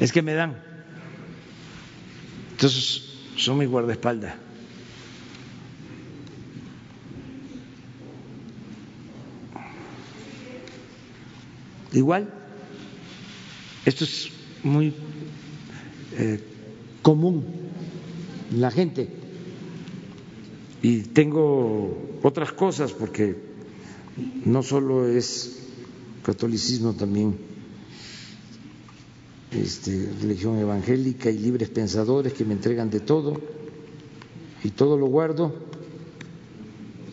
es 0.01 0.11
que 0.11 0.21
me 0.21 0.33
dan. 0.33 0.70
Entonces, 2.61 3.01
son 3.37 3.57
mi 3.57 3.65
guardaespaldas. 3.65 4.35
Igual, 11.91 12.29
esto 13.83 14.03
es 14.03 14.29
muy 14.61 14.93
eh, 16.13 16.39
común 17.01 17.43
en 18.51 18.61
la 18.61 18.69
gente. 18.69 19.09
Y 20.83 20.99
tengo 20.99 22.19
otras 22.21 22.51
cosas 22.51 22.91
porque 22.91 23.37
no 24.45 24.61
solo 24.61 25.07
es 25.07 25.63
catolicismo, 26.23 26.93
también 26.93 27.50
este, 29.51 30.09
religión 30.21 30.57
evangélica 30.57 31.29
y 31.29 31.37
libres 31.37 31.69
pensadores 31.69 32.33
que 32.33 32.45
me 32.45 32.53
entregan 32.53 32.89
de 32.89 33.01
todo 33.01 33.39
y 34.63 34.69
todo 34.69 34.97
lo 34.97 35.07
guardo 35.07 35.71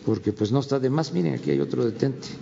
porque 0.05 0.33
pues 0.33 0.51
no 0.51 0.59
está 0.59 0.79
de 0.79 0.89
más. 0.89 1.13
Miren, 1.13 1.35
aquí 1.35 1.51
hay 1.51 1.59
otro 1.59 1.85
detente. 1.85 2.27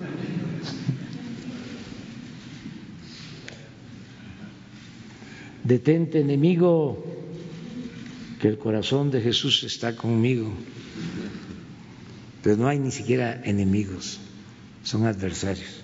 Detente, 5.65 6.21
enemigo, 6.21 7.03
que 8.39 8.47
el 8.47 8.57
corazón 8.57 9.11
de 9.11 9.19
Jesús 9.19 9.63
está 9.63 9.97
conmigo. 9.97 10.49
Pero 12.41 12.55
no 12.55 12.69
hay 12.69 12.79
ni 12.79 12.91
siquiera 12.91 13.41
enemigos, 13.43 14.19
son 14.83 15.05
adversarios. 15.05 15.81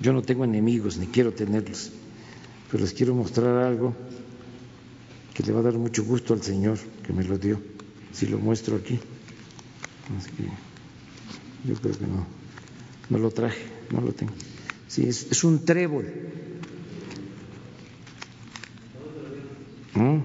Yo 0.00 0.12
no 0.12 0.22
tengo 0.22 0.44
enemigos, 0.44 0.96
ni 0.96 1.06
quiero 1.06 1.32
tenerlos, 1.32 1.92
pero 2.70 2.82
les 2.82 2.92
quiero 2.92 3.14
mostrar 3.14 3.56
algo 3.64 3.94
que 5.34 5.42
le 5.42 5.52
va 5.52 5.60
a 5.60 5.62
dar 5.62 5.74
mucho 5.74 6.04
gusto 6.04 6.34
al 6.34 6.42
Señor 6.42 6.78
que 7.04 7.12
me 7.12 7.24
lo 7.24 7.38
dio. 7.38 7.60
Si 8.12 8.26
lo 8.26 8.38
muestro 8.38 8.76
aquí, 8.76 8.98
es 10.18 10.26
que 10.26 10.44
yo 11.64 11.74
creo 11.76 11.98
que 11.98 12.06
no, 12.06 12.26
no 13.10 13.18
lo 13.18 13.30
traje, 13.30 13.62
no 13.90 14.00
lo 14.00 14.12
tengo. 14.12 14.32
Sí, 14.88 15.04
es, 15.06 15.28
es 15.30 15.44
un 15.44 15.64
trébol. 15.64 16.06
¿Mm? 19.94 20.18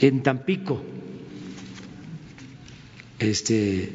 En 0.00 0.22
Tampico, 0.22 0.80
este 3.18 3.92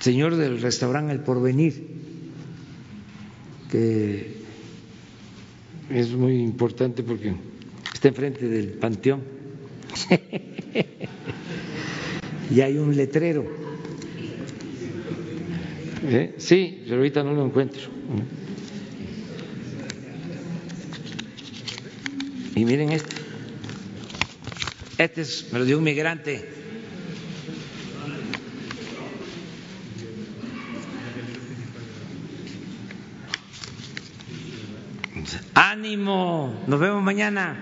señor 0.00 0.36
del 0.36 0.60
restaurante 0.60 1.12
El 1.12 1.20
Porvenir, 1.20 1.86
que 3.70 4.41
es 5.92 6.10
muy 6.12 6.40
importante 6.40 7.02
porque 7.02 7.34
está 7.92 8.08
enfrente 8.08 8.48
del 8.48 8.68
panteón 8.68 9.22
y 12.50 12.60
hay 12.60 12.78
un 12.78 12.96
letrero. 12.96 13.44
¿Eh? 16.04 16.34
Sí, 16.36 16.82
pero 16.84 16.96
ahorita 16.96 17.22
no 17.22 17.32
lo 17.32 17.46
encuentro. 17.46 17.82
Y 22.54 22.64
miren 22.64 22.90
este. 22.90 23.16
Este 24.98 25.20
es, 25.22 25.48
me 25.52 25.58
lo 25.58 25.64
dio 25.64 25.78
un 25.78 25.84
migrante. 25.84 26.61
Ánimo, 35.64 36.52
nos 36.66 36.80
vemos 36.80 37.00
mañana. 37.04 37.54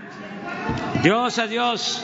Dios, 1.02 1.38
adiós. 1.38 2.02